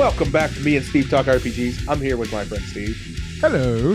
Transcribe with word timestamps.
Welcome 0.00 0.30
back 0.32 0.50
to 0.52 0.60
me 0.60 0.76
and 0.78 0.84
Steve 0.86 1.10
Talk 1.10 1.26
RPGs. 1.26 1.86
I'm 1.86 2.00
here 2.00 2.16
with 2.16 2.32
my 2.32 2.42
friend 2.46 2.64
Steve, 2.64 2.96
Hello. 3.38 3.94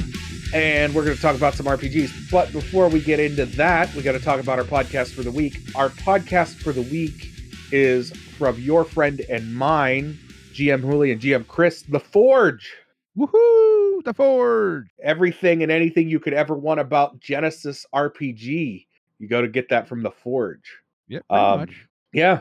and 0.54 0.94
we're 0.94 1.04
going 1.04 1.16
to 1.16 1.22
talk 1.22 1.36
about 1.36 1.56
some 1.56 1.66
RPGs. 1.66 2.30
But 2.30 2.52
before 2.52 2.90
we 2.90 3.02
get 3.02 3.20
into 3.20 3.48
that, 3.48 3.92
we 3.96 4.04
got 4.04 4.12
to 4.12 4.20
talk 4.20 4.40
about 4.40 4.60
our 4.60 4.66
podcast 4.66 5.14
for 5.16 5.24
the 5.24 5.32
week. 5.32 5.58
Our 5.76 5.90
podcast 5.90 6.58
for 6.62 6.72
the 6.74 6.84
week 6.84 7.32
is 7.72 8.12
from 8.38 8.60
your 8.60 8.84
friend 8.84 9.20
and 9.32 9.56
mine, 9.56 10.20
GM 10.54 10.82
Hooli 10.84 11.12
and 11.12 11.20
GM 11.20 11.48
Chris, 11.48 11.82
The 11.82 12.00
Forge. 12.00 12.72
Woohoo! 13.18 14.04
The 14.04 14.14
Forge. 14.14 14.86
Everything 15.02 15.64
and 15.64 15.72
anything 15.72 16.08
you 16.08 16.20
could 16.20 16.34
ever 16.36 16.54
want 16.54 16.80
about 16.80 17.20
Genesys 17.20 17.84
RPG, 17.96 18.86
you 19.18 19.28
go 19.28 19.42
to 19.42 19.48
get 19.48 19.70
that 19.70 19.88
from 19.88 20.04
The 20.04 20.12
Forge. 20.12 20.72
Yeah, 21.08 21.22
pretty 21.28 21.44
Um, 21.44 21.60
much. 21.62 21.88
Yeah, 22.14 22.40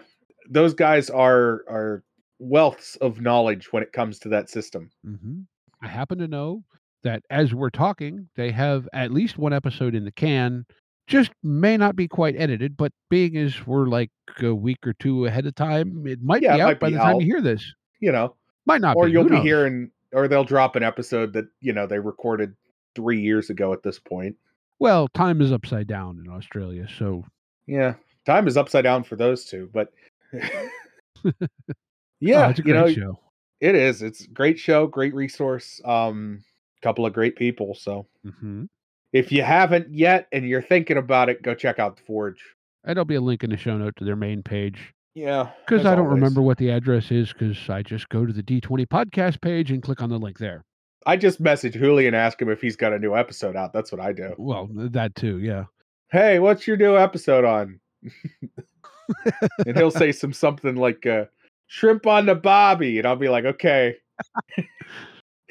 those 0.51 0.75
guys 0.75 1.09
are 1.09 1.65
are 1.67 2.03
wealths 2.41 2.97
of 2.99 3.21
knowledge 3.21 3.73
when 3.73 3.83
it 3.83 3.93
comes 3.93 4.19
to 4.21 4.29
that 4.31 4.51
system. 4.51 4.91
hmm 5.05 5.41
I 5.83 5.89
happen 5.89 6.19
to 6.19 6.29
know 6.29 6.65
that 7.03 7.23
as 7.29 7.53
we're 7.55 7.69
talking, 7.71 8.29
they 8.37 8.51
have 8.53 8.89
at 8.95 9.11
least 9.13 9.37
one 9.37 9.53
episode 9.53 9.95
in 9.95 10.05
the 10.05 10.13
can. 10.13 10.65
Just 11.07 11.33
may 11.43 11.77
not 11.77 11.95
be 11.95 12.09
quite 12.09 12.35
edited, 12.39 12.77
but 12.79 12.91
being 13.11 13.37
as 13.37 13.67
we're 13.67 13.87
like 13.87 14.11
a 14.43 14.55
week 14.55 14.87
or 14.87 14.95
two 14.95 15.27
ahead 15.27 15.45
of 15.45 15.55
time, 15.55 16.07
it 16.07 16.23
might 16.23 16.41
Yeah, 16.43 16.55
be 16.55 16.61
it 16.61 16.63
out 16.63 16.69
might 16.69 16.81
by 16.81 16.89
be 16.89 16.93
the 16.93 16.99
time 16.99 17.21
you 17.21 17.27
hear 17.27 17.43
this. 17.43 17.75
You 18.01 18.13
know, 18.13 18.37
Might 18.67 18.81
not 18.81 18.97
or 18.97 19.07
be. 19.07 19.13
you'll 19.13 19.25
be 19.25 19.41
hearing 19.41 19.91
or 20.13 20.29
they'll 20.29 20.45
drop 20.45 20.77
an 20.77 20.83
episode 20.83 21.33
that 21.35 21.47
you 21.61 21.73
know 21.73 21.87
they 21.87 21.99
recorded 21.99 22.55
three 22.95 23.21
years 23.21 23.51
ago 23.51 23.73
at 23.73 23.83
this 23.83 23.99
point 23.99 24.37
Well, 24.79 25.09
time 25.09 25.41
is 25.41 25.51
upside 25.51 25.89
down 25.89 26.21
in 26.25 26.31
Australia, 26.31 26.87
so 26.89 27.25
yeah 27.67 27.95
time 28.27 28.47
is 28.49 28.57
upside 28.57 28.85
down 28.85 29.05
for 29.05 29.17
those 29.17 29.45
two 29.45 29.71
but 29.73 29.93
oh, 32.25 32.29
yeah 32.29 32.49
it's 32.51 32.59
a 32.61 32.63
you 32.65 32.75
know 32.75 32.91
show. 32.93 33.19
it 33.61 33.75
is 33.75 34.03
it's 34.03 34.23
a 34.25 34.29
great 34.29 34.59
show 34.59 34.87
great 34.87 35.15
resource 35.15 35.81
um 35.85 36.43
couple 36.83 37.07
of 37.07 37.13
great 37.13 37.37
people 37.37 37.75
so 37.75 38.07
hmm 38.41 38.65
if 39.13 39.31
you 39.31 39.43
haven't 39.43 39.89
yet 39.95 40.27
and 40.33 40.47
you're 40.49 40.61
thinking 40.63 40.97
about 40.97 41.29
it 41.29 41.41
go 41.43 41.55
check 41.55 41.79
out 41.79 41.97
the 41.97 42.03
forge 42.03 42.43
And 42.85 42.97
there'll 42.97 43.05
be 43.05 43.15
a 43.15 43.21
link 43.21 43.45
in 43.45 43.51
the 43.51 43.57
show 43.57 43.77
note 43.79 43.95
to 43.97 44.05
their 44.05 44.17
main 44.17 44.43
page 44.43 44.93
yeah 45.15 45.51
because 45.65 45.87
I 45.87 45.95
don't 45.95 46.07
always. 46.07 46.15
remember 46.21 46.43
what 46.43 46.59
the 46.59 46.71
address 46.71 47.11
is 47.13 47.33
because 47.33 47.71
I 47.71 47.83
just 47.83 48.09
go 48.09 48.27
to 48.27 48.33
the 48.33 48.43
D20 48.43 48.87
podcast 48.89 49.41
page 49.41 49.71
and 49.71 49.81
click 49.83 50.03
on 50.03 50.11
the 50.11 50.19
link 50.19 50.39
there. 50.39 50.65
i 51.07 51.17
just 51.17 51.39
message 51.39 51.75
Hooli 51.75 52.07
and 52.09 52.17
ask 52.17 52.43
him 52.43 52.51
if 52.51 52.61
he's 52.61 52.75
got 52.77 52.93
a 52.93 52.99
new 52.99 53.15
episode 53.17 53.55
out 53.57 53.73
that's 53.73 53.93
what 53.93 54.01
i 54.01 54.13
do 54.13 54.35
Well, 54.37 54.69
that 54.73 55.15
too, 55.15 55.39
yeah. 55.39 55.65
hey 56.11 56.41
what's 56.41 56.67
your 56.67 56.77
new 56.77 56.97
episode 56.97 57.45
on 57.45 57.79
and 59.67 59.77
he'll 59.77 59.91
say 59.91 60.13
some 60.13 60.33
something 60.33 60.77
like 60.77 61.07
uh, 61.07 61.25
shrimp 61.67 62.07
on 62.07 62.27
the 62.27 62.35
bobby 62.35 62.99
and 62.99 63.07
i'll 63.07 63.17
be 63.17 63.29
like 63.29 63.45
okay 63.45 63.95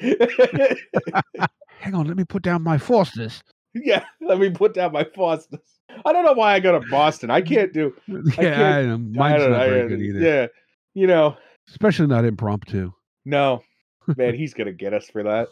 Hang 1.78 1.94
on, 1.94 2.06
let 2.06 2.16
me 2.16 2.24
put 2.24 2.42
down 2.42 2.62
my 2.62 2.78
Foster's. 2.78 3.42
yeah 3.74 4.04
let 4.20 4.38
me 4.38 4.50
put 4.50 4.72
down 4.74 4.92
my 4.92 5.04
faucets 5.14 5.80
i 6.04 6.12
don't 6.12 6.24
know 6.24 6.32
why 6.32 6.54
i 6.54 6.60
go 6.60 6.78
to 6.78 6.86
boston 6.88 7.30
i 7.30 7.40
can't 7.40 7.72
do 7.72 7.92
Yeah, 8.06 8.20
can't- 8.32 8.62
I 8.62 8.82
know. 8.82 8.94
I 8.94 8.96
Mine's 8.96 9.42
don't 9.42 9.52
not 9.52 9.66
very 9.68 9.82
I- 9.82 9.88
good 9.88 10.00
either. 10.00 10.20
yeah 10.20 10.46
you 10.94 11.06
know 11.06 11.36
Especially 11.68 12.06
not 12.06 12.24
impromptu. 12.24 12.92
no 13.24 13.62
man 14.16 14.34
he's 14.40 14.54
gonna 14.54 14.72
get 14.72 14.92
us 14.94 15.06
for 15.08 15.22
that 15.24 15.48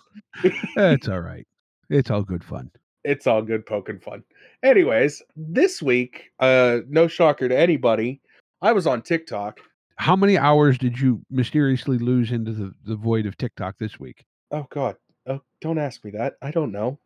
It's 0.77 1.09
all 1.09 1.21
right. 1.21 1.47
It's 1.91 2.11
all 2.11 2.23
good 2.23 2.45
fun. 2.45 2.71
it's 3.05 3.27
all 3.27 3.43
good 3.43 3.67
poking 3.67 3.99
fun 3.99 4.23
anyways 4.63 5.23
this 5.37 5.83
week 5.83 6.31
uh 6.41 6.79
no 6.89 7.09
shocker 7.09 7.49
to 7.49 7.59
anybody 7.59 8.21
i 8.63 8.73
was 8.73 8.87
on 8.87 9.03
tiktok 9.03 9.59
How 10.03 10.17
many 10.17 10.37
hours 10.37 10.79
did 10.79 10.99
you 10.99 11.23
mysteriously 11.31 11.97
lose 11.97 12.33
into 12.33 12.51
the, 12.53 12.73
the 12.85 12.97
void 12.97 13.25
of 13.25 13.37
TikTok 13.37 13.79
this 13.79 14.01
week? 14.01 14.25
oh 14.51 14.67
god 14.71 14.97
oh 15.29 15.41
don't 15.63 15.79
ask 15.79 16.05
me 16.05 16.11
that 16.11 16.35
i 16.43 16.51
don't 16.51 16.73
know 16.73 16.99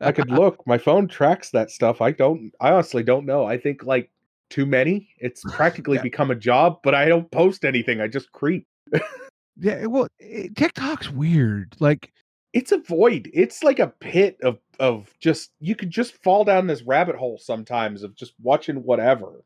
I 0.00 0.12
could 0.12 0.30
look. 0.42 0.64
My 0.66 0.78
phone 0.78 1.06
tracks 1.08 1.50
that 1.50 1.70
stuff. 1.70 2.00
I 2.00 2.10
don't. 2.10 2.52
I 2.60 2.70
honestly 2.70 3.02
don't 3.02 3.26
know. 3.26 3.44
I 3.44 3.58
think 3.58 3.84
like 3.84 4.10
too 4.48 4.64
many. 4.64 5.08
It's 5.18 5.42
practically 5.50 5.96
Yeah. 5.96 6.02
become 6.02 6.30
a 6.30 6.34
job, 6.34 6.78
but 6.82 6.94
I 6.94 7.06
don't 7.06 7.30
post 7.30 7.64
anything. 7.64 8.00
I 8.00 8.08
just 8.08 8.32
creep. 8.32 8.66
Yeah, 9.58 9.86
well, 9.86 10.08
it, 10.18 10.54
TikTok's 10.56 11.10
weird. 11.10 11.74
Like, 11.80 12.10
It's 12.54 12.72
a 12.72 12.78
void. 12.78 13.30
It's 13.34 13.62
like 13.62 13.78
a 13.78 13.88
pit 13.88 14.38
of 14.42 14.58
of 14.78 15.10
just 15.20 15.50
you 15.60 15.74
could 15.74 15.90
just 15.90 16.22
fall 16.22 16.44
down 16.44 16.66
this 16.66 16.82
rabbit 16.82 17.16
hole 17.16 17.38
sometimes 17.38 18.02
of 18.02 18.14
just 18.14 18.32
watching 18.42 18.76
whatever. 18.76 19.44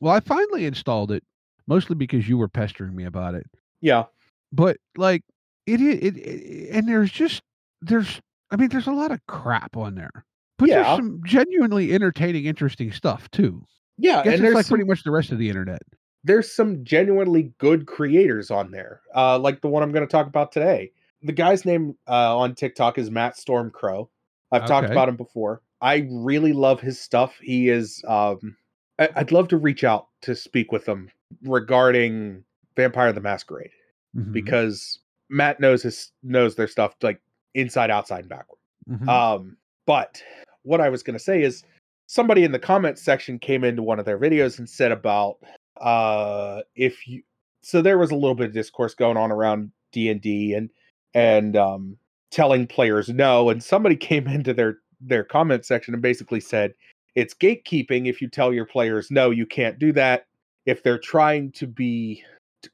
well, 0.00 0.14
I 0.14 0.20
finally 0.20 0.64
installed 0.66 1.12
it 1.12 1.22
mostly 1.68 1.94
because 1.94 2.28
you 2.28 2.36
were 2.38 2.48
pestering 2.48 2.96
me 2.96 3.04
about 3.04 3.34
it. 3.34 3.46
Yeah. 3.80 4.04
but 4.50 4.78
like 4.96 5.22
it 5.66 5.80
is 5.80 5.94
it, 6.02 6.16
it 6.16 6.70
and 6.74 6.88
there's 6.88 7.12
just 7.12 7.42
there's 7.82 8.20
i 8.50 8.56
mean 8.56 8.70
there's 8.70 8.86
a 8.88 8.92
lot 8.92 9.12
of 9.12 9.20
crap 9.28 9.76
on 9.76 9.94
there 9.94 10.24
but 10.58 10.68
Yeah. 10.68 10.82
there's 10.82 10.96
some 10.96 11.20
genuinely 11.24 11.92
entertaining 11.92 12.46
interesting 12.46 12.90
stuff 12.90 13.30
too 13.30 13.62
Yeah, 13.98 14.22
and 14.22 14.42
there's 14.42 14.54
like 14.54 14.64
some, 14.66 14.76
pretty 14.76 14.88
much 14.88 15.04
the 15.04 15.10
rest 15.12 15.30
of 15.30 15.38
the 15.38 15.48
internet 15.48 15.82
there's 16.24 16.50
some 16.52 16.82
genuinely 16.82 17.52
good 17.58 17.86
creators 17.86 18.50
on 18.50 18.72
there. 18.72 19.00
Uh 19.14 19.38
like 19.38 19.60
the 19.60 19.68
one 19.68 19.82
I'm 19.84 19.92
going 19.92 20.04
to 20.06 20.10
talk 20.10 20.26
about 20.26 20.50
today. 20.50 20.90
The 21.22 21.32
guy's 21.32 21.64
name 21.64 21.94
uh 22.08 22.36
on 22.36 22.54
TikTok 22.56 22.98
is 22.98 23.10
Matt 23.10 23.36
Stormcrow. 23.36 24.08
I've 24.50 24.66
talked 24.66 24.90
about 24.90 25.08
him 25.08 25.16
before. 25.16 25.62
I 25.80 26.08
really 26.10 26.52
love 26.52 26.80
his 26.80 26.98
stuff. 27.00 27.36
He 27.40 27.68
is 27.68 28.02
um 28.08 28.56
I- 28.98 29.10
I'd 29.16 29.32
love 29.32 29.48
to 29.48 29.56
reach 29.56 29.84
out 29.84 30.08
to 30.22 30.34
speak 30.34 30.72
with 30.72 30.84
them 30.84 31.10
regarding 31.42 32.44
Vampire 32.76 33.12
the 33.12 33.20
Masquerade 33.20 33.70
Mhm, 34.16 34.32
because 34.32 35.00
Matt 35.28 35.60
knows 35.60 35.82
his 35.82 36.12
knows 36.22 36.54
their 36.56 36.66
stuff 36.68 36.94
like 37.02 37.20
inside, 37.54 37.90
outside, 37.90 38.20
and 38.20 38.28
backward. 38.28 38.58
mhm. 38.88 39.08
Um, 39.08 39.56
but 39.86 40.22
what 40.62 40.80
I 40.80 40.88
was 40.88 41.02
going 41.02 41.16
to 41.18 41.22
say 41.22 41.42
is 41.42 41.64
somebody 42.06 42.44
in 42.44 42.52
the 42.52 42.58
comments 42.58 43.02
section 43.02 43.38
came 43.38 43.64
into 43.64 43.82
one 43.82 43.98
of 43.98 44.04
their 44.06 44.18
videos 44.18 44.58
and 44.58 44.68
said 44.68 44.92
about 44.92 45.38
uh 45.80 46.62
if 46.74 47.06
you 47.06 47.22
so 47.62 47.80
there 47.82 47.98
was 47.98 48.10
a 48.10 48.14
little 48.16 48.34
bit 48.34 48.46
of 48.46 48.52
discourse 48.52 48.94
going 48.94 49.16
on 49.16 49.30
around 49.30 49.70
D&D 49.92 50.54
and 50.54 50.70
and 51.14 51.56
um 51.56 51.96
telling 52.30 52.66
players 52.66 53.08
no 53.10 53.48
and 53.50 53.62
somebody 53.62 53.94
came 54.10 54.26
into 54.26 54.52
their 54.54 54.78
their 55.00 55.22
comment 55.22 55.64
section 55.64 55.94
and 55.94 56.02
basically 56.02 56.40
said 56.40 56.74
it's 57.18 57.34
gatekeeping 57.34 58.08
if 58.08 58.20
you 58.20 58.28
tell 58.28 58.52
your 58.52 58.66
players 58.66 59.10
no 59.10 59.30
you 59.30 59.46
can't 59.46 59.78
do 59.78 59.92
that 59.92 60.26
if 60.66 60.82
they're 60.82 60.98
trying 60.98 61.50
to 61.52 61.66
be 61.66 62.22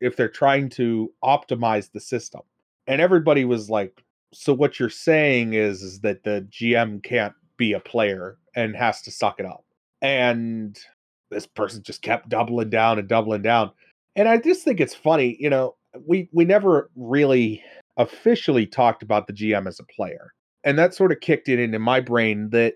if 0.01 0.17
they're 0.17 0.29
trying 0.29 0.69
to 0.69 1.13
optimize 1.23 1.91
the 1.93 2.01
system 2.01 2.43
and 2.87 3.01
everybody 3.01 3.45
was 3.45 3.71
like 3.71 4.05
so 4.35 4.53
what 4.53 4.79
you're 4.79 4.91
saying 4.91 5.55
is 5.55 5.83
is 5.83 6.01
that 6.01 6.25
the 6.25 6.47
GM 6.51 7.03
can't 7.03 7.35
be 7.57 7.73
a 7.73 7.81
player 7.81 8.37
and 8.57 8.77
has 8.77 9.01
to 9.03 9.11
suck 9.11 9.39
it 9.39 9.47
up. 9.47 9.65
And 10.03 10.79
this 11.31 11.47
person 11.47 11.83
just 11.83 12.03
kept 12.03 12.29
doubling 12.29 12.71
down 12.71 12.99
and 12.99 13.09
doubling 13.09 13.43
down. 13.43 13.71
And 14.17 14.29
I 14.29 14.39
just 14.39 14.65
think 14.65 14.81
it's 14.81 14.95
funny, 14.95 15.37
you 15.41 15.51
know, 15.51 15.77
we 16.07 16.29
we 16.33 16.45
never 16.45 16.91
really 16.97 17.63
officially 17.97 18.67
talked 18.67 19.03
about 19.03 19.27
the 19.27 19.33
GM 19.33 19.67
as 19.67 19.79
a 19.79 19.85
player. 19.85 20.33
And 20.65 20.79
that 20.79 20.95
sort 20.95 21.13
of 21.13 21.21
kicked 21.21 21.49
it 21.49 21.61
into 21.61 21.79
my 21.79 22.01
brain 22.01 22.51
that 22.51 22.75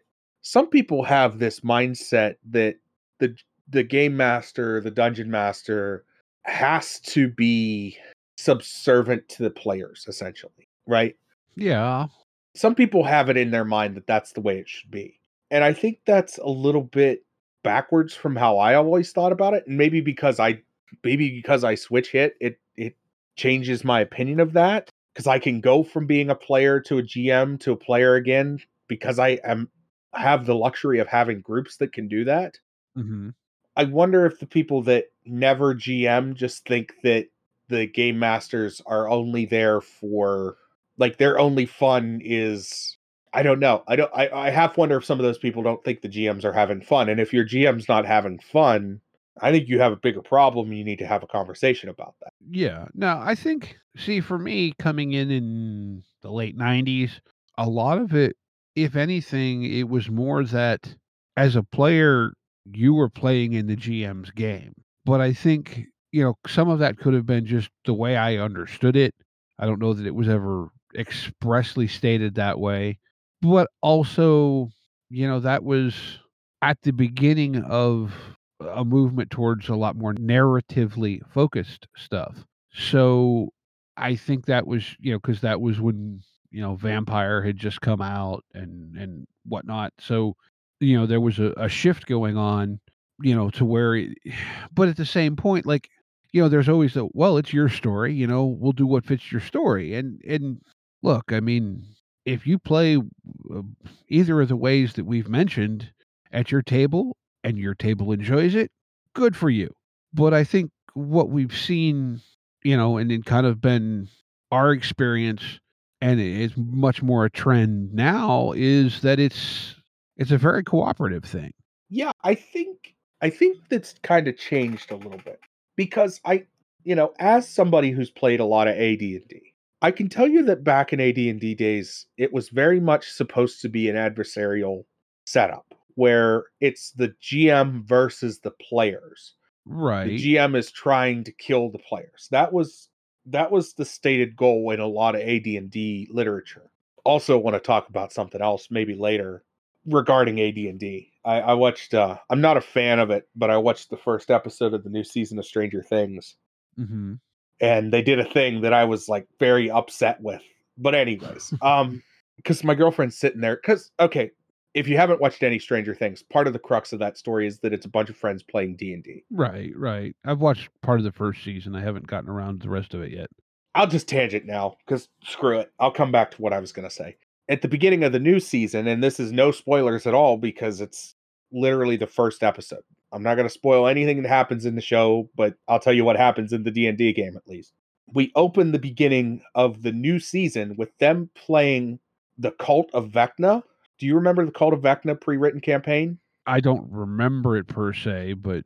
some 0.48 0.68
people 0.68 1.02
have 1.04 1.38
this 1.38 1.60
mindset 1.60 2.36
that 2.50 2.76
the 3.18 3.36
the 3.68 3.82
game 3.82 4.16
master, 4.16 4.80
the 4.80 4.90
dungeon 4.90 5.30
master 5.30 6.04
has 6.44 7.00
to 7.00 7.28
be 7.28 7.98
subservient 8.38 9.28
to 9.28 9.42
the 9.42 9.50
players 9.50 10.06
essentially, 10.08 10.68
right? 10.86 11.16
yeah 11.56 12.06
some 12.54 12.74
people 12.74 13.04
have 13.04 13.28
it 13.28 13.36
in 13.36 13.50
their 13.50 13.64
mind 13.64 13.96
that 13.96 14.06
that's 14.06 14.32
the 14.32 14.40
way 14.40 14.58
it 14.58 14.68
should 14.68 14.90
be. 14.90 15.20
And 15.50 15.62
I 15.62 15.72
think 15.72 16.00
that's 16.06 16.38
a 16.38 16.48
little 16.48 16.82
bit 16.82 17.24
backwards 17.62 18.14
from 18.14 18.34
how 18.34 18.58
I 18.58 18.74
always 18.74 19.12
thought 19.12 19.32
about 19.32 19.54
it. 19.54 19.64
And 19.66 19.78
maybe 19.78 20.00
because 20.00 20.40
I 20.40 20.60
maybe 21.04 21.30
because 21.30 21.62
I 21.62 21.76
switch 21.76 22.10
hit, 22.10 22.34
it 22.40 22.58
it 22.76 22.96
changes 23.36 23.84
my 23.84 24.00
opinion 24.00 24.40
of 24.40 24.54
that. 24.54 24.90
Because 25.14 25.26
I 25.26 25.38
can 25.38 25.60
go 25.60 25.82
from 25.82 26.06
being 26.06 26.30
a 26.30 26.34
player 26.34 26.80
to 26.80 26.98
a 26.98 27.02
GM 27.02 27.60
to 27.60 27.72
a 27.72 27.76
player 27.76 28.14
again 28.14 28.58
because 28.88 29.18
I 29.18 29.38
am 29.44 29.68
have 30.14 30.46
the 30.46 30.54
luxury 30.54 30.98
of 30.98 31.08
having 31.08 31.40
groups 31.40 31.76
that 31.76 31.92
can 31.92 32.08
do 32.08 32.24
that. 32.24 32.56
hmm 32.94 33.30
I 33.76 33.84
wonder 33.84 34.26
if 34.26 34.40
the 34.40 34.46
people 34.46 34.82
that 34.84 35.04
never 35.24 35.72
GM 35.72 36.34
just 36.34 36.66
think 36.66 36.94
that 37.04 37.28
the 37.68 37.86
game 37.86 38.18
masters 38.18 38.82
are 38.86 39.08
only 39.08 39.46
there 39.46 39.80
for 39.80 40.56
like 40.96 41.18
their 41.18 41.38
only 41.38 41.64
fun 41.64 42.20
is 42.24 42.96
I 43.32 43.42
don't 43.42 43.60
know. 43.60 43.84
I 43.86 43.94
don't 43.94 44.10
I, 44.12 44.28
I 44.30 44.50
half 44.50 44.76
wonder 44.76 44.96
if 44.96 45.04
some 45.04 45.20
of 45.20 45.24
those 45.24 45.38
people 45.38 45.62
don't 45.62 45.84
think 45.84 46.00
the 46.00 46.08
GMs 46.08 46.44
are 46.44 46.52
having 46.52 46.80
fun. 46.80 47.08
And 47.08 47.20
if 47.20 47.32
your 47.32 47.44
GM's 47.44 47.88
not 47.88 48.04
having 48.04 48.40
fun, 48.40 49.00
I 49.40 49.52
think 49.52 49.68
you 49.68 49.80
have 49.80 49.92
a 49.92 49.96
bigger 49.96 50.22
problem. 50.22 50.72
You 50.72 50.84
need 50.84 50.98
to 50.98 51.06
have 51.06 51.22
a 51.22 51.28
conversation 51.28 51.88
about 51.88 52.14
that. 52.20 52.32
Yeah. 52.50 52.86
No, 52.94 53.20
I 53.22 53.34
think, 53.34 53.76
see, 53.96 54.20
for 54.20 54.38
me, 54.38 54.72
coming 54.78 55.12
in 55.12 55.30
in 55.30 56.02
the 56.22 56.30
late 56.30 56.56
90s, 56.58 57.20
a 57.56 57.68
lot 57.68 57.98
of 57.98 58.14
it, 58.14 58.36
if 58.84 58.96
anything, 58.96 59.64
it 59.64 59.88
was 59.88 60.10
more 60.10 60.44
that 60.44 60.96
as 61.36 61.56
a 61.56 61.62
player, 61.62 62.32
you 62.64 62.94
were 62.94 63.08
playing 63.08 63.52
in 63.52 63.66
the 63.66 63.76
GM's 63.76 64.30
game. 64.30 64.72
But 65.04 65.20
I 65.20 65.32
think, 65.32 65.84
you 66.12 66.22
know, 66.22 66.34
some 66.46 66.68
of 66.68 66.78
that 66.78 66.98
could 66.98 67.14
have 67.14 67.26
been 67.26 67.46
just 67.46 67.70
the 67.84 67.94
way 67.94 68.16
I 68.16 68.36
understood 68.36 68.96
it. 68.96 69.14
I 69.58 69.66
don't 69.66 69.80
know 69.80 69.94
that 69.94 70.06
it 70.06 70.14
was 70.14 70.28
ever 70.28 70.68
expressly 70.96 71.88
stated 71.88 72.34
that 72.34 72.58
way. 72.60 72.98
But 73.42 73.68
also, 73.82 74.68
you 75.10 75.26
know, 75.26 75.40
that 75.40 75.64
was 75.64 76.18
at 76.62 76.78
the 76.82 76.92
beginning 76.92 77.62
of 77.62 78.14
a 78.60 78.84
movement 78.84 79.30
towards 79.30 79.68
a 79.68 79.76
lot 79.76 79.96
more 79.96 80.14
narratively 80.14 81.20
focused 81.32 81.86
stuff. 81.96 82.44
So 82.72 83.50
I 83.96 84.16
think 84.16 84.46
that 84.46 84.66
was, 84.66 84.96
you 84.98 85.12
know, 85.12 85.18
because 85.18 85.40
that 85.40 85.60
was 85.60 85.80
when, 85.80 86.20
you 86.50 86.60
know, 86.60 86.74
Vampire 86.74 87.42
had 87.42 87.56
just 87.56 87.80
come 87.80 88.00
out 88.00 88.44
and 88.54 88.96
and 88.96 89.26
whatnot. 89.44 89.92
So, 90.00 90.36
you 90.80 90.98
know, 90.98 91.06
there 91.06 91.20
was 91.20 91.38
a, 91.38 91.52
a 91.56 91.68
shift 91.68 92.06
going 92.06 92.36
on, 92.36 92.80
you 93.20 93.34
know, 93.34 93.50
to 93.50 93.64
where, 93.64 93.94
it, 93.96 94.18
but 94.72 94.88
at 94.88 94.96
the 94.96 95.06
same 95.06 95.36
point, 95.36 95.66
like, 95.66 95.88
you 96.32 96.42
know, 96.42 96.48
there's 96.48 96.68
always 96.68 96.94
the 96.94 97.08
well, 97.12 97.36
it's 97.38 97.52
your 97.52 97.68
story, 97.68 98.14
you 98.14 98.26
know, 98.26 98.44
we'll 98.44 98.72
do 98.72 98.86
what 98.86 99.06
fits 99.06 99.32
your 99.32 99.40
story. 99.40 99.94
And 99.94 100.20
and 100.26 100.60
look, 101.02 101.32
I 101.32 101.40
mean, 101.40 101.84
if 102.24 102.46
you 102.46 102.58
play 102.58 102.96
uh, 102.96 103.62
either 104.08 104.40
of 104.40 104.48
the 104.48 104.56
ways 104.56 104.94
that 104.94 105.04
we've 105.04 105.28
mentioned 105.28 105.90
at 106.32 106.52
your 106.52 106.62
table 106.62 107.16
and 107.42 107.56
your 107.58 107.74
table 107.74 108.12
enjoys 108.12 108.54
it, 108.54 108.70
good 109.14 109.36
for 109.36 109.48
you. 109.48 109.74
But 110.12 110.34
I 110.34 110.44
think 110.44 110.70
what 110.94 111.30
we've 111.30 111.56
seen, 111.56 112.20
you 112.62 112.76
know, 112.76 112.98
and 112.98 113.10
it 113.10 113.24
kind 113.24 113.46
of 113.46 113.60
been 113.60 114.08
our 114.50 114.72
experience, 114.72 115.60
and 116.00 116.20
it's 116.20 116.54
much 116.56 117.02
more 117.02 117.24
a 117.24 117.30
trend 117.30 117.92
now, 117.92 118.52
is 118.56 119.00
that 119.02 119.18
it's 119.18 119.74
it's 120.16 120.30
a 120.30 120.38
very 120.38 120.64
cooperative 120.64 121.24
thing. 121.24 121.52
Yeah, 121.88 122.12
I 122.22 122.34
think 122.34 122.94
I 123.20 123.30
think 123.30 123.58
that's 123.68 123.94
kind 124.02 124.28
of 124.28 124.36
changed 124.36 124.90
a 124.90 124.96
little 124.96 125.20
bit 125.24 125.40
because 125.76 126.20
I, 126.24 126.44
you 126.84 126.94
know, 126.94 127.12
as 127.18 127.48
somebody 127.48 127.90
who's 127.90 128.10
played 128.10 128.40
a 128.40 128.44
lot 128.44 128.68
of 128.68 128.74
AD&D, 128.74 129.54
I 129.82 129.90
can 129.90 130.08
tell 130.08 130.28
you 130.28 130.44
that 130.44 130.64
back 130.64 130.92
in 130.92 131.00
AD&D 131.00 131.54
days, 131.54 132.06
it 132.16 132.32
was 132.32 132.48
very 132.48 132.80
much 132.80 133.10
supposed 133.10 133.60
to 133.62 133.68
be 133.68 133.88
an 133.88 133.96
adversarial 133.96 134.84
setup 135.26 135.74
where 135.94 136.44
it's 136.60 136.92
the 136.92 137.12
GM 137.22 137.84
versus 137.84 138.40
the 138.40 138.52
players. 138.52 139.34
Right. 139.66 140.06
The 140.06 140.34
GM 140.36 140.56
is 140.56 140.70
trying 140.70 141.24
to 141.24 141.32
kill 141.32 141.70
the 141.70 141.78
players. 141.78 142.28
That 142.30 142.52
was 142.52 142.87
that 143.30 143.50
was 143.50 143.74
the 143.74 143.84
stated 143.84 144.36
goal 144.36 144.70
in 144.70 144.80
a 144.80 144.86
lot 144.86 145.14
of 145.14 145.20
AD&D 145.20 146.08
literature. 146.10 146.70
Also 147.04 147.38
want 147.38 147.54
to 147.54 147.60
talk 147.60 147.88
about 147.88 148.12
something 148.12 148.40
else 148.40 148.68
maybe 148.70 148.94
later 148.94 149.44
regarding 149.86 150.40
AD&D. 150.40 151.12
I, 151.24 151.40
I 151.40 151.54
watched 151.54 151.94
uh 151.94 152.18
I'm 152.30 152.40
not 152.40 152.56
a 152.56 152.62
fan 152.62 152.98
of 152.98 153.10
it, 153.10 153.28
but 153.34 153.50
I 153.50 153.56
watched 153.56 153.90
the 153.90 153.96
first 153.96 154.30
episode 154.30 154.74
of 154.74 154.84
the 154.84 154.90
new 154.90 155.04
season 155.04 155.38
of 155.38 155.46
Stranger 155.46 155.82
Things 155.82 156.36
hmm 156.76 157.14
and 157.60 157.92
they 157.92 158.02
did 158.02 158.20
a 158.20 158.24
thing 158.24 158.60
that 158.60 158.72
I 158.72 158.84
was 158.84 159.08
like 159.08 159.26
very 159.40 159.68
upset 159.68 160.20
with. 160.20 160.42
But 160.76 160.94
anyways, 160.94 161.52
um 161.62 162.02
because 162.36 162.62
my 162.62 162.74
girlfriend's 162.74 163.18
sitting 163.18 163.40
there 163.40 163.56
cuz 163.56 163.90
okay, 164.00 164.30
if 164.74 164.86
you 164.86 164.96
haven't 164.96 165.20
watched 165.20 165.42
any 165.42 165.58
Stranger 165.58 165.94
Things, 165.94 166.22
part 166.22 166.46
of 166.46 166.52
the 166.52 166.58
crux 166.58 166.92
of 166.92 166.98
that 166.98 167.18
story 167.18 167.46
is 167.46 167.60
that 167.60 167.72
it's 167.72 167.86
a 167.86 167.90
bunch 167.90 168.10
of 168.10 168.16
friends 168.16 168.42
playing 168.42 168.76
D&D. 168.76 169.24
Right, 169.30 169.72
right. 169.76 170.14
I've 170.24 170.40
watched 170.40 170.68
part 170.82 171.00
of 171.00 171.04
the 171.04 171.12
first 171.12 171.42
season. 171.42 171.74
I 171.74 171.80
haven't 171.80 172.06
gotten 172.06 172.28
around 172.28 172.60
to 172.60 172.66
the 172.66 172.72
rest 172.72 172.94
of 172.94 173.02
it 173.02 173.12
yet. 173.12 173.28
I'll 173.74 173.86
just 173.86 174.08
tangent 174.08 174.44
now 174.44 174.76
cuz 174.86 175.08
screw 175.22 175.58
it. 175.58 175.70
I'll 175.78 175.90
come 175.90 176.10
back 176.10 176.30
to 176.32 176.42
what 176.42 176.52
I 176.52 176.58
was 176.58 176.72
going 176.72 176.88
to 176.88 176.94
say. 176.94 177.16
At 177.48 177.62
the 177.62 177.68
beginning 177.68 178.04
of 178.04 178.12
the 178.12 178.18
new 178.18 178.40
season 178.40 178.86
and 178.86 179.02
this 179.02 179.20
is 179.20 179.32
no 179.32 179.50
spoilers 179.52 180.06
at 180.06 180.14
all 180.14 180.36
because 180.36 180.80
it's 180.80 181.14
literally 181.52 181.96
the 181.96 182.06
first 182.06 182.42
episode. 182.42 182.82
I'm 183.12 183.22
not 183.22 183.36
going 183.36 183.46
to 183.48 183.52
spoil 183.52 183.86
anything 183.86 184.22
that 184.22 184.28
happens 184.28 184.66
in 184.66 184.74
the 184.74 184.82
show, 184.82 185.30
but 185.34 185.54
I'll 185.66 185.80
tell 185.80 185.92
you 185.92 186.04
what 186.04 186.16
happens 186.16 186.52
in 186.52 186.64
the 186.64 186.70
D&D 186.70 187.12
game 187.14 187.36
at 187.36 187.48
least. 187.48 187.72
We 188.12 188.32
open 188.34 188.72
the 188.72 188.78
beginning 188.78 189.42
of 189.54 189.82
the 189.82 189.92
new 189.92 190.18
season 190.18 190.74
with 190.76 190.96
them 190.98 191.30
playing 191.34 192.00
the 192.36 192.52
Cult 192.52 192.90
of 192.92 193.08
Vecna. 193.08 193.62
Do 193.98 194.06
you 194.06 194.14
remember 194.14 194.44
the 194.44 194.52
Cult 194.52 194.74
of 194.74 194.80
Vecna 194.80 195.20
pre-written 195.20 195.60
campaign? 195.60 196.18
I 196.46 196.60
don't 196.60 196.90
remember 196.90 197.56
it 197.56 197.66
per 197.66 197.92
se, 197.92 198.34
but 198.34 198.64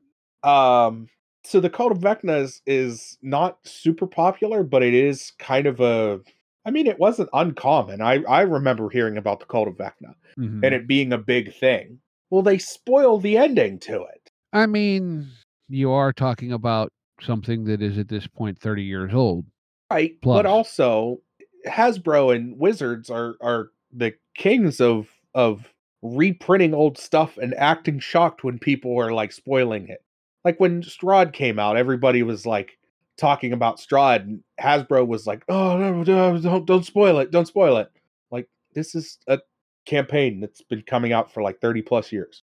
Um 0.48 1.08
so 1.44 1.58
the 1.58 1.70
Cult 1.70 1.92
of 1.92 1.98
Vecna 1.98 2.42
is, 2.42 2.62
is 2.66 3.18
not 3.20 3.58
super 3.64 4.06
popular, 4.06 4.62
but 4.62 4.82
it 4.82 4.94
is 4.94 5.32
kind 5.38 5.66
of 5.66 5.80
a 5.80 6.20
I 6.64 6.70
mean 6.70 6.86
it 6.86 6.98
wasn't 6.98 7.30
uncommon. 7.32 8.00
I 8.00 8.22
I 8.24 8.42
remember 8.42 8.88
hearing 8.88 9.16
about 9.16 9.40
the 9.40 9.46
Cult 9.46 9.68
of 9.68 9.74
Vecna 9.74 10.14
mhm. 10.38 10.64
and 10.64 10.74
it 10.74 10.86
being 10.86 11.12
a 11.12 11.18
big 11.18 11.54
thing. 11.54 11.98
Well, 12.30 12.42
they 12.42 12.58
spoil 12.58 13.18
the 13.18 13.36
ending 13.36 13.78
to 13.80 14.02
it. 14.04 14.30
I 14.54 14.66
mean, 14.66 15.28
you 15.68 15.90
are 15.90 16.12
talking 16.12 16.52
about 16.52 16.90
something 17.20 17.64
that 17.64 17.82
is 17.82 17.98
at 17.98 18.08
this 18.08 18.26
point 18.26 18.58
30 18.58 18.82
years 18.82 19.12
old. 19.14 19.46
Right. 19.90 20.20
Plus. 20.22 20.38
But 20.38 20.46
also 20.46 21.18
Hasbro 21.66 22.34
and 22.34 22.58
Wizards 22.58 23.10
are 23.10 23.34
are 23.40 23.70
the 23.92 24.14
kings 24.34 24.80
of 24.80 25.08
of 25.34 25.72
reprinting 26.02 26.74
old 26.74 26.98
stuff 26.98 27.38
and 27.38 27.54
acting 27.54 27.98
shocked 28.00 28.42
when 28.44 28.58
people 28.58 28.98
are 28.98 29.12
like 29.12 29.32
spoiling 29.32 29.88
it. 29.88 30.02
Like 30.44 30.58
when 30.58 30.82
Strahd 30.82 31.32
came 31.32 31.58
out, 31.58 31.76
everybody 31.76 32.22
was 32.22 32.44
like 32.44 32.78
talking 33.16 33.52
about 33.52 33.78
Strahd 33.78 34.22
and 34.22 34.42
Hasbro 34.60 35.06
was 35.06 35.26
like, 35.26 35.44
"Oh, 35.48 35.76
no, 35.76 36.02
no, 36.02 36.38
don't 36.38 36.66
don't 36.66 36.84
spoil 36.84 37.18
it. 37.18 37.30
Don't 37.30 37.46
spoil 37.46 37.76
it." 37.76 37.90
Like 38.30 38.48
this 38.74 38.94
is 38.94 39.18
a 39.28 39.38
campaign 39.86 40.40
that's 40.40 40.62
been 40.62 40.82
coming 40.82 41.12
out 41.12 41.32
for 41.32 41.42
like 41.42 41.60
30 41.60 41.82
plus 41.82 42.12
years. 42.12 42.42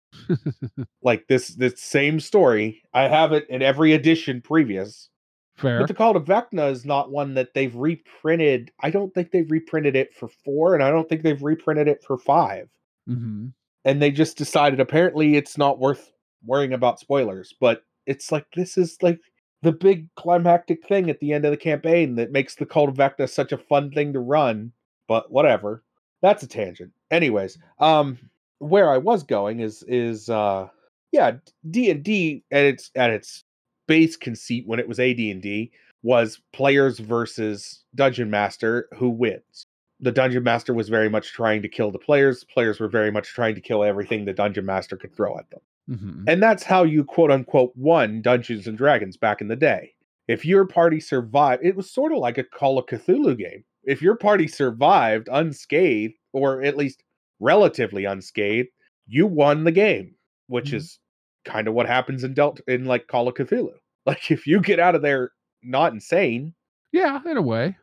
like 1.03 1.27
this 1.27 1.50
this 1.50 1.81
same 1.81 2.19
story. 2.19 2.81
I 2.93 3.03
have 3.03 3.34
it 3.34 3.50
in 3.50 3.62
every 3.62 3.93
edition 3.93 4.41
previous. 4.41 5.10
Fair. 5.58 5.79
But 5.79 5.89
the 5.89 5.93
Cult 5.93 6.15
of 6.15 6.24
Vecna 6.24 6.72
is 6.72 6.86
not 6.86 7.12
one 7.12 7.34
that 7.34 7.53
they've 7.53 7.75
reprinted. 7.75 8.72
I 8.79 8.91
don't 8.91 9.13
think 9.13 9.31
they've 9.31 9.51
reprinted 9.51 9.98
it 9.98 10.13
for 10.13 10.29
four, 10.29 10.74
and 10.74 10.81
I 10.81 10.89
don't 10.89 11.10
think 11.10 11.22
they've 11.22 11.43
reprinted 11.43 11.89
it 11.89 12.01
for 12.01 12.17
five. 12.17 12.69
Hmm 13.08 13.48
And 13.86 14.01
they 14.01 14.12
just 14.12 14.38
decided 14.38 14.79
apparently 14.79 15.36
it's 15.36 15.58
not 15.58 15.79
worth 15.79 16.12
worrying 16.46 16.74
about 16.74 17.00
spoilers. 17.00 17.53
But 17.60 17.84
it's 18.06 18.32
like 18.32 18.46
this 18.56 18.77
is 18.77 18.98
like 19.01 19.20
the 19.62 19.72
big 19.72 20.08
climactic 20.15 20.88
thing 20.88 21.10
at 21.10 21.20
the 21.20 21.34
end 21.34 21.46
of 21.46 21.51
the 21.51 21.58
campaign 21.58 22.15
that 22.15 22.32
makes 22.32 22.56
the 22.56 22.65
Cult 22.65 22.89
of 22.89 22.96
Vecna 22.96 23.29
such 23.29 23.51
a 23.51 23.58
fun 23.58 23.91
thing 23.91 24.13
to 24.13 24.20
run. 24.20 24.72
But 25.08 25.32
whatever. 25.32 25.84
That's 26.22 26.44
a 26.44 26.48
tangent. 26.48 26.91
Anyways, 27.12 27.58
um 27.79 28.18
where 28.60 28.91
I 28.91 28.98
was 28.98 29.24
going 29.24 29.60
is 29.62 29.84
is 29.88 30.29
uh 30.29 30.68
yeah, 31.12 31.34
D 31.70 31.89
and 31.91 32.03
D 32.03 32.44
at 32.51 32.65
its 32.65 32.91
at 32.96 33.10
its 33.12 33.44
base 33.88 34.15
conceit 34.18 34.68
when 34.68 34.79
it 34.79 34.88
was 34.88 35.00
AD&D 35.00 35.72
was 36.03 36.39
players 36.53 37.00
versus 37.00 37.84
dungeon 37.96 38.29
master 38.29 38.88
who 38.96 39.10
wins. 39.10 39.65
The 40.00 40.12
dungeon 40.12 40.44
master 40.44 40.74
was 40.74 40.89
very 40.89 41.10
much 41.10 41.34
trying 41.34 41.62
to 41.62 41.70
kill 41.70 41.91
the 41.91 42.00
players. 42.00 42.44
Players 42.46 42.79
were 42.79 42.88
very 42.88 43.12
much 43.12 43.29
trying 43.29 43.56
to 43.56 43.62
kill 43.62 43.84
everything 43.84 44.25
the 44.25 44.34
dungeon 44.34 44.65
master 44.65 44.96
could 44.98 45.15
throw 45.15 45.38
at 45.38 45.50
them. 45.50 45.60
hmm 45.88 46.24
And 46.27 46.41
that's 46.41 46.63
how 46.63 46.84
you 46.84 47.03
quote 47.03 47.32
unquote 47.32 47.74
won 47.75 48.22
Dungeons 48.22 48.68
and 48.68 48.77
Dragons 48.77 49.18
back 49.18 49.41
in 49.41 49.48
the 49.50 49.56
day. 49.56 49.94
If 50.27 50.46
your 50.46 50.65
party 50.65 51.00
survived, 51.00 51.65
it 51.65 51.75
was 51.75 51.91
sort 51.91 52.12
of 52.12 52.20
like 52.20 52.38
a 52.38 52.44
Call 52.44 52.77
of 52.77 52.86
Cthulhu 52.86 53.38
game. 53.38 53.63
If 53.84 54.01
your 54.01 54.15
party 54.15 54.48
survived 54.48 55.27
unscathed, 55.32 56.13
or 56.34 56.62
at 56.62 56.77
least 56.77 57.03
relatively 57.39 58.06
unscathed, 58.06 58.70
you 59.08 59.25
won 59.25 59.63
the 59.63 59.72
game, 59.72 60.15
which 60.48 60.72
Mhm. 60.72 60.75
is 60.75 61.00
kind 61.46 61.68
of 61.68 61.74
what 61.74 61.88
happens 61.88 62.24
in 62.24 62.34
Delta 62.34 62.62
in 62.68 62.86
like 62.86 63.08
Call 63.08 63.27
of 63.27 63.34
Cthulhu. 63.36 63.74
Like 64.06 64.32
if 64.32 64.48
you 64.48 64.62
get 64.62 64.79
out 64.79 64.96
of 64.96 65.01
there 65.01 65.32
not 65.62 65.94
insane, 65.94 66.53
Yeah, 66.91 67.20
in 67.25 67.38
a 67.38 67.41
way. 67.41 67.77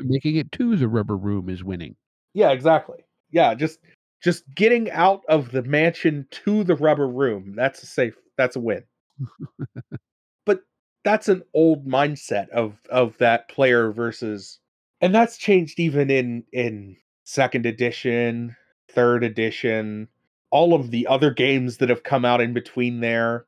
Making 0.00 0.36
it 0.36 0.52
to 0.52 0.76
the 0.76 0.88
rubber 0.88 1.16
room 1.16 1.48
is 1.48 1.62
winning. 1.64 1.96
yeah, 2.34 2.50
exactly. 2.50 2.98
Yeah, 3.30 3.54
just 3.54 3.78
just 4.22 4.44
getting 4.54 4.90
out 4.90 5.22
of 5.28 5.50
the 5.52 5.62
mansion 5.62 6.26
to 6.30 6.64
the 6.64 6.76
rubber 6.76 7.08
room, 7.08 7.54
that's 7.56 7.82
a 7.82 7.86
safe 7.86 8.14
that's 8.36 8.56
a 8.56 8.60
win. 8.60 8.84
but 10.46 10.60
that's 11.04 11.28
an 11.28 11.42
old 11.54 11.86
mindset 11.86 12.48
of 12.50 12.76
of 12.90 13.16
that 13.18 13.48
player 13.48 13.92
versus 13.92 14.58
and 15.00 15.14
that's 15.14 15.36
changed 15.38 15.80
even 15.80 16.10
in 16.10 16.44
in 16.52 16.96
second 17.24 17.66
edition, 17.66 18.56
third 18.90 19.24
edition, 19.24 20.08
all 20.50 20.74
of 20.74 20.90
the 20.90 21.06
other 21.06 21.30
games 21.30 21.78
that 21.78 21.88
have 21.88 22.02
come 22.02 22.24
out 22.24 22.40
in 22.40 22.52
between 22.52 23.00
there. 23.00 23.46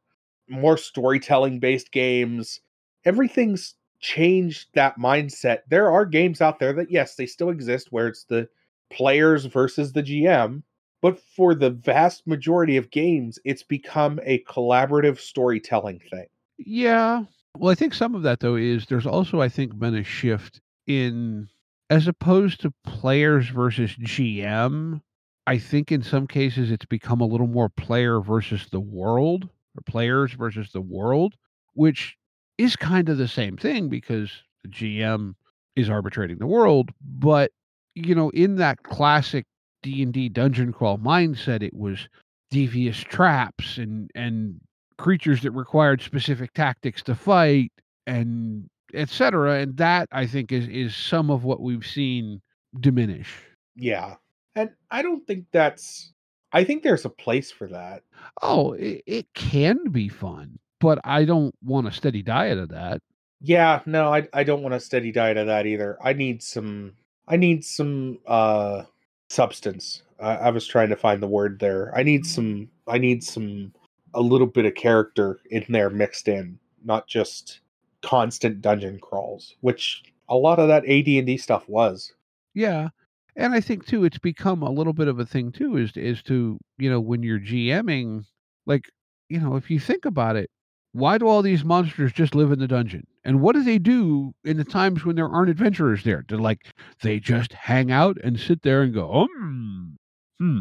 more 0.48 0.76
storytelling 0.76 1.58
based 1.60 1.92
games. 1.92 2.60
Everything's 3.04 3.74
changed 4.04 4.68
that 4.74 4.98
mindset. 4.98 5.60
There 5.70 5.90
are 5.90 6.04
games 6.04 6.42
out 6.42 6.58
there 6.58 6.74
that 6.74 6.90
yes, 6.90 7.14
they 7.16 7.24
still 7.24 7.48
exist 7.48 7.88
where 7.90 8.06
it's 8.06 8.24
the 8.24 8.46
players 8.90 9.46
versus 9.46 9.92
the 9.92 10.02
GM, 10.02 10.62
but 11.00 11.18
for 11.18 11.54
the 11.54 11.70
vast 11.70 12.26
majority 12.26 12.76
of 12.76 12.90
games, 12.90 13.38
it's 13.46 13.62
become 13.62 14.20
a 14.22 14.44
collaborative 14.44 15.18
storytelling 15.18 16.00
thing. 16.10 16.26
Yeah. 16.58 17.24
Well, 17.56 17.72
I 17.72 17.74
think 17.74 17.94
some 17.94 18.14
of 18.14 18.22
that 18.22 18.40
though 18.40 18.56
is 18.56 18.84
there's 18.86 19.06
also 19.06 19.40
I 19.40 19.48
think 19.48 19.78
been 19.78 19.96
a 19.96 20.04
shift 20.04 20.60
in 20.86 21.48
as 21.88 22.06
opposed 22.06 22.60
to 22.60 22.74
players 22.84 23.48
versus 23.48 23.96
GM, 23.96 25.00
I 25.46 25.58
think 25.58 25.90
in 25.90 26.02
some 26.02 26.26
cases 26.26 26.70
it's 26.70 26.86
become 26.86 27.22
a 27.22 27.26
little 27.26 27.46
more 27.46 27.70
player 27.70 28.20
versus 28.20 28.66
the 28.70 28.80
world 28.80 29.44
or 29.44 29.82
players 29.86 30.34
versus 30.34 30.72
the 30.72 30.82
world, 30.82 31.36
which 31.72 32.18
is 32.58 32.76
kind 32.76 33.08
of 33.08 33.18
the 33.18 33.28
same 33.28 33.56
thing 33.56 33.88
because 33.88 34.30
the 34.62 34.68
GM 34.68 35.34
is 35.76 35.90
arbitrating 35.90 36.38
the 36.38 36.46
world, 36.46 36.90
but 37.00 37.50
you 37.94 38.14
know, 38.14 38.30
in 38.30 38.56
that 38.56 38.82
classic 38.82 39.46
D&D 39.82 40.30
dungeon 40.30 40.72
crawl 40.72 40.98
mindset, 40.98 41.62
it 41.62 41.74
was 41.74 42.08
devious 42.50 42.98
traps 42.98 43.78
and 43.78 44.10
and 44.14 44.60
creatures 44.96 45.42
that 45.42 45.50
required 45.50 46.00
specific 46.00 46.52
tactics 46.52 47.02
to 47.02 47.14
fight 47.14 47.72
and 48.06 48.68
etc. 48.94 49.60
And 49.60 49.76
that 49.76 50.08
I 50.12 50.26
think 50.26 50.52
is 50.52 50.68
is 50.68 50.94
some 50.94 51.30
of 51.30 51.44
what 51.44 51.60
we've 51.60 51.86
seen 51.86 52.40
diminish. 52.80 53.34
Yeah. 53.76 54.16
And 54.54 54.70
I 54.90 55.02
don't 55.02 55.26
think 55.26 55.46
that's 55.52 56.12
I 56.52 56.62
think 56.62 56.84
there's 56.84 57.04
a 57.04 57.10
place 57.10 57.50
for 57.50 57.66
that. 57.68 58.02
Oh, 58.40 58.72
it, 58.74 59.02
it 59.06 59.26
can 59.34 59.90
be 59.90 60.08
fun, 60.08 60.58
but 60.84 61.00
I 61.02 61.24
don't 61.24 61.54
want 61.62 61.88
a 61.88 61.92
steady 61.92 62.22
diet 62.22 62.58
of 62.58 62.68
that. 62.68 63.00
Yeah, 63.40 63.80
no, 63.86 64.12
I 64.12 64.28
I 64.34 64.44
don't 64.44 64.62
want 64.62 64.74
a 64.74 64.80
steady 64.80 65.12
diet 65.12 65.38
of 65.38 65.46
that 65.46 65.66
either. 65.66 65.96
I 66.02 66.12
need 66.12 66.42
some 66.42 66.92
I 67.26 67.36
need 67.36 67.64
some 67.64 68.18
uh 68.26 68.82
substance. 69.30 70.02
I, 70.20 70.36
I 70.36 70.50
was 70.50 70.66
trying 70.66 70.90
to 70.90 70.96
find 70.96 71.22
the 71.22 71.26
word 71.26 71.58
there. 71.58 71.90
I 71.96 72.02
need 72.02 72.26
some 72.26 72.68
I 72.86 72.98
need 72.98 73.24
some 73.24 73.72
a 74.12 74.20
little 74.20 74.46
bit 74.46 74.66
of 74.66 74.74
character 74.74 75.40
in 75.50 75.64
there 75.70 75.88
mixed 75.88 76.28
in, 76.28 76.58
not 76.84 77.08
just 77.08 77.60
constant 78.02 78.60
dungeon 78.60 79.00
crawls, 79.00 79.56
which 79.62 80.02
a 80.28 80.36
lot 80.36 80.58
of 80.58 80.68
that 80.68 80.84
AD&D 80.84 81.38
stuff 81.38 81.66
was. 81.66 82.12
Yeah. 82.52 82.90
And 83.36 83.54
I 83.54 83.60
think 83.60 83.86
too 83.86 84.04
it's 84.04 84.18
become 84.18 84.62
a 84.62 84.70
little 84.70 84.92
bit 84.92 85.08
of 85.08 85.18
a 85.18 85.24
thing 85.24 85.50
too 85.50 85.78
is 85.78 85.96
is 85.96 86.22
to, 86.24 86.58
you 86.76 86.90
know, 86.90 87.00
when 87.00 87.22
you're 87.22 87.40
GMing 87.40 88.26
like, 88.66 88.84
you 89.30 89.40
know, 89.40 89.56
if 89.56 89.70
you 89.70 89.80
think 89.80 90.04
about 90.04 90.36
it, 90.36 90.50
why 90.94 91.18
do 91.18 91.26
all 91.26 91.42
these 91.42 91.64
monsters 91.64 92.12
just 92.12 92.36
live 92.36 92.52
in 92.52 92.60
the 92.60 92.68
dungeon? 92.68 93.04
And 93.24 93.40
what 93.40 93.54
do 93.56 93.64
they 93.64 93.78
do 93.78 94.32
in 94.44 94.56
the 94.56 94.64
times 94.64 95.04
when 95.04 95.16
there 95.16 95.28
aren't 95.28 95.50
adventurers 95.50 96.04
there? 96.04 96.22
Do 96.22 96.36
like 96.36 96.68
they 97.02 97.18
just 97.18 97.52
hang 97.52 97.90
out 97.90 98.16
and 98.22 98.38
sit 98.38 98.62
there 98.62 98.82
and 98.82 98.94
go, 98.94 99.10
um, 99.12 99.96
hmm, 100.38 100.60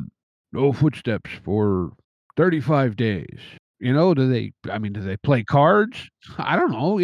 no 0.52 0.74
footsteps 0.74 1.30
for 1.46 1.92
35 2.36 2.96
days. 2.96 3.38
You 3.80 3.94
know, 3.94 4.16
do 4.16 4.28
they 4.28 4.54
I 4.72 4.80
mean, 4.80 4.94
do 4.94 5.02
they 5.02 5.18
play 5.18 5.44
cards? 5.44 6.10
I 6.40 6.56
don't 6.56 6.72
know. 6.72 7.00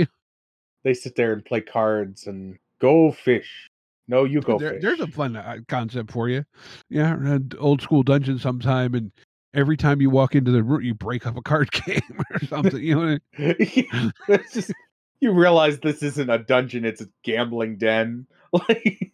They 0.83 0.93
sit 0.95 1.15
there 1.15 1.31
and 1.31 1.45
play 1.45 1.62
cards 1.62 2.25
and 2.25 2.57
go 2.81 3.12
fish. 3.12 3.69
No, 4.07 4.24
you 4.24 4.41
go 4.41 4.57
There, 4.57 4.71
fish. 4.74 4.81
there's 4.81 5.01
a 5.01 5.07
fun 5.07 5.36
uh, 5.36 5.57
concept 5.67 6.12
for 6.12 6.29
you. 6.29 6.45
Yeah, 6.89 7.13
an 7.13 7.51
old 7.59 7.83
school 7.83 8.01
dungeon 8.01 8.39
sometime, 8.39 8.95
and 8.95 9.12
every 9.53 9.77
time 9.77 10.01
you 10.01 10.10
walk 10.10 10.36
into 10.36 10.51
the 10.51 10.63
room, 10.63 10.82
you 10.82 10.94
break 10.94 11.25
up 11.25 11.38
a 11.38 11.41
card 11.41 11.72
game 11.86 12.01
or 12.32 12.39
something. 12.46 12.82
You 12.82 12.96
know, 12.96 13.18
it's 13.38 14.53
just 14.53 14.74
you 15.20 15.32
realize 15.32 15.79
this 15.79 16.03
isn't 16.03 16.29
a 16.29 16.38
dungeon; 16.39 16.86
it's 16.86 17.01
a 17.01 17.10
gambling 17.24 17.77
den. 17.77 18.27
Like, 18.51 19.12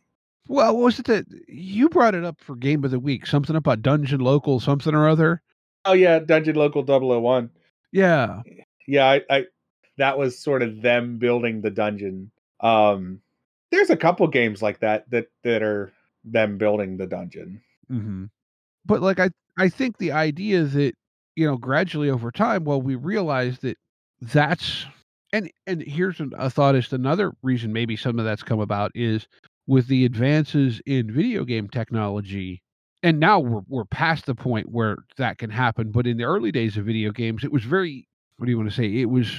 well, 0.47 0.73
what 0.73 0.83
was 0.85 0.99
it 0.99 1.07
that 1.07 1.25
you 1.49 1.89
brought 1.89 2.15
it 2.15 2.23
up 2.23 2.39
for 2.39 2.55
game 2.55 2.85
of 2.85 2.91
the 2.91 2.99
week? 2.99 3.25
Something 3.25 3.57
about 3.57 3.81
dungeon 3.81 4.21
local, 4.21 4.61
something 4.61 4.95
or 4.95 5.09
other. 5.09 5.41
oh 5.83 5.91
yeah, 5.91 6.19
Dungeon 6.19 6.55
Local 6.55 6.83
001. 6.85 7.49
Yeah, 7.91 8.43
Yeah, 8.87 9.09
I, 9.09 9.21
I 9.29 9.45
that 9.97 10.17
was 10.17 10.39
sort 10.39 10.63
of 10.63 10.81
them 10.81 11.17
building 11.17 11.59
the 11.59 11.69
dungeon. 11.69 12.31
Um, 12.61 13.19
there's 13.71 13.89
a 13.89 13.97
couple 13.97 14.25
games 14.27 14.61
like 14.61 14.79
that 14.79 15.09
that 15.09 15.27
that 15.43 15.61
are 15.61 15.91
them 16.23 16.57
building 16.57 16.95
the 16.95 17.07
dungeon. 17.07 17.61
hmm 17.89 18.25
but 18.85 19.01
like 19.01 19.19
I, 19.19 19.29
I 19.57 19.69
think 19.69 19.97
the 19.97 20.11
idea 20.11 20.63
that 20.63 20.93
you 21.35 21.45
know 21.45 21.57
gradually 21.57 22.09
over 22.09 22.31
time, 22.31 22.63
well, 22.65 22.81
we 22.81 22.95
realize 22.95 23.59
that 23.59 23.77
that's 24.21 24.85
and 25.33 25.51
and 25.67 25.81
here's 25.81 26.19
a 26.37 26.49
thought 26.49 26.73
to 26.73 26.95
another 26.95 27.33
reason 27.43 27.73
maybe 27.73 27.95
some 27.95 28.19
of 28.19 28.25
that's 28.25 28.43
come 28.43 28.59
about 28.59 28.91
is 28.95 29.27
with 29.67 29.87
the 29.87 30.05
advances 30.05 30.81
in 30.85 31.11
video 31.11 31.43
game 31.43 31.67
technology 31.67 32.61
and 33.03 33.19
now 33.19 33.39
we're 33.39 33.61
we're 33.67 33.85
past 33.85 34.25
the 34.25 34.35
point 34.35 34.69
where 34.71 34.97
that 35.17 35.37
can 35.37 35.49
happen 35.49 35.91
but 35.91 36.07
in 36.07 36.17
the 36.17 36.23
early 36.23 36.51
days 36.51 36.77
of 36.77 36.85
video 36.85 37.11
games 37.11 37.43
it 37.43 37.51
was 37.51 37.63
very 37.63 38.07
what 38.37 38.45
do 38.45 38.51
you 38.51 38.57
want 38.57 38.69
to 38.69 38.75
say? 38.75 38.85
It 39.01 39.09
was 39.09 39.29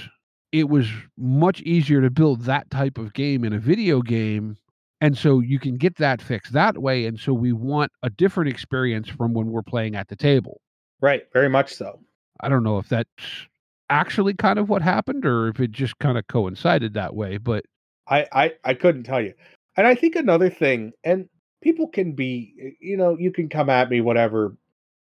it 0.51 0.69
was 0.69 0.87
much 1.17 1.61
easier 1.61 2.01
to 2.01 2.09
build 2.09 2.41
that 2.41 2.69
type 2.71 2.97
of 2.97 3.13
game 3.13 3.43
in 3.43 3.53
a 3.53 3.59
video 3.59 4.01
game 4.01 4.57
and 5.01 5.17
so 5.17 5.39
you 5.39 5.59
can 5.59 5.77
get 5.77 5.95
that 5.97 6.21
fixed 6.21 6.53
that 6.53 6.77
way 6.77 7.05
and 7.05 7.19
so 7.19 7.33
we 7.33 7.53
want 7.53 7.91
a 8.03 8.09
different 8.09 8.49
experience 8.49 9.09
from 9.09 9.33
when 9.33 9.47
we're 9.47 9.61
playing 9.61 9.95
at 9.95 10.07
the 10.07 10.15
table 10.15 10.61
Right, 10.99 11.23
very 11.33 11.49
much 11.49 11.73
so. 11.73 11.99
i 12.41 12.49
don't 12.49 12.63
know 12.63 12.77
if 12.77 12.89
that's 12.89 13.47
actually 13.89 14.33
kind 14.33 14.59
of 14.59 14.69
what 14.69 14.81
happened 14.81 15.25
or 15.25 15.47
if 15.47 15.59
it 15.59 15.71
just 15.71 15.97
kind 15.99 16.17
of 16.17 16.27
coincided 16.27 16.93
that 16.93 17.15
way 17.15 17.37
but 17.37 17.63
I, 18.07 18.25
I 18.31 18.53
I 18.63 18.73
couldn't 18.73 19.03
tell 19.03 19.21
you. 19.21 19.33
And 19.75 19.85
I 19.85 19.95
think 19.95 20.15
another 20.15 20.49
thing, 20.49 20.93
and 21.03 21.29
people 21.61 21.87
can 21.87 22.13
be, 22.13 22.75
you 22.79 22.97
know, 22.97 23.17
you 23.17 23.31
can 23.31 23.49
come 23.49 23.69
at 23.69 23.89
me, 23.89 24.01
whatever. 24.01 24.57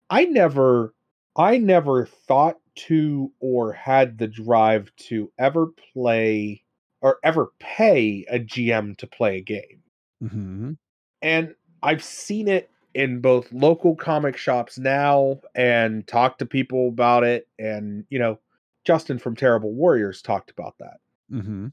I 0.09 0.25
never, 0.25 0.93
I 1.35 1.57
never 1.57 2.05
thought 2.05 2.57
to 2.75 3.31
or 3.39 3.73
had 3.73 4.17
the 4.17 4.27
drive 4.27 4.91
to 5.07 5.31
ever 5.37 5.67
play 5.93 6.63
or 7.01 7.17
ever 7.23 7.51
pay 7.59 8.25
a 8.29 8.39
GM 8.39 8.97
to 8.97 9.07
play 9.07 9.37
a 9.37 9.41
game. 9.41 9.80
Hmm 10.27 10.73
And 11.21 11.55
I've 11.83 12.03
seen 12.03 12.47
it 12.47 12.69
in 12.93 13.21
both 13.21 13.51
local 13.51 13.95
comic 13.95 14.37
shops 14.37 14.77
now 14.77 15.39
and 15.55 16.05
talked 16.07 16.39
to 16.39 16.45
people 16.45 16.89
about 16.89 17.23
it. 17.23 17.47
And, 17.57 18.05
you 18.09 18.19
know, 18.19 18.39
Justin 18.83 19.19
from 19.19 19.35
Terrible 19.35 19.73
Warriors 19.73 20.21
talked 20.21 20.51
about 20.51 20.75
that. 20.79 20.97
Mm-hmm. 21.31 21.67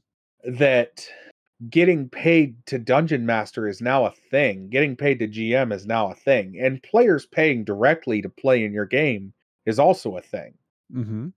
That 0.45 1.05
getting 1.69 2.07
paid 2.07 2.65
to 2.67 2.79
dungeon 2.79 3.25
master 3.25 3.67
is 3.67 3.81
now 3.81 4.05
a 4.05 4.13
thing. 4.31 4.69
Getting 4.69 4.95
paid 4.95 5.19
to 5.19 5.27
GM 5.27 5.73
is 5.73 5.85
now 5.85 6.09
a 6.09 6.15
thing. 6.15 6.57
And 6.61 6.81
players 6.81 7.25
paying 7.25 7.65
directly 7.65 8.21
to 8.21 8.29
play 8.29 8.63
in 8.63 8.71
your 8.71 8.85
game 8.85 9.33
is 9.65 9.79
also 9.79 10.15
a 10.15 10.21
thing. 10.21 10.53
Mm-hmm. 10.93 11.27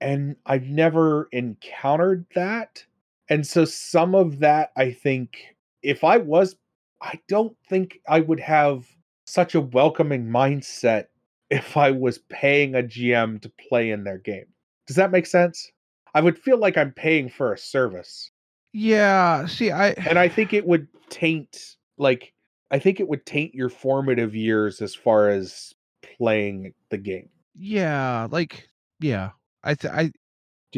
And 0.00 0.36
I've 0.46 0.66
never 0.66 1.28
encountered 1.32 2.26
that. 2.34 2.84
And 3.28 3.46
so 3.46 3.64
some 3.64 4.14
of 4.14 4.40
that, 4.40 4.70
I 4.76 4.92
think, 4.92 5.53
if 5.84 6.02
I 6.04 6.16
was, 6.16 6.56
I 7.00 7.20
don't 7.28 7.56
think 7.68 8.00
I 8.08 8.20
would 8.20 8.40
have 8.40 8.86
such 9.26 9.54
a 9.54 9.60
welcoming 9.60 10.26
mindset 10.26 11.06
if 11.50 11.76
I 11.76 11.90
was 11.90 12.18
paying 12.30 12.74
a 12.74 12.82
GM 12.82 13.40
to 13.42 13.52
play 13.68 13.90
in 13.90 14.04
their 14.04 14.18
game. 14.18 14.46
Does 14.86 14.96
that 14.96 15.10
make 15.12 15.26
sense? 15.26 15.70
I 16.14 16.20
would 16.20 16.38
feel 16.38 16.58
like 16.58 16.76
I'm 16.76 16.92
paying 16.92 17.28
for 17.28 17.52
a 17.52 17.58
service. 17.58 18.30
yeah 18.72 19.46
see 19.46 19.70
i 19.70 19.90
and 20.08 20.18
I 20.18 20.28
think 20.28 20.52
it 20.52 20.66
would 20.66 20.88
taint 21.10 21.76
like 21.98 22.32
I 22.70 22.78
think 22.80 22.98
it 22.98 23.06
would 23.08 23.24
taint 23.24 23.54
your 23.54 23.68
formative 23.68 24.34
years 24.34 24.82
as 24.82 24.94
far 24.94 25.28
as 25.28 25.72
playing 26.18 26.74
the 26.90 26.98
game. 26.98 27.28
yeah 27.54 28.26
like 28.30 28.68
yeah 29.00 29.30
i 29.62 29.74
th- 29.74 29.92
i 29.92 30.04
Do 30.04 30.12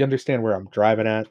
you 0.01 0.05
understand 0.05 0.43
where 0.43 0.55
I'm 0.55 0.69
driving 0.71 1.07
at? 1.07 1.27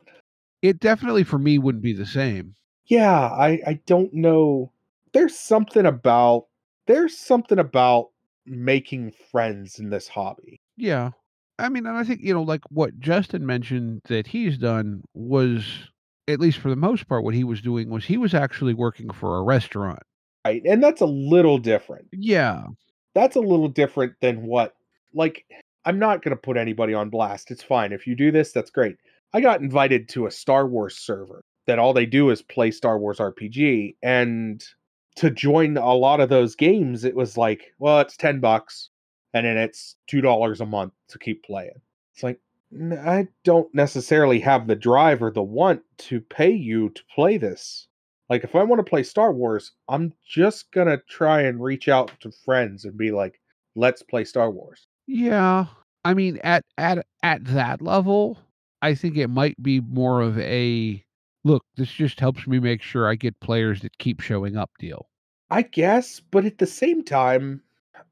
it 0.61 0.79
definitely 0.79 1.23
for 1.23 1.37
me 1.37 1.57
wouldn't 1.59 1.83
be 1.83 1.93
the 1.93 2.05
same 2.05 2.55
Yeah, 2.85 3.27
I 3.27 3.59
I 3.65 3.79
don't 3.85 4.13
know. 4.13 4.71
There's 5.13 5.37
something 5.37 5.85
about 5.85 6.47
there's 6.87 7.17
something 7.17 7.59
about 7.59 8.09
making 8.45 9.11
friends 9.31 9.79
in 9.79 9.89
this 9.89 10.07
hobby. 10.07 10.59
Yeah. 10.77 11.11
I 11.57 11.69
mean, 11.69 11.85
and 11.85 11.97
I 11.97 12.03
think, 12.03 12.21
you 12.21 12.33
know, 12.33 12.43
like 12.43 12.61
what 12.69 12.99
Justin 12.99 13.45
mentioned 13.45 14.01
that 14.05 14.27
he's 14.27 14.57
done 14.57 15.03
was, 15.13 15.89
at 16.27 16.39
least 16.39 16.59
for 16.59 16.69
the 16.69 16.75
most 16.75 17.07
part, 17.07 17.23
what 17.23 17.33
he 17.33 17.43
was 17.43 17.61
doing 17.61 17.89
was 17.89 18.05
he 18.05 18.17
was 18.17 18.33
actually 18.33 18.73
working 18.73 19.09
for 19.11 19.37
a 19.37 19.43
restaurant. 19.43 20.03
Right? 20.45 20.61
And 20.65 20.83
that's 20.83 21.01
a 21.01 21.05
little 21.05 21.57
different. 21.57 22.07
Yeah. 22.11 22.65
That's 23.13 23.35
a 23.35 23.41
little 23.41 23.69
different 23.69 24.13
than 24.21 24.45
what 24.45 24.75
like 25.13 25.45
I'm 25.85 25.97
not 25.97 26.21
going 26.21 26.35
to 26.35 26.41
put 26.41 26.57
anybody 26.57 26.93
on 26.93 27.09
blast. 27.09 27.51
It's 27.51 27.63
fine. 27.63 27.93
If 27.93 28.05
you 28.05 28.15
do 28.15 28.31
this, 28.31 28.51
that's 28.51 28.69
great. 28.69 28.97
I 29.33 29.41
got 29.41 29.61
invited 29.61 30.09
to 30.09 30.25
a 30.25 30.31
Star 30.31 30.67
Wars 30.67 30.97
server 30.97 31.41
that 31.67 31.79
all 31.79 31.93
they 31.93 32.05
do 32.05 32.29
is 32.29 32.41
play 32.41 32.71
Star 32.71 32.97
Wars 32.97 33.17
RPG 33.17 33.95
and 34.03 34.63
to 35.15 35.29
join 35.29 35.77
a 35.77 35.93
lot 35.93 36.19
of 36.19 36.29
those 36.29 36.55
games 36.55 37.03
it 37.03 37.15
was 37.15 37.37
like, 37.37 37.73
well, 37.79 37.99
it's 38.01 38.17
10 38.17 38.39
bucks 38.39 38.89
and 39.33 39.45
then 39.45 39.57
it's 39.57 39.95
$2 40.11 40.61
a 40.61 40.65
month 40.65 40.93
to 41.09 41.19
keep 41.19 41.43
playing. 41.43 41.81
It's 42.13 42.23
like, 42.23 42.39
I 42.91 43.27
don't 43.43 43.73
necessarily 43.73 44.39
have 44.39 44.67
the 44.67 44.75
drive 44.75 45.21
or 45.21 45.31
the 45.31 45.43
want 45.43 45.81
to 45.99 46.19
pay 46.21 46.51
you 46.51 46.89
to 46.89 47.03
play 47.13 47.37
this. 47.37 47.87
Like, 48.29 48.43
if 48.43 48.55
I 48.55 48.63
want 48.63 48.79
to 48.79 48.89
play 48.89 49.03
Star 49.03 49.31
Wars, 49.31 49.71
I'm 49.87 50.13
just 50.27 50.71
gonna 50.71 50.97
try 51.07 51.41
and 51.41 51.63
reach 51.63 51.87
out 51.87 52.11
to 52.21 52.31
friends 52.31 52.83
and 52.83 52.97
be 52.97 53.11
like, 53.11 53.39
"Let's 53.75 54.01
play 54.01 54.23
Star 54.25 54.49
Wars." 54.49 54.87
Yeah. 55.07 55.67
I 56.03 56.13
mean 56.13 56.39
at 56.43 56.63
at 56.77 57.05
at 57.23 57.45
that 57.45 57.81
level, 57.81 58.39
I 58.81 58.95
think 58.95 59.17
it 59.17 59.29
might 59.29 59.61
be 59.61 59.79
more 59.79 60.21
of 60.21 60.39
a 60.39 61.03
look, 61.45 61.63
this 61.77 61.91
just 61.91 62.19
helps 62.19 62.45
me 62.45 62.59
make 62.59 62.81
sure 62.81 63.07
I 63.07 63.15
get 63.15 63.39
players 63.39 63.81
that 63.81 63.97
keep 63.99 64.19
showing 64.19 64.57
up 64.57 64.71
deal. 64.79 65.07
I 65.49 65.61
guess, 65.61 66.19
but 66.19 66.43
at 66.43 66.57
the 66.57 66.65
same 66.65 67.03
time, 67.03 67.61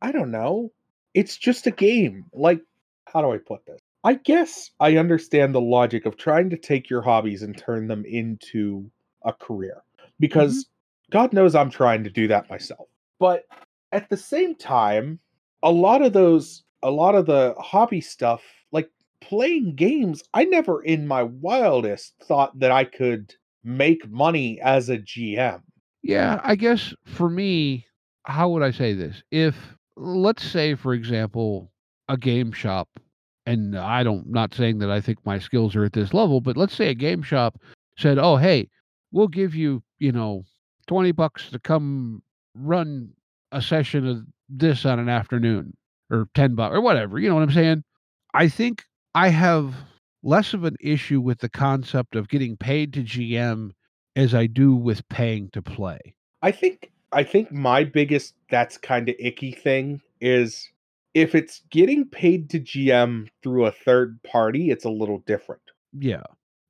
I 0.02 0.12
don't 0.14 0.32
know. 0.32 0.72
It's 1.14 1.36
just 1.36 1.68
a 1.68 1.72
game. 1.72 2.26
Like, 2.32 2.62
how 3.06 3.22
do 3.22 3.32
I 3.32 3.40
put 3.40 3.66
this? 3.66 3.80
I 4.06 4.16
guess 4.16 4.70
I 4.80 4.98
understand 4.98 5.54
the 5.54 5.62
logic 5.62 6.06
of 6.06 6.16
trying 6.16 6.50
to 6.52 6.58
take 6.58 6.90
your 6.90 7.02
hobbies 7.02 7.42
and 7.42 7.58
turn 7.58 7.88
them 7.88 8.06
into 8.06 8.90
a 9.26 9.34
career 9.34 9.82
mm-hmm. 9.98 10.10
because 10.20 10.68
God 11.12 11.34
knows 11.34 11.56
I'm 11.56 11.72
trying 11.72 12.04
to 12.04 12.10
do 12.10 12.28
that 12.28 12.50
myself. 12.50 12.88
But 13.20 13.46
at 13.92 14.10
the 14.10 14.18
same 14.18 14.56
time, 14.56 15.20
a 15.64 15.72
lot 15.72 16.02
of 16.02 16.14
those, 16.14 16.64
a 16.84 16.92
lot 16.92 17.16
of 17.16 17.26
the 17.26 17.56
hobby 17.58 18.02
stuff, 18.02 18.44
playing 19.28 19.76
games, 19.76 20.24
I 20.34 20.46
never 20.46 20.82
in 20.82 21.08
my 21.08 21.24
wildest 21.24 22.14
thought 22.24 22.58
that 22.60 22.72
I 22.72 22.84
could 22.84 23.34
make 23.64 24.10
money 24.10 24.60
as 24.62 24.90
a 24.90 24.98
GM. 24.98 25.62
Yeah, 26.02 26.42
I 26.44 26.56
guess 26.56 26.94
for 27.06 27.30
me, 27.30 27.86
how 28.26 28.50
would 28.50 28.64
I 28.64 28.72
say 28.72 28.94
this? 28.94 29.24
If 29.32 29.56
let's 29.96 30.44
say, 30.44 30.76
for 30.76 30.94
example, 30.94 31.72
a 32.10 32.18
game 32.18 32.52
shop, 32.52 32.90
and 33.46 33.78
I 33.78 34.04
don't 34.04 34.30
not 34.30 34.54
saying 34.54 34.80
that 34.80 34.92
I 34.92 35.02
think 35.02 35.20
my 35.26 35.40
skills 35.40 35.76
are 35.76 35.86
at 35.86 35.94
this 35.94 36.14
level, 36.14 36.42
but 36.42 36.58
let's 36.58 36.76
say 36.76 36.90
a 36.90 36.94
game 36.94 37.24
shop 37.24 37.58
said, 37.98 38.18
"Oh, 38.18 38.38
hey, 38.38 38.70
we'll 39.12 39.28
give 39.28 39.56
you, 39.56 39.84
you 40.00 40.12
know, 40.12 40.44
twenty 40.88 41.12
bucks 41.12 41.50
to 41.52 41.60
come 41.60 42.22
run 42.56 43.10
a 43.52 43.62
session 43.62 44.08
of 44.08 44.26
this 44.50 44.86
on 44.86 45.00
an 45.00 45.10
afternoon, 45.10 45.76
or 46.10 46.28
ten 46.34 46.56
bucks, 46.56 46.76
or 46.76 46.82
whatever." 46.82 47.20
You 47.20 47.30
know 47.30 47.36
what 47.36 47.44
I'm 47.44 47.52
saying? 47.52 47.84
I 48.34 48.48
think 48.50 48.84
I 49.16 49.30
have 49.30 49.76
less 50.24 50.54
of 50.54 50.64
an 50.64 50.76
issue 50.80 51.22
with 51.22 51.40
the 51.40 51.50
concept 51.50 52.16
of 52.16 52.30
getting 52.30 52.58
paid 52.58 52.94
to 52.94 53.04
GM 53.04 53.72
as 54.16 54.34
I 54.34 54.48
do 54.48 54.76
with 54.76 55.08
paying 55.10 55.50
to 55.52 55.62
play. 55.62 56.16
I 56.42 56.52
think 56.52 56.92
I 57.12 57.24
think 57.24 57.52
my 57.52 57.84
biggest 57.84 58.36
that's 58.50 58.78
kind 58.78 59.08
of 59.10 59.16
icky 59.20 59.52
thing 59.52 60.02
is 60.20 60.70
if 61.14 61.36
it's 61.36 61.62
getting 61.70 62.06
paid 62.06 62.50
to 62.52 62.60
GM 62.60 63.28
through 63.44 63.66
a 63.66 63.72
third 63.72 64.20
party, 64.24 64.72
it's 64.72 64.86
a 64.86 64.90
little 64.90 65.20
different. 65.20 65.62
Yeah. 65.94 66.24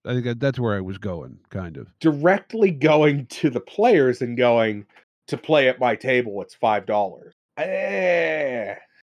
I 0.05 0.19
think 0.19 0.39
that's 0.39 0.59
where 0.59 0.75
I 0.75 0.81
was 0.81 0.97
going, 0.97 1.37
kind 1.49 1.77
of. 1.77 1.87
Directly 2.01 2.71
going 2.71 3.25
to 3.27 3.49
the 3.49 3.61
players 3.61 4.21
and 4.21 4.35
going 4.35 4.85
to 5.27 5.37
play 5.37 5.69
at 5.69 5.79
my 5.79 5.95
table, 5.95 6.41
it's 6.41 6.55
five 6.55 6.85
dollars. 6.85 7.33
Eh, 7.57 8.75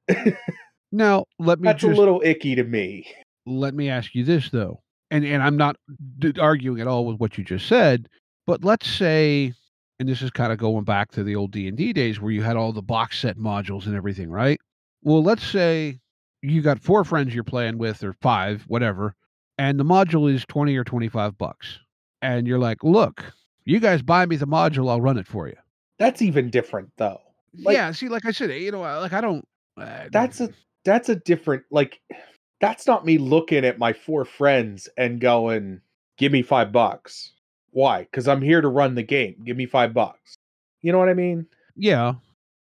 Now, 0.94 1.24
let 1.40 1.58
me 1.60 1.66
that's 1.66 1.82
just 1.82 1.92
a 1.92 2.00
little 2.00 2.22
icky 2.24 2.54
to 2.54 2.62
me. 2.64 3.06
let 3.46 3.74
me 3.74 3.88
ask 3.88 4.14
you 4.14 4.22
this 4.24 4.48
though, 4.50 4.80
and 5.10 5.24
and 5.24 5.42
I'm 5.42 5.56
not 5.56 5.76
d- 6.20 6.34
arguing 6.40 6.80
at 6.80 6.86
all 6.86 7.04
with 7.04 7.18
what 7.18 7.36
you 7.36 7.42
just 7.44 7.66
said, 7.66 8.08
but 8.46 8.62
let's 8.64 8.88
say, 8.88 9.52
and 9.98 10.08
this 10.08 10.22
is 10.22 10.30
kind 10.30 10.52
of 10.52 10.58
going 10.58 10.84
back 10.84 11.10
to 11.12 11.24
the 11.24 11.34
old 11.34 11.50
D 11.50 11.66
and 11.66 11.76
D 11.76 11.92
days 11.92 12.20
where 12.20 12.30
you 12.30 12.42
had 12.42 12.56
all 12.56 12.72
the 12.72 12.80
box 12.82 13.18
set 13.18 13.36
modules 13.36 13.86
and 13.86 13.96
everything, 13.96 14.30
right? 14.30 14.60
Well, 15.02 15.22
let's 15.22 15.44
say 15.44 15.98
you 16.42 16.62
got 16.62 16.78
four 16.78 17.02
friends 17.04 17.34
you're 17.34 17.42
playing 17.42 17.76
with, 17.78 18.04
or 18.04 18.12
five, 18.22 18.62
whatever, 18.68 19.14
and 19.58 19.80
the 19.80 19.84
module 19.84 20.32
is 20.32 20.44
twenty 20.46 20.76
or 20.76 20.84
twenty 20.84 21.08
five 21.08 21.36
bucks, 21.36 21.80
and 22.22 22.46
you're 22.46 22.60
like, 22.60 22.84
look, 22.84 23.24
you 23.64 23.80
guys 23.80 24.00
buy 24.00 24.26
me 24.26 24.36
the 24.36 24.46
module, 24.46 24.88
I'll 24.88 25.00
run 25.00 25.18
it 25.18 25.26
for 25.26 25.48
you. 25.48 25.56
That's 25.98 26.22
even 26.22 26.50
different 26.50 26.90
though. 26.98 27.20
Like- 27.64 27.74
yeah, 27.74 27.90
see, 27.90 28.08
like 28.08 28.24
I 28.26 28.30
said, 28.30 28.50
you 28.50 28.70
know, 28.70 28.80
like 28.80 29.12
I 29.12 29.20
don't. 29.20 29.44
Uh, 29.76 30.04
That's 30.12 30.40
a 30.40 30.50
that's 30.84 31.08
a 31.08 31.16
different 31.16 31.64
like 31.70 32.00
that's 32.60 32.86
not 32.86 33.04
me 33.04 33.18
looking 33.18 33.64
at 33.64 33.78
my 33.78 33.92
four 33.92 34.24
friends 34.24 34.88
and 34.96 35.20
going, 35.20 35.80
give 36.16 36.32
me 36.32 36.42
five 36.42 36.72
bucks. 36.72 37.32
Why? 37.70 38.02
Because 38.02 38.28
I'm 38.28 38.40
here 38.40 38.60
to 38.60 38.68
run 38.68 38.94
the 38.94 39.02
game. 39.02 39.36
Give 39.44 39.56
me 39.56 39.66
five 39.66 39.92
bucks. 39.92 40.36
You 40.80 40.92
know 40.92 40.98
what 40.98 41.08
I 41.08 41.14
mean? 41.14 41.46
yeah, 41.76 42.14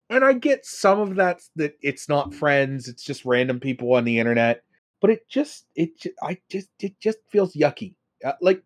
And 0.09 0.23
I 0.23 0.33
get 0.33 0.65
some 0.65 0.99
of 0.99 1.15
that 1.15 1.41
that 1.55 1.75
it's 1.81 2.07
not 2.07 2.33
friends, 2.33 2.87
it's 2.87 3.03
just 3.03 3.25
random 3.25 3.59
people 3.59 3.93
on 3.93 4.05
the 4.05 4.19
internet. 4.19 4.63
But 5.01 5.09
it 5.09 5.27
just 5.27 5.65
it 5.75 5.89
I 6.21 6.37
just 6.49 6.69
it 6.79 6.99
just 6.99 7.17
feels 7.29 7.55
yucky. 7.55 7.95
Uh, 8.23 8.33
like 8.41 8.63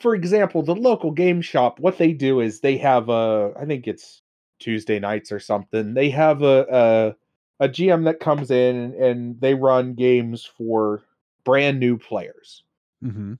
for 0.00 0.14
example, 0.14 0.62
the 0.62 0.74
local 0.74 1.10
game 1.10 1.42
shop, 1.42 1.78
what 1.80 1.98
they 1.98 2.12
do 2.12 2.40
is 2.40 2.60
they 2.60 2.76
have 2.78 3.08
a 3.08 3.52
I 3.60 3.66
think 3.66 3.86
it's 3.86 4.22
Tuesday 4.58 4.98
nights 4.98 5.32
or 5.32 5.40
something. 5.40 5.92
They 5.94 6.08
have 6.10 6.42
a 6.42 6.66
a, 6.70 7.16
a 7.60 7.68
GM 7.68 8.04
that 8.04 8.20
comes 8.20 8.50
in 8.50 8.76
and, 8.76 8.94
and 8.94 9.40
they 9.40 9.54
run 9.54 9.94
games 9.94 10.44
for 10.44 11.04
brand 11.44 11.80
new 11.80 11.96
players. 11.98 12.64
hmm 13.02 13.34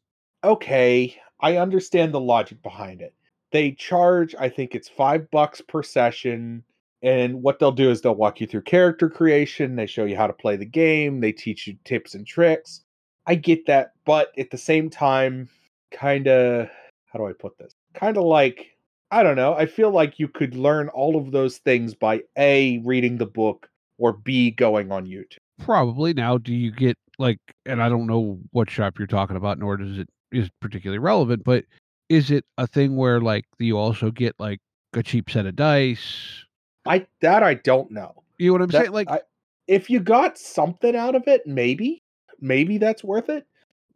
Okay, 0.44 1.16
I 1.40 1.57
understand 1.57 2.14
the 2.14 2.20
logic 2.20 2.62
behind 2.62 3.00
it. 3.02 3.14
They 3.52 3.72
charge, 3.72 4.35
I 4.38 4.48
think 4.48 4.74
it's 4.74 4.88
five 4.88 5.31
bucks 5.31 5.61
per 5.61 5.83
session. 5.83 6.62
And 7.02 7.42
what 7.42 7.59
they'll 7.59 7.72
do 7.72 7.90
is 7.90 8.00
they'll 8.00 8.14
walk 8.14 8.40
you 8.40 8.46
through 8.46 8.62
character 8.62 9.09
creation. 9.09 9.76
They 9.76 9.87
show 9.87 10.05
you 10.05 10.16
how 10.16 10.26
to 10.26 10.33
play 10.33 10.57
the 10.57 10.66
game. 10.66 11.20
They 11.20 11.33
teach 11.33 11.66
you 11.66 11.76
tips 11.85 12.14
and 12.14 12.26
tricks. 12.26 12.83
I 13.26 13.35
get 13.35 13.66
that. 13.66 13.92
But 14.05 14.33
at 14.38 14.50
the 14.50 14.59
same 14.59 14.88
time, 14.90 15.48
kind 15.90 16.29
of, 16.29 16.68
how 17.07 17.18
do 17.18 17.26
I 17.26 17.33
put 17.33 17.59
this? 17.59 17.72
Kind 17.94 18.16
of 18.16 18.24
like, 18.24 18.76
I 19.11 19.22
don't 19.22 19.37
know. 19.37 19.55
I 19.55 19.66
feel 19.66 19.90
like 19.90 20.18
you 20.18 20.29
could 20.29 20.55
learn 20.55 20.88
all 20.88 21.16
of 21.16 21.33
those 21.33 21.59
things 21.59 21.94
by 21.94 22.22
A, 22.37 22.79
reading 22.79 23.18
the 23.18 23.26
book, 23.26 23.68
or 23.98 24.12
B, 24.14 24.50
going 24.50 24.92
on 24.92 25.06
YouTube. 25.06 25.38
Probably 25.61 26.12
now. 26.12 26.38
Do 26.38 26.54
you 26.54 26.70
get 26.70 26.96
like, 27.18 27.38
and 27.64 27.82
I 27.82 27.88
don't 27.88 28.06
know 28.06 28.38
what 28.52 28.68
shop 28.70 28.98
you're 28.98 29.06
talking 29.06 29.37
about, 29.37 29.59
nor 29.59 29.76
does 29.76 29.98
it 29.98 30.09
is 30.32 30.48
particularly 30.61 30.98
relevant, 30.98 31.44
but 31.44 31.64
is 32.09 32.30
it 32.30 32.44
a 32.59 32.66
thing 32.66 32.96
where 32.96 33.20
like 33.20 33.44
you 33.59 33.78
also 33.78 34.11
get 34.11 34.35
like 34.38 34.59
a 34.94 35.02
cheap 35.02 35.30
set 35.30 35.46
of 35.46 35.56
dice? 35.56 36.44
I 36.85 37.06
that 37.20 37.42
I 37.42 37.54
don't 37.54 37.90
know. 37.90 38.22
You 38.38 38.48
know 38.48 38.52
what 38.54 38.62
I'm 38.62 38.68
That- 38.68 38.80
saying? 38.82 38.92
Like, 38.92 39.11
I, 39.11 39.20
if 39.66 39.88
you 39.90 39.98
got 40.00 40.37
something 40.38 40.94
out 40.94 41.14
of 41.14 41.26
it, 41.26 41.46
maybe, 41.46 42.02
maybe 42.40 42.78
that's 42.78 43.02
worth 43.02 43.28
it. 43.28 43.46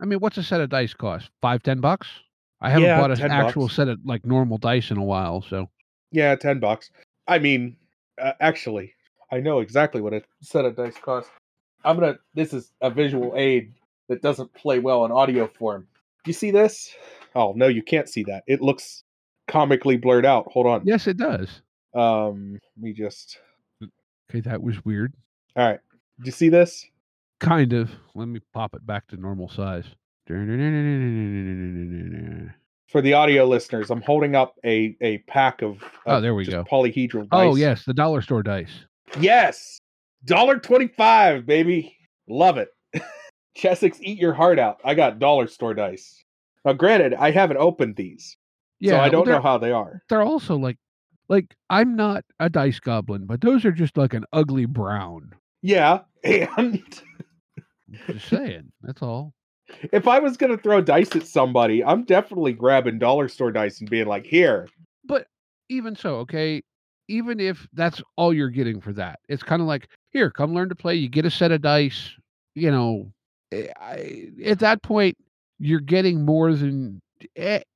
I 0.00 0.06
mean, 0.06 0.18
what's 0.20 0.38
a 0.38 0.42
set 0.42 0.60
of 0.62 0.70
dice 0.70 0.94
cost? 0.94 1.30
Five, 1.42 1.62
ten 1.62 1.80
bucks? 1.80 2.08
I 2.62 2.70
haven't 2.70 2.88
Yeah, 2.88 3.00
bought 3.00 3.10
an 3.10 3.30
actual 3.30 3.64
bucks. 3.66 3.74
set 3.76 3.88
of 3.88 3.98
like 4.04 4.24
normal 4.24 4.56
dice 4.58 4.90
in 4.90 4.96
a 4.96 5.04
while, 5.04 5.42
so 5.42 5.68
Yeah, 6.10 6.34
ten 6.36 6.58
bucks. 6.58 6.90
I 7.28 7.38
mean, 7.38 7.76
uh, 8.20 8.32
actually, 8.40 8.94
I 9.32 9.40
know 9.40 9.60
exactly 9.60 10.00
what 10.00 10.12
a 10.12 10.22
set 10.42 10.64
of 10.64 10.76
dice 10.76 10.96
costs. 11.00 11.30
I'm 11.84 11.98
gonna. 11.98 12.18
This 12.34 12.52
is 12.52 12.72
a 12.80 12.90
visual 12.90 13.34
aid 13.36 13.72
that 14.08 14.22
doesn't 14.22 14.52
play 14.54 14.78
well 14.78 15.04
in 15.04 15.12
audio 15.12 15.46
form. 15.46 15.86
You 16.26 16.32
see 16.32 16.50
this? 16.50 16.92
Oh 17.34 17.52
no, 17.56 17.68
you 17.68 17.82
can't 17.82 18.08
see 18.08 18.24
that. 18.24 18.42
It 18.46 18.60
looks 18.60 19.04
comically 19.48 19.96
blurred 19.96 20.26
out. 20.26 20.46
Hold 20.52 20.66
on. 20.66 20.82
yes, 20.84 21.06
it 21.06 21.16
does. 21.16 21.62
Um, 21.94 22.58
let 22.76 22.82
me 22.82 22.92
just. 22.92 23.38
Okay, 24.30 24.40
that 24.40 24.62
was 24.62 24.84
weird. 24.84 25.12
All 25.56 25.66
right. 25.66 25.80
Do 26.20 26.26
you 26.26 26.32
see 26.32 26.48
this? 26.48 26.86
Kind 27.40 27.72
of. 27.72 27.90
Let 28.14 28.28
me 28.28 28.40
pop 28.52 28.74
it 28.74 28.86
back 28.86 29.06
to 29.08 29.16
normal 29.16 29.48
size. 29.48 29.84
For 32.88 33.00
the 33.00 33.14
audio 33.14 33.44
listeners, 33.46 33.90
I'm 33.90 34.02
holding 34.02 34.34
up 34.36 34.56
a 34.64 34.96
a 35.00 35.18
pack 35.18 35.62
of. 35.62 35.82
Oh, 36.06 36.20
there 36.20 36.34
we 36.34 36.44
go. 36.44 36.64
Polyhedral 36.64 37.28
dice. 37.28 37.28
Oh 37.32 37.56
yes, 37.56 37.84
the 37.84 37.94
dollar 37.94 38.20
store 38.22 38.42
dice. 38.42 38.84
Yes. 39.18 39.78
Dollar 40.24 40.58
twenty 40.58 40.88
five, 40.88 41.46
baby. 41.46 41.96
Love 42.28 42.58
it. 42.58 42.68
Chessex, 43.56 43.98
eat 44.00 44.18
your 44.18 44.34
heart 44.34 44.58
out. 44.58 44.80
I 44.84 44.94
got 44.94 45.18
dollar 45.18 45.46
store 45.46 45.74
dice. 45.74 46.22
Now, 46.64 46.74
granted, 46.74 47.14
I 47.14 47.30
haven't 47.30 47.56
opened 47.56 47.96
these, 47.96 48.36
Yeah, 48.80 48.92
so 48.92 49.00
I 49.00 49.08
don't 49.08 49.24
they're- 49.24 49.34
know 49.36 49.40
how 49.42 49.58
they 49.58 49.72
are. 49.72 50.02
they're 50.08 50.22
also 50.22 50.56
like 50.56 50.76
like 51.28 51.54
I'm 51.70 51.96
not 51.96 52.24
a 52.38 52.48
dice 52.50 52.80
goblin, 52.80 53.26
but 53.26 53.40
those 53.40 53.64
are 53.64 53.72
just 53.72 53.96
like 53.96 54.14
an 54.14 54.24
ugly 54.32 54.66
brown. 54.66 55.32
Yeah, 55.62 56.00
and 56.24 56.82
Just 58.06 58.28
saying. 58.28 58.72
That's 58.82 59.02
all. 59.02 59.32
if 59.92 60.06
I 60.06 60.18
was 60.18 60.36
gonna 60.36 60.56
throw 60.58 60.80
dice 60.82 61.14
at 61.16 61.26
somebody, 61.26 61.82
I'm 61.82 62.04
definitely 62.04 62.52
grabbing 62.52 62.98
dollar 62.98 63.28
store 63.28 63.52
dice 63.52 63.80
and 63.80 63.88
being 63.88 64.06
like, 64.06 64.26
"Here, 64.26 64.68
But 65.04 65.26
Even 65.68 65.96
so, 65.96 66.16
okay, 66.18 66.62
even 67.10 67.40
if 67.40 67.66
that's 67.72 68.00
all 68.16 68.32
you're 68.32 68.48
getting 68.48 68.80
for 68.80 68.92
that, 68.92 69.18
it's 69.28 69.42
kind 69.42 69.60
of 69.60 69.68
like 69.68 69.88
here, 70.10 70.30
come 70.30 70.54
learn 70.54 70.68
to 70.68 70.74
play. 70.76 70.94
You 70.94 71.08
get 71.08 71.26
a 71.26 71.30
set 71.30 71.50
of 71.50 71.60
dice. 71.60 72.12
You 72.54 72.70
know, 72.70 73.12
eh, 73.52 73.66
I, 73.78 74.28
at 74.44 74.60
that 74.60 74.82
point, 74.82 75.16
you're 75.58 75.80
getting 75.80 76.24
more 76.24 76.54
than. 76.54 77.02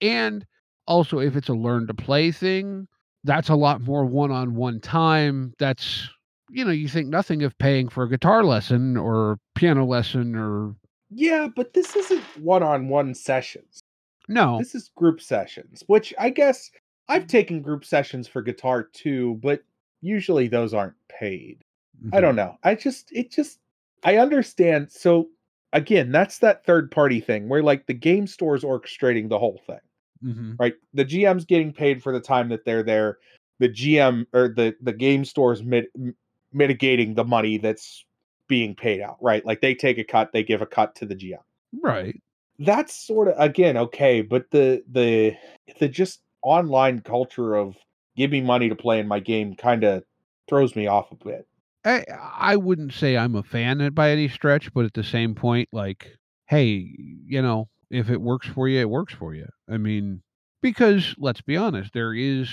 And 0.01 0.47
also, 0.87 1.19
if 1.19 1.37
it's 1.37 1.49
a 1.49 1.55
learn 1.55 1.87
to 1.89 1.95
play 1.95 2.31
thing, 2.31 2.87
that's 3.25 3.49
a 3.49 3.55
lot 3.55 3.81
more 3.81 4.05
one-on-one 4.05 4.81
time. 4.81 5.53
That's 5.59 6.09
you 6.51 6.65
know, 6.65 6.71
you 6.71 6.89
think 6.89 7.09
nothing 7.09 7.43
of 7.43 7.59
paying 7.59 7.89
for 7.89 8.05
a 8.05 8.09
guitar 8.09 8.45
lesson 8.45 8.97
or 8.97 9.39
piano 9.55 9.85
lesson 9.85 10.37
or 10.37 10.77
Yeah, 11.11 11.49
but 11.55 11.75
this 11.75 11.97
isn't 11.97 12.23
one-on-one 12.39 13.15
sessions. 13.15 13.81
No, 14.29 14.59
This 14.59 14.75
is 14.75 14.91
group 14.97 15.21
sessions, 15.21 15.83
which 15.87 16.15
I 16.19 16.31
guess 16.31 16.71
I've 17.09 17.27
taken 17.27 17.63
group 17.63 17.85
sessions 17.85 18.29
for 18.29 18.43
guitar 18.43 18.83
too, 18.85 19.35
but 19.43 19.63
usually 20.01 20.49
those 20.49 20.75
aren't 20.75 20.97
paid. 21.09 21.65
I 22.13 22.21
Mhm. 22.21 22.21
don't 22.21 22.37
know. 22.37 22.57
I 22.63 22.75
just 22.75 23.13
it 23.13 23.31
just 23.31 23.61
I 24.05 24.17
understand. 24.19 24.91
So 24.93 25.31
again, 25.73 26.13
that's 26.13 26.39
that 26.41 26.65
third 26.65 26.91
party 26.91 27.21
thing 27.21 27.49
where 27.49 27.63
like 27.63 27.87
the 27.87 27.95
game 27.95 28.27
store's 28.27 28.63
orchestrating 28.65 29.29
the 29.29 29.39
whole 29.39 29.61
thing, 29.67 29.81
Mhm. 30.23 30.61
right? 30.61 30.75
The 30.95 31.05
GM's 31.05 31.45
getting 31.47 31.73
paid 31.73 32.03
for 32.03 32.13
the 32.13 32.21
time 32.21 32.49
that 32.51 32.65
they're 32.65 32.83
there. 32.85 33.19
The 33.61 33.69
GM 33.71 34.27
or 34.35 34.49
the 34.49 34.77
the 34.83 34.93
game 34.95 35.25
store's 35.25 35.63
mit, 35.65 35.89
mitigating 36.53 37.15
the 37.15 37.25
money 37.25 37.59
that's 37.59 38.05
being 38.49 38.75
paid 38.77 39.01
out, 39.03 39.19
right? 39.23 39.45
Like 39.47 39.61
they 39.63 39.75
take 39.75 39.99
a 39.99 40.05
cut, 40.05 40.33
they 40.33 40.45
give 40.45 40.63
a 40.63 40.67
cut 40.67 40.95
to 40.97 41.07
the 41.07 41.17
GM. 41.17 41.45
Right. 41.83 42.21
That's 42.59 42.95
sort 42.95 43.29
of 43.29 43.35
again 43.39 43.77
okay, 43.77 44.23
but 44.23 44.51
the 44.51 44.85
the 44.91 45.37
the 45.81 45.89
just 45.89 46.23
online 46.45 47.01
culture 47.01 47.57
of 47.57 47.77
give 48.17 48.31
me 48.31 48.41
money 48.41 48.69
to 48.69 48.77
play 48.77 49.01
in 49.01 49.09
my 49.09 49.21
game 49.21 49.57
kind 49.57 49.85
of 49.85 50.05
throws 50.49 50.77
me 50.77 50.87
off 50.87 51.11
a 51.13 51.17
bit. 51.17 51.49
Eh, 51.85 52.05
I 52.11 52.55
I 52.55 52.57
wouldn't 52.57 52.93
say 52.93 53.17
I'm 53.17 53.35
a 53.35 53.43
fan 53.43 53.93
by 53.95 54.11
any 54.11 54.29
stretch, 54.29 54.73
but 54.73 54.85
at 54.85 54.95
the 54.95 55.05
same 55.05 55.35
point, 55.35 55.69
like, 55.73 56.19
hey, 56.47 56.95
you 57.27 57.43
know, 57.43 57.69
if 57.91 58.11
it 58.11 58.21
works 58.21 58.47
for 58.49 58.69
you, 58.69 58.81
it 58.81 58.91
works 58.91 59.15
for 59.15 59.35
you. 59.35 59.47
I 59.69 59.77
mean, 59.79 60.23
because 60.63 61.15
let's 61.19 61.41
be 61.43 61.57
honest, 61.57 61.93
there 61.93 62.15
is 62.15 62.51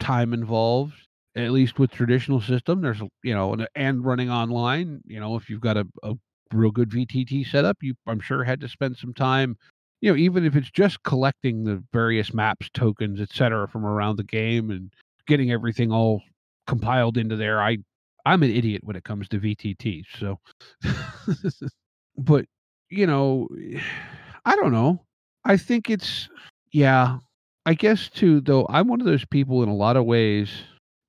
time 0.00 0.32
involved. 0.32 0.94
At 1.36 1.52
least 1.52 1.78
with 1.78 1.92
traditional 1.92 2.40
system, 2.40 2.80
there's 2.80 3.00
you 3.22 3.34
know, 3.34 3.52
and, 3.52 3.68
and 3.76 4.04
running 4.04 4.30
online. 4.30 5.02
You 5.06 5.20
know, 5.20 5.36
if 5.36 5.48
you've 5.48 5.60
got 5.60 5.76
a, 5.76 5.86
a 6.02 6.14
real 6.52 6.72
good 6.72 6.90
VTT 6.90 7.44
setup, 7.44 7.78
you 7.82 7.94
I'm 8.06 8.20
sure 8.20 8.42
had 8.44 8.60
to 8.60 8.68
spend 8.68 8.96
some 8.96 9.14
time. 9.14 9.56
You 10.00 10.12
know, 10.12 10.16
even 10.16 10.44
if 10.44 10.54
it's 10.54 10.70
just 10.70 11.02
collecting 11.02 11.64
the 11.64 11.82
various 11.92 12.32
maps, 12.32 12.68
tokens, 12.72 13.20
etc., 13.20 13.68
from 13.68 13.84
around 13.84 14.16
the 14.16 14.24
game 14.24 14.70
and 14.70 14.92
getting 15.26 15.50
everything 15.50 15.92
all 15.92 16.22
compiled 16.66 17.16
into 17.16 17.36
there. 17.36 17.60
I 17.60 17.78
I'm 18.24 18.42
an 18.42 18.50
idiot 18.50 18.82
when 18.84 18.96
it 18.96 19.04
comes 19.04 19.28
to 19.28 19.40
VTT. 19.40 20.04
So, 20.18 20.38
but 22.16 22.44
you 22.90 23.06
know, 23.06 23.48
I 24.44 24.56
don't 24.56 24.72
know. 24.72 25.02
I 25.44 25.56
think 25.56 25.90
it's 25.90 26.28
yeah. 26.72 27.18
I 27.66 27.74
guess 27.74 28.08
too, 28.08 28.40
though. 28.40 28.66
I'm 28.70 28.88
one 28.88 29.00
of 29.00 29.06
those 29.06 29.26
people 29.26 29.62
in 29.62 29.68
a 29.68 29.74
lot 29.74 29.96
of 29.96 30.06
ways, 30.06 30.50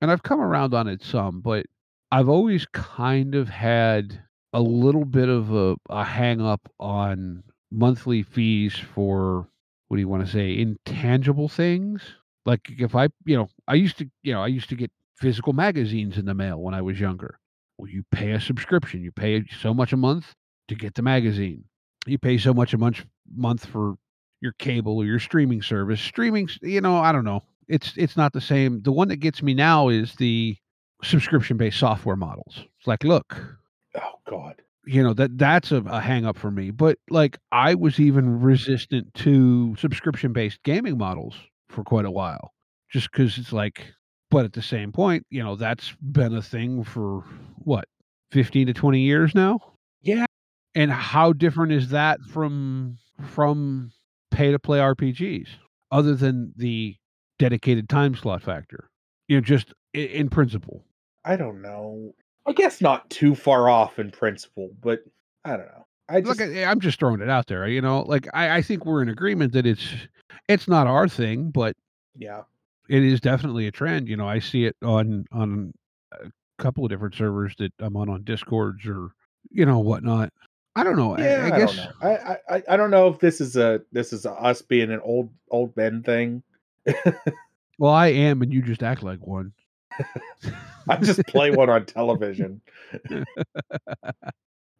and 0.02 0.10
I've 0.10 0.22
come 0.22 0.40
around 0.40 0.74
on 0.74 0.88
it 0.88 1.02
some, 1.02 1.40
but 1.40 1.64
I've 2.12 2.28
always 2.28 2.66
kind 2.72 3.34
of 3.34 3.48
had 3.48 4.22
a 4.52 4.60
little 4.60 5.06
bit 5.06 5.28
of 5.28 5.54
a, 5.54 5.76
a 5.88 6.04
hang 6.04 6.42
up 6.42 6.60
on 6.78 7.44
monthly 7.70 8.22
fees 8.22 8.76
for 8.94 9.48
what 9.88 9.96
do 9.96 10.00
you 10.00 10.08
want 10.08 10.24
to 10.24 10.30
say 10.30 10.58
intangible 10.58 11.48
things 11.48 12.02
like 12.46 12.60
if 12.78 12.94
i 12.94 13.08
you 13.24 13.36
know 13.36 13.48
i 13.68 13.74
used 13.74 13.98
to 13.98 14.10
you 14.22 14.32
know 14.32 14.42
i 14.42 14.46
used 14.46 14.68
to 14.68 14.76
get 14.76 14.90
physical 15.20 15.52
magazines 15.52 16.16
in 16.16 16.24
the 16.24 16.34
mail 16.34 16.58
when 16.60 16.74
I 16.74 16.82
was 16.82 16.98
younger. 16.98 17.38
Well, 17.76 17.88
you 17.88 18.04
pay 18.10 18.32
a 18.32 18.40
subscription. 18.40 19.02
You 19.02 19.12
pay 19.12 19.44
so 19.60 19.72
much 19.74 19.92
a 19.92 19.96
month 19.96 20.34
to 20.68 20.74
get 20.74 20.94
the 20.94 21.02
magazine. 21.02 21.64
You 22.06 22.18
pay 22.18 22.38
so 22.38 22.54
much 22.54 22.72
a 22.74 22.78
month 22.78 23.04
month 23.32 23.66
for 23.66 23.94
your 24.40 24.52
cable 24.52 24.96
or 24.96 25.04
your 25.04 25.18
streaming 25.18 25.62
service. 25.62 26.00
Streaming, 26.00 26.48
you 26.62 26.80
know, 26.80 26.96
I 26.96 27.12
don't 27.12 27.24
know. 27.24 27.42
It's 27.68 27.92
it's 27.96 28.16
not 28.16 28.32
the 28.32 28.40
same. 28.40 28.82
The 28.82 28.92
one 28.92 29.08
that 29.08 29.16
gets 29.16 29.42
me 29.42 29.54
now 29.54 29.88
is 29.88 30.14
the 30.16 30.56
subscription 31.02 31.56
based 31.56 31.78
software 31.78 32.16
models. 32.16 32.64
It's 32.78 32.86
like, 32.86 33.04
look, 33.04 33.58
Oh 33.94 34.18
God. 34.28 34.62
You 34.86 35.02
know 35.02 35.12
that 35.12 35.36
that's 35.38 35.72
a, 35.72 35.78
a 35.86 36.00
hang 36.00 36.24
up 36.24 36.36
for 36.36 36.50
me 36.50 36.70
but 36.70 36.98
like 37.10 37.38
i 37.52 37.74
was 37.74 38.00
even 38.00 38.40
resistant 38.40 39.12
to 39.14 39.74
subscription 39.76 40.32
based 40.32 40.62
gaming 40.62 40.96
models 40.98 41.34
for 41.68 41.84
quite 41.84 42.04
a 42.06 42.10
while 42.10 42.52
just 42.90 43.10
because 43.12 43.36
it's 43.38 43.52
like 43.52 43.92
but 44.30 44.44
at 44.44 44.52
the 44.54 44.62
same 44.62 44.90
point 44.92 45.24
you 45.30 45.42
know 45.42 45.54
that's 45.56 45.94
been 46.12 46.34
a 46.34 46.42
thing 46.42 46.82
for 46.82 47.20
what 47.58 47.84
15 48.32 48.68
to 48.68 48.72
20 48.74 49.00
years 49.00 49.34
now 49.34 49.58
Yeah. 50.02 50.24
and 50.74 50.90
how 50.90 51.32
different 51.32 51.72
is 51.72 51.90
that 51.90 52.20
from 52.22 52.96
from 53.22 53.92
pay 54.30 54.50
to 54.50 54.58
play 54.58 54.78
rpgs 54.78 55.48
other 55.90 56.14
than 56.14 56.52
the 56.56 56.96
dedicated 57.38 57.88
time 57.88 58.14
slot 58.14 58.42
factor 58.42 58.88
you 59.28 59.36
know 59.36 59.40
just 59.42 59.72
i- 59.94 59.98
in 59.98 60.28
principle 60.30 60.84
I 61.22 61.36
don't 61.36 61.60
know. 61.60 62.14
I 62.46 62.52
guess 62.52 62.80
not 62.80 63.08
too 63.10 63.34
far 63.34 63.68
off 63.68 63.98
in 63.98 64.10
principle, 64.10 64.70
but 64.80 65.04
I 65.44 65.50
don't 65.56 65.66
know. 65.66 65.86
I 66.08 66.20
just 66.20 66.40
Look, 66.40 66.48
I- 66.50 66.64
I'm 66.64 66.80
just 66.80 66.98
throwing 66.98 67.20
it 67.20 67.28
out 67.30 67.46
there. 67.46 67.68
You 67.68 67.80
know, 67.80 68.02
like 68.02 68.26
I, 68.34 68.56
I 68.56 68.62
think 68.62 68.84
we're 68.84 69.02
in 69.02 69.08
agreement 69.08 69.52
that 69.52 69.66
it's 69.66 69.86
it's 70.48 70.66
not 70.66 70.86
our 70.86 71.08
thing, 71.08 71.50
but 71.50 71.76
yeah. 72.16 72.42
it 72.88 73.04
is 73.04 73.20
definitely 73.20 73.66
a 73.66 73.70
trend. 73.70 74.08
You 74.08 74.16
know, 74.16 74.28
I 74.28 74.38
see 74.40 74.64
it 74.64 74.76
on 74.82 75.26
on 75.32 75.72
a 76.12 76.30
couple 76.58 76.84
of 76.84 76.90
different 76.90 77.14
servers 77.14 77.54
that 77.58 77.72
I'm 77.78 77.96
on 77.96 78.08
on 78.08 78.24
Discords 78.24 78.84
or 78.86 79.10
you 79.50 79.64
know 79.64 79.78
whatnot. 79.78 80.32
I 80.76 80.82
don't 80.84 80.96
know. 80.96 81.16
I- 81.16 81.20
Yeah, 81.20 81.48
I, 81.50 81.54
I, 81.54 81.58
guess 81.58 81.76
don't 81.76 81.84
know. 81.86 81.92
I, 82.02 82.10
I 82.10 82.56
I- 82.56 82.62
I 82.70 82.76
don't 82.76 82.90
know 82.90 83.06
if 83.08 83.20
this 83.20 83.40
is 83.40 83.56
a 83.56 83.80
this 83.92 84.12
is 84.12 84.24
a 84.26 84.32
us 84.32 84.62
being 84.62 84.90
an 84.90 85.00
old 85.04 85.30
old 85.50 85.76
men 85.76 86.02
thing. 86.02 86.42
well, 87.78 87.92
I 87.92 88.08
am, 88.08 88.42
and 88.42 88.52
you 88.52 88.62
just 88.62 88.82
act 88.82 89.02
like 89.02 89.24
one. 89.26 89.52
I 90.88 90.96
just 90.96 91.26
play 91.26 91.50
one 91.50 91.70
on 91.70 91.86
television. 91.86 92.60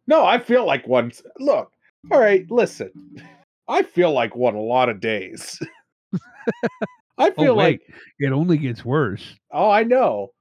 no, 0.07 0.25
I 0.25 0.39
feel 0.39 0.65
like 0.65 0.87
one. 0.87 1.11
Look, 1.39 1.71
all 2.11 2.19
right, 2.19 2.49
listen. 2.49 2.91
I 3.67 3.83
feel 3.83 4.11
like 4.11 4.35
one 4.35 4.55
a 4.55 4.61
lot 4.61 4.89
of 4.89 4.99
days. 4.99 5.59
I 7.17 7.29
Oh, 7.29 7.31
feel 7.43 7.55
wait. 7.55 7.81
like 7.81 7.81
It 8.19 8.31
only 8.31 8.57
gets 8.57 8.83
worse. 8.83 9.35
oh, 9.51 9.69
I 9.69 9.83
know. 9.83 10.31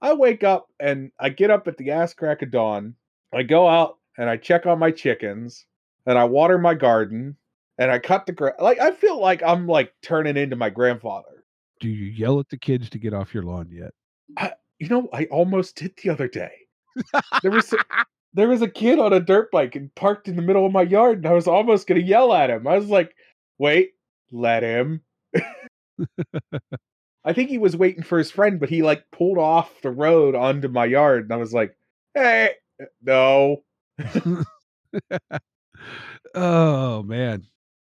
I 0.00 0.12
wake 0.14 0.44
up 0.44 0.68
and 0.78 1.10
I 1.18 1.30
get 1.30 1.50
up 1.50 1.66
at 1.66 1.76
the 1.76 1.90
ass 1.90 2.14
crack 2.14 2.42
of 2.42 2.52
dawn. 2.52 2.94
I 3.34 3.42
go 3.42 3.66
out 3.68 3.98
and 4.16 4.30
I 4.30 4.36
check 4.36 4.64
on 4.64 4.78
my 4.78 4.92
chickens 4.92 5.66
and 6.06 6.16
I 6.16 6.24
water 6.24 6.56
my 6.56 6.74
garden 6.74 7.36
and 7.78 7.90
I 7.90 7.98
cut 7.98 8.24
the 8.26 8.32
grass. 8.32 8.54
Like 8.60 8.78
I 8.78 8.92
feel 8.92 9.20
like 9.20 9.42
I'm 9.42 9.66
like 9.66 9.92
turning 10.02 10.36
into 10.36 10.54
my 10.54 10.70
grandfather. 10.70 11.44
Do 11.80 11.88
you 11.88 12.06
yell 12.06 12.38
at 12.38 12.48
the 12.48 12.56
kids 12.56 12.88
to 12.90 12.98
get 12.98 13.12
off 13.12 13.34
your 13.34 13.42
lawn 13.42 13.68
yet? 13.72 13.92
You 14.78 14.88
know, 14.88 15.08
I 15.12 15.24
almost 15.26 15.76
did 15.76 15.94
the 16.02 16.10
other 16.10 16.28
day. 16.28 16.52
There 17.42 17.50
was 17.50 17.72
a, 17.72 17.76
there 18.34 18.48
was 18.48 18.62
a 18.62 18.68
kid 18.68 18.98
on 18.98 19.12
a 19.12 19.20
dirt 19.20 19.50
bike 19.50 19.74
and 19.74 19.94
parked 19.94 20.28
in 20.28 20.36
the 20.36 20.42
middle 20.42 20.64
of 20.66 20.72
my 20.72 20.82
yard, 20.82 21.18
and 21.18 21.26
I 21.26 21.32
was 21.32 21.48
almost 21.48 21.86
gonna 21.86 22.00
yell 22.00 22.32
at 22.32 22.50
him. 22.50 22.66
I 22.66 22.76
was 22.76 22.88
like, 22.88 23.14
"Wait, 23.58 23.92
let 24.30 24.62
him." 24.62 25.02
I 27.24 27.32
think 27.32 27.50
he 27.50 27.58
was 27.58 27.76
waiting 27.76 28.02
for 28.04 28.18
his 28.18 28.30
friend, 28.30 28.60
but 28.60 28.70
he 28.70 28.82
like 28.82 29.04
pulled 29.10 29.38
off 29.38 29.82
the 29.82 29.90
road 29.90 30.34
onto 30.34 30.68
my 30.68 30.84
yard, 30.84 31.24
and 31.24 31.32
I 31.32 31.36
was 31.36 31.52
like, 31.52 31.76
"Hey, 32.14 32.52
uh, 32.80 32.84
no." 33.02 33.64
oh 36.34 37.02
man 37.02 37.44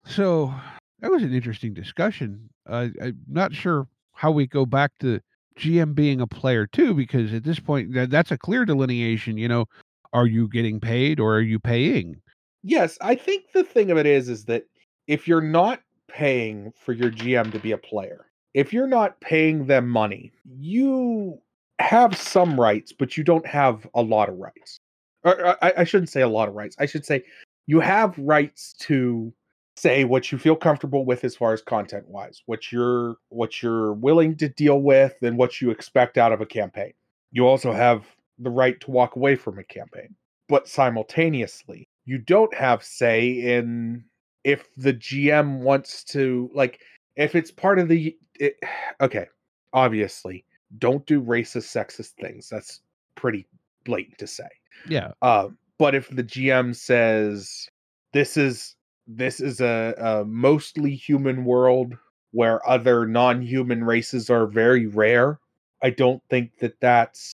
so 0.06 0.52
that 1.00 1.10
was 1.10 1.22
an 1.22 1.32
interesting 1.32 1.72
discussion 1.72 2.48
I 2.68 2.90
i'm 3.02 3.18
not 3.28 3.54
sure 3.54 3.86
how 4.12 4.30
we 4.30 4.46
go 4.46 4.66
back 4.66 4.92
to 5.00 5.20
gm 5.60 5.94
being 5.94 6.20
a 6.20 6.26
player 6.26 6.66
too 6.66 6.94
because 6.94 7.32
at 7.32 7.44
this 7.44 7.60
point 7.60 7.92
that, 7.94 8.10
that's 8.10 8.30
a 8.30 8.38
clear 8.38 8.64
delineation 8.64 9.36
you 9.36 9.48
know 9.48 9.66
are 10.12 10.26
you 10.26 10.48
getting 10.48 10.80
paid 10.80 11.20
or 11.20 11.34
are 11.34 11.40
you 11.40 11.58
paying 11.58 12.20
Yes, 12.62 12.98
I 13.00 13.14
think 13.14 13.52
the 13.52 13.64
thing 13.64 13.90
of 13.90 13.98
it 13.98 14.06
is, 14.06 14.28
is 14.28 14.44
that 14.44 14.64
if 15.06 15.26
you're 15.26 15.40
not 15.40 15.80
paying 16.08 16.72
for 16.76 16.92
your 16.92 17.10
GM 17.10 17.52
to 17.52 17.58
be 17.58 17.72
a 17.72 17.78
player, 17.78 18.26
if 18.54 18.72
you're 18.72 18.86
not 18.86 19.20
paying 19.20 19.66
them 19.66 19.88
money, 19.88 20.32
you 20.44 21.38
have 21.78 22.16
some 22.16 22.60
rights, 22.60 22.92
but 22.92 23.16
you 23.16 23.24
don't 23.24 23.46
have 23.46 23.86
a 23.94 24.02
lot 24.02 24.28
of 24.28 24.36
rights. 24.36 24.78
Or 25.24 25.56
I, 25.64 25.72
I 25.78 25.84
shouldn't 25.84 26.10
say 26.10 26.20
a 26.20 26.28
lot 26.28 26.48
of 26.48 26.54
rights. 26.54 26.76
I 26.78 26.86
should 26.86 27.06
say 27.06 27.22
you 27.66 27.80
have 27.80 28.18
rights 28.18 28.74
to 28.80 29.32
say 29.80 30.04
what 30.04 30.30
you 30.30 30.38
feel 30.38 30.56
comfortable 30.56 31.04
with 31.04 31.24
as 31.24 31.36
far 31.36 31.52
as 31.52 31.62
content 31.62 32.08
wise, 32.08 32.42
what 32.46 32.70
you're 32.70 33.16
what 33.28 33.62
you're 33.62 33.92
willing 33.94 34.36
to 34.36 34.48
deal 34.48 34.80
with, 34.80 35.14
and 35.22 35.36
what 35.36 35.60
you 35.60 35.70
expect 35.70 36.18
out 36.18 36.32
of 36.32 36.40
a 36.40 36.46
campaign. 36.46 36.92
You 37.32 37.46
also 37.46 37.72
have 37.72 38.04
the 38.38 38.50
right 38.50 38.80
to 38.80 38.90
walk 38.90 39.16
away 39.16 39.36
from 39.36 39.58
a 39.58 39.64
campaign 39.64 40.14
but 40.50 40.68
simultaneously 40.68 41.88
you 42.04 42.18
don't 42.18 42.52
have 42.52 42.82
say 42.82 43.30
in 43.30 44.04
if 44.42 44.66
the 44.76 44.92
gm 44.92 45.60
wants 45.60 46.02
to 46.02 46.50
like 46.52 46.80
if 47.16 47.34
it's 47.34 47.52
part 47.52 47.78
of 47.78 47.88
the 47.88 48.16
it, 48.40 48.56
okay 49.00 49.26
obviously 49.72 50.44
don't 50.78 51.04
do 51.06 51.20
racist 51.20 51.66
sexist 51.66 52.12
things. 52.20 52.48
That's 52.48 52.80
pretty 53.16 53.44
blatant 53.84 54.18
to 54.18 54.26
say. 54.28 54.48
Yeah. 54.88 55.10
Um 55.22 55.56
but 55.78 55.94
if 55.94 56.08
the 56.10 56.24
gm 56.24 56.74
says 56.74 57.68
this 58.12 58.36
is 58.36 58.74
this 59.16 59.40
is 59.40 59.60
a, 59.60 59.94
a 59.98 60.24
mostly 60.24 60.94
human 60.94 61.44
world 61.44 61.94
where 62.32 62.66
other 62.68 63.06
non-human 63.06 63.82
races 63.82 64.30
are 64.30 64.46
very 64.46 64.86
rare 64.86 65.38
i 65.82 65.90
don't 65.90 66.22
think 66.30 66.50
that 66.60 66.78
that's 66.80 67.32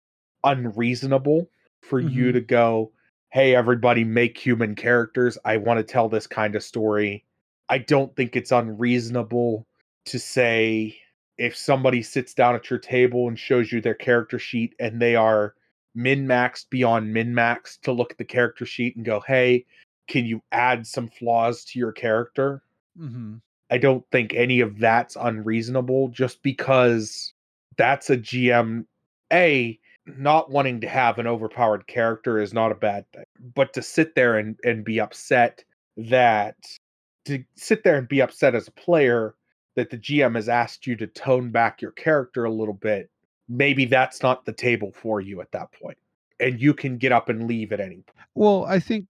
unreasonable 0.45 1.49
for 1.81 1.99
you 2.01 2.27
Mhm. 2.31 2.33
to 2.35 2.41
go 2.41 2.93
hey, 3.33 3.55
everybody, 3.55 4.05
make 4.05 4.37
human 4.37 4.75
characters. 4.75 5.39
I 5.47 5.57
want 5.57 5.79
to 5.79 5.83
tell 5.83 6.07
this 6.07 6.27
kind 6.27 6.55
of 6.55 6.63
story. 6.63 7.25
I 7.71 7.79
don't 7.79 8.15
think 8.15 8.37
it's 8.37 8.53
unreasonable 8.53 9.67
to 10.05 10.19
say 10.19 10.95
if 11.39 11.57
somebody 11.57 12.03
sits 12.03 12.35
down 12.35 12.55
at 12.55 12.69
your 12.69 12.79
table 12.79 13.29
and 13.29 13.39
shows 13.39 13.73
you 13.73 13.81
their 13.81 13.95
character 13.95 14.39
sheet 14.39 14.75
and 14.79 15.01
they 15.01 15.17
are 15.17 15.55
min 15.95 16.27
maxed 16.27 16.69
beyond 16.69 17.11
min 17.15 17.33
maxed 17.33 17.81
to 17.85 17.93
look 17.93 18.11
at 18.11 18.19
the 18.19 18.25
character 18.25 18.67
sheet 18.67 18.97
and 18.97 19.07
go, 19.07 19.21
hey, 19.27 19.65
can 20.13 20.27
you 20.27 20.43
add 20.53 20.87
some 20.87 21.09
flaws 21.09 21.65
to 21.65 21.79
your 21.79 21.91
character? 21.91 22.63
Mm-hmm. 23.01 23.37
I 23.71 23.79
don't 23.79 24.05
think 24.13 24.35
any 24.35 24.61
of 24.61 24.79
that's 24.79 25.17
unreasonable 25.19 26.09
just 26.09 26.43
because 26.43 27.33
that's 27.79 28.11
a 28.11 28.19
GM. 28.19 28.85
A, 29.33 29.81
not 30.07 30.51
wanting 30.51 30.83
to 30.83 30.87
have 30.87 31.19
an 31.19 31.27
overpowered 31.27 31.87
character 31.87 32.39
is 32.39 32.53
not 32.53 32.73
a 32.73 32.75
bad 32.75 33.11
thing. 33.13 33.25
But 33.55 33.73
to 33.73 33.81
sit 33.81 34.15
there 34.15 34.37
and, 34.37 34.59
and 34.65 34.85
be 34.85 35.01
upset 35.01 35.65
that, 35.97 36.57
to 37.25 37.43
sit 37.55 37.83
there 37.83 37.97
and 37.97 38.07
be 38.07 38.21
upset 38.21 38.55
as 38.55 38.69
a 38.69 38.73
player 38.73 39.35
that 39.77 39.89
the 39.89 39.97
GM 39.97 40.35
has 40.35 40.51
asked 40.51 40.87
you 40.87 40.95
to 40.97 41.07
tone 41.07 41.51
back 41.51 41.81
your 41.81 41.93
character 41.93 42.45
a 42.45 42.53
little 42.53 42.75
bit, 42.75 43.09
maybe 43.49 43.87
that's 43.87 44.23
not 44.23 44.45
the 44.45 44.53
table 44.53 44.93
for 44.93 45.23
you 45.23 45.41
at 45.41 45.53
that 45.53 45.73
point. 45.73 45.97
And 46.39 46.61
you 46.61 46.75
can 46.75 46.99
get 46.99 47.13
up 47.13 47.31
and 47.31 47.49
leave 47.49 47.73
at 47.73 47.81
any 47.81 48.03
point. 48.03 48.27
Well, 48.35 48.67
I 48.67 48.79
think 48.79 49.07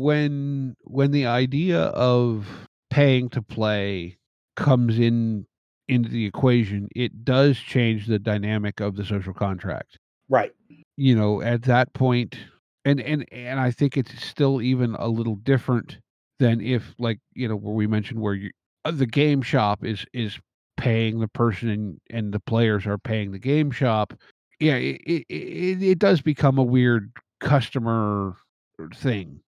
when 0.00 0.76
when 0.82 1.10
the 1.10 1.26
idea 1.26 1.82
of 1.82 2.68
paying 2.90 3.28
to 3.30 3.42
play 3.42 4.18
comes 4.56 4.98
in 4.98 5.46
into 5.88 6.08
the 6.08 6.26
equation, 6.26 6.88
it 6.94 7.24
does 7.24 7.58
change 7.58 8.06
the 8.06 8.18
dynamic 8.18 8.80
of 8.80 8.96
the 8.96 9.04
social 9.04 9.34
contract. 9.34 9.98
Right. 10.28 10.52
You 10.96 11.14
know, 11.14 11.42
at 11.42 11.62
that 11.62 11.92
point 11.92 12.36
and 12.84 13.00
and 13.00 13.26
and 13.32 13.60
I 13.60 13.70
think 13.70 13.96
it's 13.96 14.24
still 14.24 14.60
even 14.60 14.94
a 14.98 15.08
little 15.08 15.36
different 15.36 15.98
than 16.38 16.60
if 16.60 16.94
like, 16.98 17.18
you 17.34 17.48
know, 17.48 17.56
where 17.56 17.74
we 17.74 17.86
mentioned 17.86 18.20
where 18.20 18.34
you 18.34 18.50
uh, 18.84 18.90
the 18.90 19.06
game 19.06 19.42
shop 19.42 19.84
is 19.84 20.04
is 20.12 20.38
paying 20.76 21.20
the 21.20 21.28
person 21.28 21.68
and 21.68 22.00
and 22.10 22.32
the 22.32 22.40
players 22.40 22.86
are 22.86 22.98
paying 22.98 23.32
the 23.32 23.38
game 23.38 23.70
shop. 23.70 24.14
Yeah, 24.60 24.74
it 24.74 25.00
it, 25.06 25.26
it, 25.28 25.82
it 25.82 25.98
does 25.98 26.20
become 26.20 26.58
a 26.58 26.64
weird 26.64 27.12
customer 27.40 28.36
thing. 28.94 29.40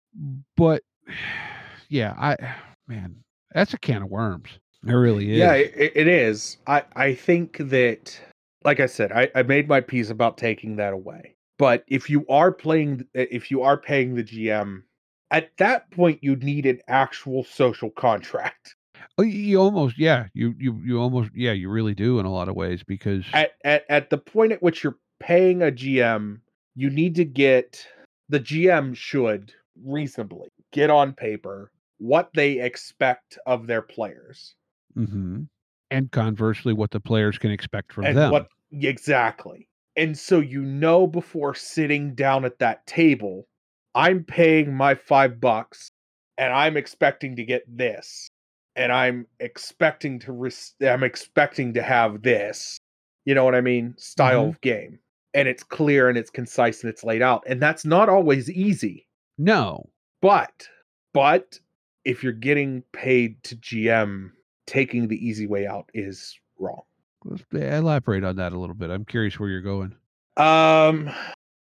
But 0.55 0.83
yeah, 1.89 2.13
I 2.17 2.37
man, 2.87 3.15
that's 3.53 3.73
a 3.73 3.77
can 3.77 4.03
of 4.03 4.09
worms. 4.09 4.49
It 4.85 4.91
really 4.91 5.31
is. 5.31 5.37
Yeah, 5.37 5.53
it, 5.53 5.93
it 5.95 6.07
is. 6.07 6.57
I, 6.67 6.83
I 6.95 7.13
think 7.15 7.57
that, 7.57 8.19
like 8.65 8.81
I 8.81 8.85
said, 8.85 9.13
I, 9.13 9.29
I 9.33 9.43
made 9.43 9.69
my 9.69 9.79
piece 9.79 10.09
about 10.09 10.37
taking 10.37 10.75
that 10.75 10.91
away. 10.91 11.35
But 11.57 11.85
if 11.87 12.09
you 12.09 12.25
are 12.27 12.51
playing, 12.51 13.05
eh, 13.15 13.27
if 13.31 13.49
you 13.49 13.61
are 13.61 13.77
paying 13.77 14.15
the 14.15 14.23
GM, 14.23 14.83
at 15.31 15.51
that 15.57 15.89
point 15.91 16.19
you 16.21 16.35
need 16.35 16.65
an 16.65 16.79
actual 16.87 17.43
social 17.45 17.91
contract. 17.91 18.75
Oh, 19.17 19.23
you 19.23 19.59
almost, 19.59 19.97
yeah, 19.97 20.27
you 20.33 20.53
you 20.57 20.81
you 20.83 20.99
almost, 20.99 21.31
yeah, 21.35 21.51
you 21.51 21.69
really 21.69 21.93
do 21.93 22.19
in 22.19 22.25
a 22.25 22.31
lot 22.31 22.49
of 22.49 22.55
ways 22.55 22.83
because 22.83 23.25
At 23.33 23.51
at 23.63 23.85
at 23.89 24.09
the 24.09 24.17
point 24.17 24.51
at 24.51 24.61
which 24.61 24.83
you're 24.83 24.97
paying 25.19 25.61
a 25.61 25.71
GM, 25.71 26.39
you 26.75 26.89
need 26.89 27.15
to 27.15 27.25
get 27.25 27.85
the 28.29 28.39
GM 28.39 28.95
should 28.95 29.53
reasonably 29.81 30.49
get 30.71 30.89
on 30.89 31.13
paper 31.13 31.71
what 31.99 32.29
they 32.33 32.59
expect 32.59 33.37
of 33.45 33.67
their 33.67 33.81
players 33.81 34.55
Mhm. 34.97 35.47
and 35.91 36.11
conversely, 36.11 36.73
what 36.73 36.91
the 36.91 36.99
players 36.99 37.37
can 37.37 37.51
expect 37.51 37.93
from 37.93 38.05
and 38.05 38.17
them. 38.17 38.31
what 38.31 38.47
exactly. 38.71 39.67
And 39.95 40.17
so 40.17 40.39
you 40.39 40.63
know 40.63 41.05
before 41.07 41.53
sitting 41.55 42.15
down 42.15 42.45
at 42.45 42.59
that 42.59 42.85
table, 42.87 43.47
I'm 43.95 44.23
paying 44.23 44.73
my 44.75 44.95
5 44.95 45.39
bucks 45.39 45.89
and 46.37 46.51
I'm 46.53 46.77
expecting 46.77 47.35
to 47.35 47.43
get 47.45 47.63
this 47.67 48.27
and 48.75 48.91
I'm 48.91 49.27
expecting 49.39 50.19
to 50.21 50.31
res- 50.33 50.75
I'm 50.81 51.03
expecting 51.03 51.73
to 51.75 51.83
have 51.83 52.23
this. 52.23 52.77
You 53.25 53.35
know 53.35 53.45
what 53.45 53.55
I 53.55 53.61
mean? 53.61 53.93
Style 53.97 54.47
Mhm. 54.47 54.49
of 54.49 54.61
game. 54.61 54.99
And 55.35 55.47
it's 55.47 55.63
clear 55.63 56.09
and 56.09 56.17
it's 56.17 56.29
concise 56.31 56.83
and 56.83 56.89
it's 56.91 57.03
laid 57.03 57.21
out. 57.21 57.43
And 57.47 57.61
that's 57.61 57.85
not 57.85 58.09
always 58.09 58.49
easy. 58.49 59.07
No. 59.37 59.89
But 60.21 60.67
but 61.13 61.59
if 62.05 62.23
you're 62.23 62.33
getting 62.33 62.83
paid 62.91 63.41
to 63.43 63.55
GM, 63.55 64.31
taking 64.65 65.07
the 65.07 65.25
easy 65.25 65.47
way 65.47 65.67
out 65.67 65.89
is 65.93 66.37
wrong. 66.59 66.83
Let's 67.23 67.43
elaborate 67.51 68.23
on 68.23 68.35
that 68.37 68.53
a 68.53 68.59
little 68.59 68.75
bit. 68.75 68.89
I'm 68.89 69.05
curious 69.05 69.39
where 69.39 69.49
you're 69.49 69.61
going. 69.61 69.95
Um 70.37 71.09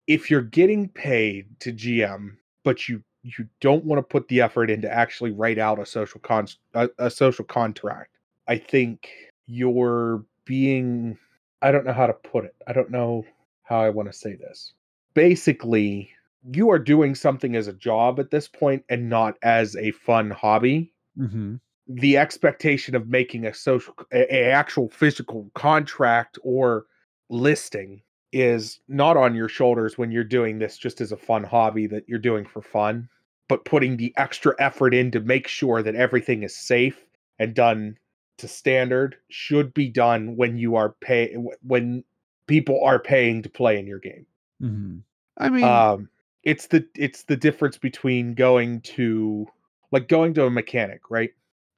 if 0.06 0.30
you're 0.30 0.42
getting 0.42 0.88
paid 0.88 1.46
to 1.60 1.72
GM, 1.72 2.36
but 2.64 2.88
you 2.88 3.02
you 3.22 3.48
don't 3.60 3.84
want 3.84 3.98
to 3.98 4.02
put 4.02 4.28
the 4.28 4.40
effort 4.40 4.70
into 4.70 4.90
actually 4.90 5.32
write 5.32 5.58
out 5.58 5.78
a 5.78 5.86
social 5.86 6.20
con 6.20 6.46
a, 6.74 6.88
a 6.98 7.10
social 7.10 7.44
contract, 7.44 8.16
I 8.46 8.56
think 8.58 9.08
you're 9.46 10.24
being 10.44 11.18
I 11.60 11.72
don't 11.72 11.84
know 11.84 11.92
how 11.92 12.06
to 12.06 12.12
put 12.12 12.44
it. 12.44 12.54
I 12.66 12.72
don't 12.72 12.90
know 12.90 13.24
how 13.64 13.80
I 13.80 13.90
want 13.90 14.10
to 14.10 14.16
say 14.16 14.34
this. 14.34 14.72
Basically, 15.14 16.10
you 16.44 16.70
are 16.70 16.78
doing 16.78 17.14
something 17.14 17.56
as 17.56 17.66
a 17.66 17.72
job 17.72 18.20
at 18.20 18.30
this 18.30 18.48
point 18.48 18.84
and 18.88 19.08
not 19.08 19.36
as 19.42 19.76
a 19.76 19.90
fun 19.92 20.30
hobby. 20.30 20.92
Mm-hmm. 21.18 21.56
The 21.88 22.16
expectation 22.16 22.94
of 22.94 23.08
making 23.08 23.46
a 23.46 23.54
social 23.54 23.94
a, 24.12 24.34
a 24.34 24.50
actual 24.50 24.88
physical 24.88 25.50
contract 25.54 26.38
or 26.42 26.86
listing 27.30 28.02
is 28.32 28.80
not 28.88 29.16
on 29.16 29.34
your 29.34 29.48
shoulders 29.48 29.96
when 29.96 30.12
you're 30.12 30.24
doing 30.24 30.58
this 30.58 30.76
just 30.76 31.00
as 31.00 31.12
a 31.12 31.16
fun 31.16 31.44
hobby 31.44 31.86
that 31.86 32.06
you're 32.06 32.18
doing 32.18 32.44
for 32.44 32.60
fun, 32.60 33.08
but 33.48 33.64
putting 33.64 33.96
the 33.96 34.12
extra 34.18 34.54
effort 34.58 34.92
in 34.92 35.10
to 35.10 35.20
make 35.20 35.48
sure 35.48 35.82
that 35.82 35.94
everything 35.94 36.42
is 36.42 36.54
safe 36.54 37.06
and 37.38 37.54
done 37.54 37.96
to 38.36 38.46
standard 38.46 39.16
should 39.30 39.72
be 39.72 39.88
done 39.88 40.36
when 40.36 40.56
you 40.56 40.76
are 40.76 40.94
pay 41.00 41.34
when 41.62 42.04
people 42.46 42.80
are 42.84 42.98
paying 42.98 43.42
to 43.42 43.48
play 43.48 43.78
in 43.78 43.86
your 43.86 43.98
game. 43.98 44.26
Mm-hmm. 44.62 44.98
I 45.38 45.48
mean, 45.48 45.64
Um 45.64 46.10
it's 46.44 46.66
the 46.68 46.86
it's 46.94 47.24
the 47.24 47.36
difference 47.36 47.76
between 47.78 48.34
going 48.34 48.80
to 48.82 49.46
like 49.90 50.08
going 50.08 50.34
to 50.34 50.44
a 50.46 50.50
mechanic, 50.50 51.10
right? 51.10 51.30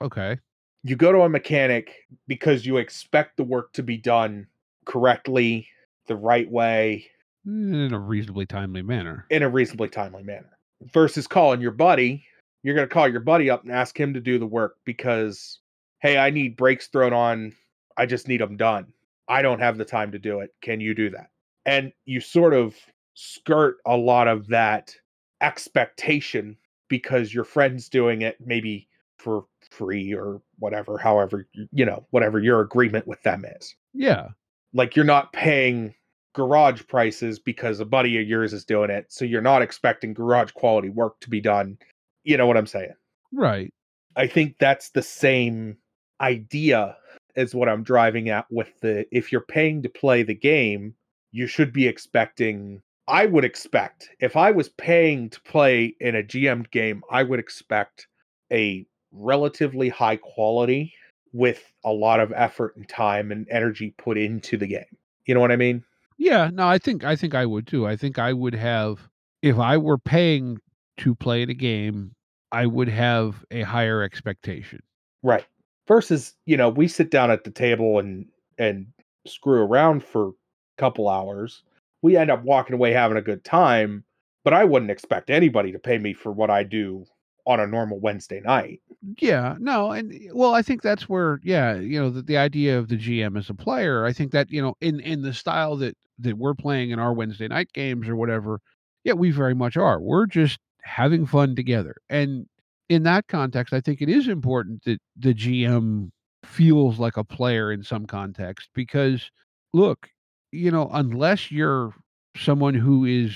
okay. 0.02 0.38
you 0.82 0.96
go 0.96 1.12
to 1.12 1.20
a 1.20 1.28
mechanic 1.28 1.94
because 2.26 2.64
you 2.64 2.78
expect 2.78 3.36
the 3.36 3.44
work 3.44 3.72
to 3.74 3.82
be 3.82 3.96
done 3.98 4.46
correctly, 4.86 5.68
the 6.06 6.16
right 6.16 6.50
way, 6.50 7.06
mm, 7.46 7.86
In 7.86 7.92
a 7.94 7.98
reasonably 7.98 8.46
timely 8.46 8.82
manner. 8.82 9.26
in 9.30 9.42
a 9.42 9.48
reasonably 9.48 9.88
timely 9.88 10.22
manner. 10.22 10.58
Versus 10.92 11.26
calling 11.26 11.60
your 11.60 11.70
buddy, 11.72 12.24
you're 12.62 12.74
going 12.74 12.88
to 12.88 12.92
call 12.92 13.06
your 13.08 13.20
buddy 13.20 13.50
up 13.50 13.62
and 13.62 13.72
ask 13.72 13.98
him 13.98 14.14
to 14.14 14.20
do 14.20 14.38
the 14.38 14.46
work 14.46 14.76
because, 14.86 15.58
hey, 16.00 16.16
I 16.16 16.30
need 16.30 16.56
brakes 16.56 16.88
thrown 16.88 17.12
on. 17.12 17.52
I 17.98 18.06
just 18.06 18.26
need 18.28 18.40
them 18.40 18.56
done. 18.56 18.86
I 19.28 19.42
don't 19.42 19.60
have 19.60 19.76
the 19.76 19.84
time 19.84 20.10
to 20.12 20.18
do 20.18 20.40
it. 20.40 20.54
Can 20.62 20.80
you 20.80 20.94
do 20.94 21.10
that? 21.10 21.28
And 21.66 21.92
you 22.06 22.20
sort 22.20 22.54
of 22.54 22.74
skirt 23.20 23.76
a 23.84 23.96
lot 23.96 24.28
of 24.28 24.48
that 24.48 24.96
expectation 25.42 26.56
because 26.88 27.34
your 27.34 27.44
friend's 27.44 27.88
doing 27.90 28.22
it 28.22 28.36
maybe 28.40 28.88
for 29.18 29.44
free 29.70 30.14
or 30.14 30.40
whatever, 30.58 30.96
however, 30.96 31.46
you 31.70 31.84
know, 31.84 32.06
whatever 32.10 32.38
your 32.38 32.60
agreement 32.60 33.06
with 33.06 33.22
them 33.22 33.44
is. 33.44 33.74
Yeah. 33.92 34.28
Like 34.72 34.96
you're 34.96 35.04
not 35.04 35.34
paying 35.34 35.94
garage 36.34 36.82
prices 36.86 37.38
because 37.38 37.78
a 37.78 37.84
buddy 37.84 38.18
of 38.18 38.26
yours 38.26 38.54
is 38.54 38.64
doing 38.64 38.88
it. 38.88 39.12
So 39.12 39.26
you're 39.26 39.42
not 39.42 39.60
expecting 39.60 40.14
garage 40.14 40.52
quality 40.52 40.88
work 40.88 41.20
to 41.20 41.28
be 41.28 41.42
done. 41.42 41.76
You 42.24 42.38
know 42.38 42.46
what 42.46 42.56
I'm 42.56 42.66
saying? 42.66 42.94
Right. 43.32 43.72
I 44.16 44.26
think 44.28 44.56
that's 44.58 44.90
the 44.90 45.02
same 45.02 45.76
idea 46.22 46.96
as 47.36 47.54
what 47.54 47.68
I'm 47.68 47.82
driving 47.82 48.30
at 48.30 48.46
with 48.50 48.80
the 48.80 49.04
if 49.12 49.30
you're 49.30 49.42
paying 49.42 49.82
to 49.82 49.90
play 49.90 50.22
the 50.22 50.34
game, 50.34 50.94
you 51.32 51.46
should 51.46 51.72
be 51.72 51.86
expecting 51.86 52.82
I 53.10 53.26
would 53.26 53.44
expect 53.44 54.08
if 54.20 54.36
I 54.36 54.52
was 54.52 54.68
paying 54.68 55.30
to 55.30 55.40
play 55.40 55.96
in 56.00 56.14
a 56.14 56.22
GM 56.22 56.70
game, 56.70 57.02
I 57.10 57.24
would 57.24 57.40
expect 57.40 58.06
a 58.52 58.86
relatively 59.12 59.88
high 59.88 60.16
quality 60.16 60.94
with 61.32 61.72
a 61.84 61.92
lot 61.92 62.20
of 62.20 62.32
effort 62.34 62.76
and 62.76 62.88
time 62.88 63.32
and 63.32 63.46
energy 63.50 63.94
put 63.98 64.16
into 64.16 64.56
the 64.56 64.66
game. 64.66 64.96
You 65.26 65.34
know 65.34 65.40
what 65.40 65.52
I 65.52 65.56
mean? 65.56 65.84
Yeah. 66.18 66.50
No, 66.52 66.68
I 66.68 66.78
think 66.78 67.02
I 67.04 67.16
think 67.16 67.34
I 67.34 67.46
would 67.46 67.66
too. 67.66 67.86
I 67.86 67.96
think 67.96 68.18
I 68.18 68.32
would 68.32 68.54
have 68.54 69.08
if 69.42 69.58
I 69.58 69.76
were 69.76 69.98
paying 69.98 70.58
to 70.98 71.14
play 71.14 71.42
in 71.42 71.50
a 71.50 71.54
game, 71.54 72.14
I 72.52 72.66
would 72.66 72.88
have 72.88 73.44
a 73.50 73.62
higher 73.62 74.02
expectation. 74.02 74.82
Right. 75.22 75.46
Versus, 75.88 76.34
you 76.46 76.56
know, 76.56 76.68
we 76.68 76.86
sit 76.86 77.10
down 77.10 77.30
at 77.30 77.44
the 77.44 77.50
table 77.50 77.98
and 77.98 78.26
and 78.58 78.86
screw 79.26 79.62
around 79.62 80.04
for 80.04 80.28
a 80.28 80.32
couple 80.78 81.08
hours. 81.08 81.62
We 82.02 82.16
end 82.16 82.30
up 82.30 82.42
walking 82.44 82.74
away 82.74 82.92
having 82.92 83.16
a 83.16 83.22
good 83.22 83.44
time, 83.44 84.04
but 84.44 84.54
I 84.54 84.64
wouldn't 84.64 84.90
expect 84.90 85.30
anybody 85.30 85.72
to 85.72 85.78
pay 85.78 85.98
me 85.98 86.12
for 86.14 86.32
what 86.32 86.50
I 86.50 86.62
do 86.64 87.06
on 87.46 87.60
a 87.60 87.66
normal 87.66 88.00
Wednesday 88.00 88.40
night. 88.40 88.80
Yeah, 89.18 89.56
no, 89.58 89.92
and 89.92 90.12
eh, 90.12 90.28
well, 90.32 90.54
I 90.54 90.62
think 90.62 90.82
that's 90.82 91.08
where, 91.08 91.40
yeah, 91.42 91.74
you 91.76 91.98
know, 91.98 92.10
the, 92.10 92.22
the 92.22 92.36
idea 92.36 92.78
of 92.78 92.88
the 92.88 92.96
GM 92.96 93.36
as 93.38 93.48
a 93.48 93.54
player. 93.54 94.04
I 94.04 94.12
think 94.12 94.30
that 94.32 94.50
you 94.50 94.60
know, 94.60 94.74
in 94.80 95.00
in 95.00 95.22
the 95.22 95.32
style 95.32 95.76
that 95.76 95.96
that 96.18 96.36
we're 96.36 96.54
playing 96.54 96.90
in 96.90 96.98
our 96.98 97.12
Wednesday 97.14 97.48
night 97.48 97.72
games 97.72 98.08
or 98.08 98.16
whatever, 98.16 98.60
Yeah, 99.04 99.14
we 99.14 99.30
very 99.30 99.54
much 99.54 99.76
are. 99.76 100.00
We're 100.00 100.26
just 100.26 100.58
having 100.82 101.26
fun 101.26 101.56
together. 101.56 101.96
And 102.10 102.46
in 102.90 103.04
that 103.04 103.28
context, 103.28 103.72
I 103.74 103.80
think 103.80 104.02
it 104.02 104.08
is 104.10 104.28
important 104.28 104.84
that 104.84 105.00
the 105.16 105.34
GM 105.34 106.10
feels 106.44 106.98
like 106.98 107.16
a 107.16 107.24
player 107.24 107.72
in 107.72 107.82
some 107.84 108.06
context 108.06 108.70
because 108.74 109.30
look, 109.72 110.10
you 110.52 110.70
know, 110.70 110.88
unless 110.92 111.50
you're 111.50 111.94
someone 112.36 112.74
who 112.74 113.04
is 113.04 113.34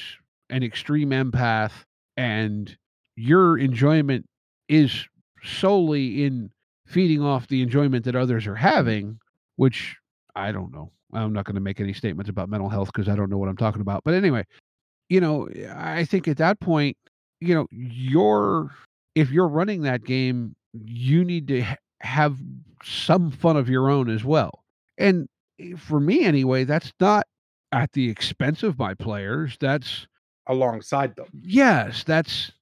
an 0.50 0.62
extreme 0.62 1.11
empath 1.11 1.72
and 2.16 2.77
your 3.16 3.59
enjoyment 3.59 4.27
is 4.68 5.07
solely 5.42 6.24
in 6.24 6.50
feeding 6.87 7.22
off 7.22 7.48
the 7.48 7.62
enjoyment 7.62 8.05
that 8.05 8.16
others 8.16 8.46
are 8.46 8.55
having, 8.55 9.18
which 9.57 9.96
I 10.35 10.53
don't 10.53 10.72
know. 10.72 10.90
I'm 11.12 11.33
not 11.33 11.44
going 11.44 11.55
to 11.55 11.61
make 11.61 11.81
any 11.81 11.92
statements 11.92 12.29
about 12.29 12.48
mental 12.48 12.68
health 12.68 12.90
because 12.92 13.09
I 13.09 13.14
don't 13.14 13.31
know 13.31 13.38
what 13.38 13.48
I'm 13.48 13.57
talking 13.57 13.81
about. 13.81 14.03
But 14.05 14.14
anyway, 14.14 14.44
you 15.09 15.20
know, 15.20 15.48
I 15.74 16.05
think 16.05 16.27
at 16.27 16.38
that 16.38 16.61
point, 16.61 16.96
you 17.40 17.55
know, 17.55 17.66
you're 17.70 18.70
if 19.14 19.31
you're 19.31 19.48
running 19.48 19.83
that 19.83 20.05
game, 20.05 20.57
you 20.72 21.24
need 21.24 21.46
to 21.48 21.62
ha- 21.62 21.77
have 22.00 22.37
some 22.83 23.31
fun 23.31 23.57
of 23.57 23.68
your 23.68 23.90
own 23.90 24.11
as 24.11 24.24
well. 24.24 24.64
And 24.98 25.29
Eh, 25.61 25.77
for 25.77 26.01
me 26.01 26.25
anyway, 26.25 26.64
that's 26.64 26.93
not 27.01 27.27
at 27.73 27.93
the 27.93 28.09
expense 28.09 28.62
of 28.62 28.79
my 28.79 28.95
players. 28.95 29.57
That's 29.61 30.07
alongside 30.47 31.17
them. 31.17 31.27
yes, 31.43 32.05
that's 32.05 32.53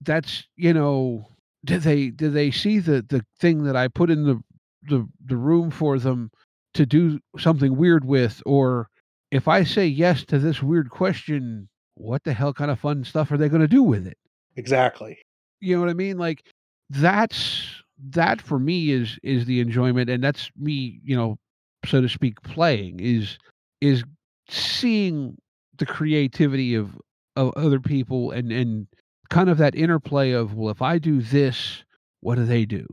that's 0.00 0.46
you 0.56 0.72
know, 0.72 1.28
do 1.64 1.78
they 1.78 2.10
do 2.10 2.30
they 2.30 2.50
see 2.50 2.78
the 2.78 3.04
the 3.08 3.24
thing 3.38 3.64
that 3.64 3.76
I 3.76 3.88
put 3.88 4.10
in 4.10 4.24
the 4.24 4.42
the 4.88 5.08
the 5.24 5.36
room 5.36 5.70
for 5.70 5.98
them 5.98 6.30
to 6.74 6.84
do 6.84 7.20
something 7.38 7.76
weird 7.76 8.04
with 8.04 8.42
or 8.44 8.88
if 9.30 9.48
I 9.48 9.64
say 9.64 9.86
yes 9.86 10.24
to 10.26 10.38
this 10.38 10.62
weird 10.62 10.90
question, 10.90 11.68
what 11.94 12.22
the 12.24 12.32
hell 12.32 12.52
kind 12.52 12.70
of 12.70 12.78
fun 12.78 13.04
stuff 13.04 13.30
are 13.32 13.36
they 13.36 13.48
going 13.48 13.62
to 13.62 13.68
do 13.68 13.82
with 13.82 14.06
it? 14.06 14.18
Exactly. 14.56 15.18
You 15.60 15.74
know 15.74 15.80
what 15.80 15.90
I 15.90 15.94
mean? 15.94 16.18
Like 16.18 16.44
that's 16.90 17.82
that 18.10 18.40
for 18.40 18.58
me 18.58 18.90
is 18.90 19.18
is 19.22 19.46
the 19.46 19.60
enjoyment 19.60 20.10
and 20.10 20.22
that's 20.22 20.50
me, 20.56 21.00
you 21.02 21.16
know, 21.16 21.38
so 21.86 22.00
to 22.00 22.08
speak 22.08 22.40
playing 22.42 23.00
is 23.00 23.38
is 23.80 24.04
seeing 24.48 25.36
the 25.78 25.86
creativity 25.86 26.74
of 26.74 26.98
of 27.36 27.52
other 27.56 27.80
people 27.80 28.30
and 28.30 28.52
and 28.52 28.86
kind 29.30 29.48
of 29.48 29.58
that 29.58 29.74
interplay 29.74 30.32
of 30.32 30.54
well 30.54 30.70
if 30.70 30.82
I 30.82 30.98
do 30.98 31.20
this, 31.20 31.84
what 32.20 32.36
do 32.36 32.44
they 32.44 32.64
do? 32.64 32.86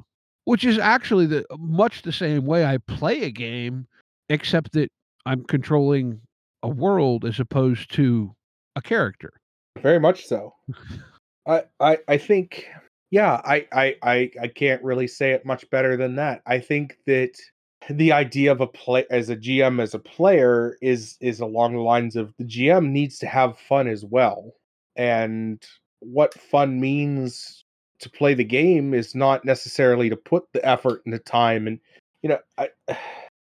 Which 0.45 0.63
is 0.63 0.77
actually 0.77 1.27
the 1.27 1.45
much 1.57 2.01
the 2.01 2.11
same 2.11 2.45
way 2.45 2.65
I 2.65 2.77
play 2.77 3.21
a 3.23 3.31
game 3.31 3.87
except 4.29 4.73
that 4.73 4.89
I'm 5.25 5.43
controlling 5.43 6.21
a 6.63 6.69
world 6.69 7.25
as 7.25 7.39
opposed 7.39 7.93
to 7.95 8.33
a 8.75 8.81
character. 8.81 9.33
Very 9.81 9.99
much 9.99 10.25
so. 10.25 10.53
I 11.47 11.63
I 11.79 11.97
I 12.07 12.17
think 12.17 12.67
yeah, 13.11 13.41
I 13.43 13.67
I 13.71 13.95
I 14.01 14.31
I 14.41 14.47
can't 14.47 14.83
really 14.83 15.07
say 15.07 15.31
it 15.31 15.45
much 15.45 15.69
better 15.69 15.97
than 15.97 16.15
that. 16.15 16.41
I 16.45 16.59
think 16.59 16.97
that 17.05 17.37
the 17.89 18.11
idea 18.11 18.51
of 18.51 18.61
a 18.61 18.67
play 18.67 19.05
as 19.09 19.29
a 19.29 19.35
GM 19.35 19.81
as 19.81 19.93
a 19.93 19.99
player 19.99 20.77
is 20.81 21.17
is 21.19 21.39
along 21.39 21.73
the 21.73 21.81
lines 21.81 22.15
of 22.15 22.33
the 22.37 22.43
GM 22.43 22.89
needs 22.91 23.19
to 23.19 23.27
have 23.27 23.57
fun 23.57 23.87
as 23.87 24.05
well. 24.05 24.53
And 24.95 25.63
what 25.99 26.33
fun 26.33 26.79
means 26.79 27.63
to 27.99 28.09
play 28.09 28.33
the 28.33 28.43
game 28.43 28.93
is 28.93 29.15
not 29.15 29.45
necessarily 29.45 30.09
to 30.09 30.15
put 30.17 30.43
the 30.53 30.65
effort 30.65 31.01
and 31.05 31.13
the 31.13 31.19
time 31.19 31.67
and 31.67 31.79
you 32.21 32.29
know 32.29 32.39
I 32.57 32.69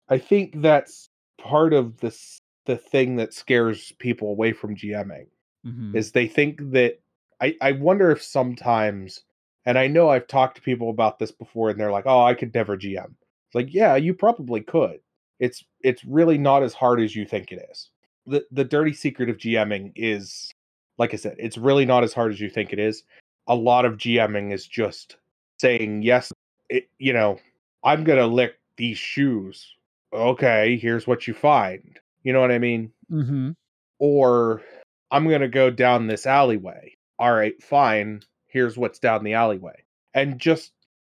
I 0.10 0.18
think 0.18 0.62
that's 0.62 1.10
part 1.38 1.74
of 1.74 2.00
this 2.00 2.40
the 2.66 2.78
thing 2.78 3.16
that 3.18 3.34
scares 3.34 3.94
people 4.00 4.30
away 4.30 4.54
from 4.54 4.76
GMing 4.76 5.28
Mhm. 5.66 5.96
is 5.96 6.12
they 6.12 6.28
think 6.28 6.72
that 6.72 7.00
I, 7.42 7.56
I 7.62 7.72
wonder 7.74 8.12
if 8.12 8.22
sometimes 8.22 9.24
and 9.66 9.78
I 9.78 9.88
know 9.88 10.10
I've 10.10 10.28
talked 10.28 10.56
to 10.58 10.62
people 10.62 10.90
about 10.90 11.20
this 11.20 11.32
before 11.32 11.70
and 11.70 11.80
they're 11.80 11.92
like, 11.92 12.06
"Oh, 12.08 12.22
I 12.24 12.34
could 12.36 12.54
never 12.54 12.78
GM." 12.78 13.16
It's 13.48 13.56
like, 13.56 13.74
"Yeah, 13.74 13.96
you 13.96 14.14
probably 14.14 14.62
could. 14.62 15.00
It's 15.40 15.64
it's 15.82 16.04
really 16.06 16.38
not 16.38 16.64
as 16.64 16.74
hard 16.74 17.00
as 17.02 17.16
you 17.16 17.26
think 17.26 17.52
it 17.52 17.66
is." 17.72 17.90
The 18.26 18.46
the 18.52 18.64
dirty 18.66 18.94
secret 18.94 19.30
of 19.30 19.38
GMing 19.38 19.94
is 19.96 20.52
like 20.98 21.14
I 21.14 21.18
said, 21.18 21.36
it's 21.40 21.58
really 21.58 21.86
not 21.86 22.04
as 22.04 22.14
hard 22.14 22.32
as 22.32 22.40
you 22.42 22.50
think 22.50 22.74
it 22.74 22.80
is. 22.80 23.04
A 23.48 23.56
lot 23.56 23.86
of 23.86 23.98
GMing 23.98 24.52
is 24.54 24.66
just 24.68 25.18
saying, 25.60 26.02
"Yes, 26.04 26.32
it, 26.70 26.90
you 27.00 27.14
know, 27.14 27.40
I'm 27.84 28.04
going 28.04 28.20
to 28.20 28.28
lick 28.28 28.56
these 28.78 28.98
shoes." 28.98 29.74
Okay, 30.14 30.78
here's 30.78 31.06
what 31.08 31.28
you 31.28 31.34
find. 31.34 32.00
You 32.24 32.34
know 32.34 32.42
what 32.42 32.52
I 32.52 32.60
mean? 32.60 32.92
Mhm. 33.12 33.56
or 34.00 34.62
I'm 35.12 35.28
going 35.28 35.42
to 35.42 35.48
go 35.48 35.70
down 35.70 36.08
this 36.08 36.26
alleyway. 36.26 36.96
All 37.20 37.34
right, 37.34 37.62
fine. 37.64 38.22
Here's 38.48 38.78
what's 38.78 39.00
down 39.00 39.24
the 39.24 39.34
alleyway. 39.34 39.84
And 40.14 40.38
just, 40.40 40.72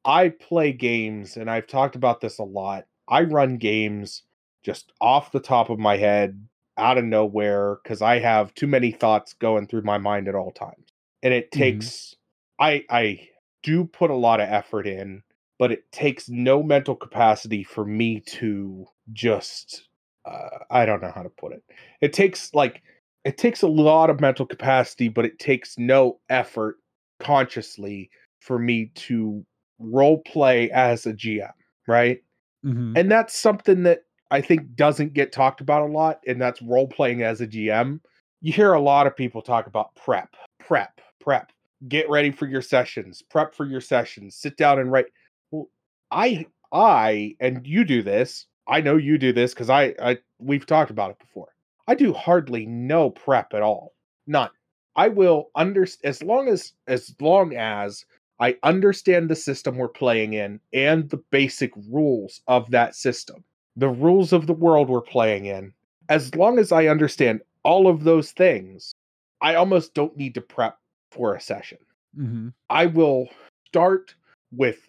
I 0.05 0.31
play 0.31 0.73
games, 0.73 1.37
and 1.37 1.51
I've 1.51 1.67
talked 1.67 1.97
about 1.97 2.21
this 2.21 2.39
a 2.39 2.45
lot. 2.45 2.87
I 3.09 3.23
run 3.23 3.57
games 3.59 4.23
just 4.63 4.93
off 5.01 5.33
the 5.33 5.41
top 5.41 5.71
of 5.71 5.79
my 5.79 5.97
head, 5.97 6.47
out 6.77 6.99
of 6.99 7.05
nowhere, 7.05 7.77
because 7.83 8.03
I 8.03 8.19
have 8.19 8.55
too 8.55 8.67
many 8.67 8.93
thoughts 8.93 9.33
going 9.35 9.67
through 9.67 9.83
my 9.83 9.99
mind 9.99 10.29
at 10.29 10.35
all 10.35 10.53
times. 10.53 10.87
And 11.23 11.35
it 11.35 11.51
Mhm. 11.55 11.57
takes, 11.59 12.17
I, 12.59 12.85
I 12.91 13.29
do 13.63 13.85
put 13.85 14.11
a 14.11 14.15
lot 14.15 14.41
of 14.41 14.49
effort 14.49 14.87
in, 14.87 15.23
but 15.59 15.73
it 15.73 15.91
takes 15.93 16.29
no 16.29 16.63
mental 16.63 16.97
capacity 16.97 17.63
for 17.65 17.85
me 17.85 18.21
to 18.21 18.87
just, 19.13 19.89
uh, 20.25 20.61
I 20.71 20.87
don't 20.87 21.03
know 21.03 21.13
how 21.15 21.23
to 21.23 21.31
put 21.31 21.53
it 21.53 21.63
it 22.03 22.13
takes 22.13 22.53
like 22.55 22.83
it 23.25 23.39
takes 23.39 23.63
a 23.63 23.69
lot 23.69 24.11
of 24.11 24.21
mental 24.21 24.45
capacity 24.47 25.09
but 25.09 25.25
it 25.25 25.39
takes 25.39 25.79
no 25.79 26.21
effort 26.29 26.77
consciously 27.19 28.11
for 28.41 28.59
me 28.59 28.91
to 28.95 29.45
role 29.81 30.19
play 30.23 30.71
as 30.71 31.07
a 31.07 31.13
gm 31.13 31.51
right? 31.89 32.23
Mhm. 32.65 32.97
and 32.99 33.11
that's 33.11 33.35
something 33.35 33.83
that 33.85 34.01
i 34.31 34.41
think 34.41 34.75
doesn't 34.77 35.15
get 35.15 35.33
talked 35.33 35.61
about 35.61 35.83
a 35.83 35.93
lot 35.93 36.21
and 36.27 36.41
that's 36.41 36.61
role 36.63 36.87
playing 36.87 37.23
as 37.23 37.41
a 37.41 37.47
gm 37.47 38.01
you 38.43 38.53
hear 38.53 38.73
a 38.75 38.81
lot 38.81 39.07
of 39.07 39.17
people 39.17 39.43
talk 39.43 39.67
about 39.67 39.95
prep 39.97 40.35
prep 40.59 41.01
prep 41.21 41.51
get 41.89 42.09
ready 42.11 42.31
for 42.31 42.47
your 42.47 42.63
sessions 42.63 43.23
prep 43.31 43.55
for 43.55 43.65
your 43.67 43.81
sessions 43.81 44.37
sit 44.37 44.57
down 44.57 44.79
and 44.79 44.93
write. 44.93 45.07
Well 45.51 45.69
i 46.11 46.47
i 46.73 47.35
and 47.41 47.67
you 47.67 47.85
do 47.85 48.03
this 48.03 48.47
i 48.69 48.81
know 48.81 48.97
you 48.97 49.17
do 49.19 49.33
this 49.33 49.55
because 49.55 49.71
i 49.71 49.95
i 50.03 50.19
we've 50.39 50.67
talked 50.67 50.91
about 50.91 51.11
it 51.11 51.19
before. 51.19 51.49
I 51.89 51.95
do 51.95 52.13
hardly 52.13 52.67
no 52.67 53.11
prep 53.11 53.53
at 53.55 53.63
all 53.63 53.95
none. 54.27 54.51
I 54.97 55.09
will 55.09 55.51
under 55.55 55.87
as 56.05 56.23
long 56.23 56.49
as 56.49 56.73
as 56.87 57.15
long 57.21 57.57
as 57.57 58.05
i 58.41 58.57
understand 58.63 59.29
the 59.31 59.37
system 59.37 59.77
we're 59.77 59.89
playing 59.89 60.33
in 60.33 60.61
and 60.73 61.09
the 61.11 61.23
basic 61.31 61.73
rules 61.89 62.41
of 62.49 62.71
that 62.71 62.95
system 62.95 63.45
the 63.77 63.89
rules 63.89 64.33
of 64.33 64.47
the 64.47 64.53
world 64.55 64.89
we're 64.89 65.01
playing 65.01 65.47
in 65.47 65.73
as 66.09 66.35
long 66.35 66.59
as 66.59 66.73
i 66.73 66.87
understand 66.87 67.41
all 67.63 67.87
of 67.87 68.05
those 68.05 68.33
things 68.33 68.95
i 69.41 69.55
almost 69.55 69.95
don't 69.95 70.17
need 70.17 70.35
to 70.35 70.41
prep 70.41 70.79
for 71.11 71.35
a 71.35 71.41
session 71.41 71.79
Mhm. 72.19 72.53
I 72.69 72.87
will 72.87 73.29
start 73.69 74.15
with 74.51 74.89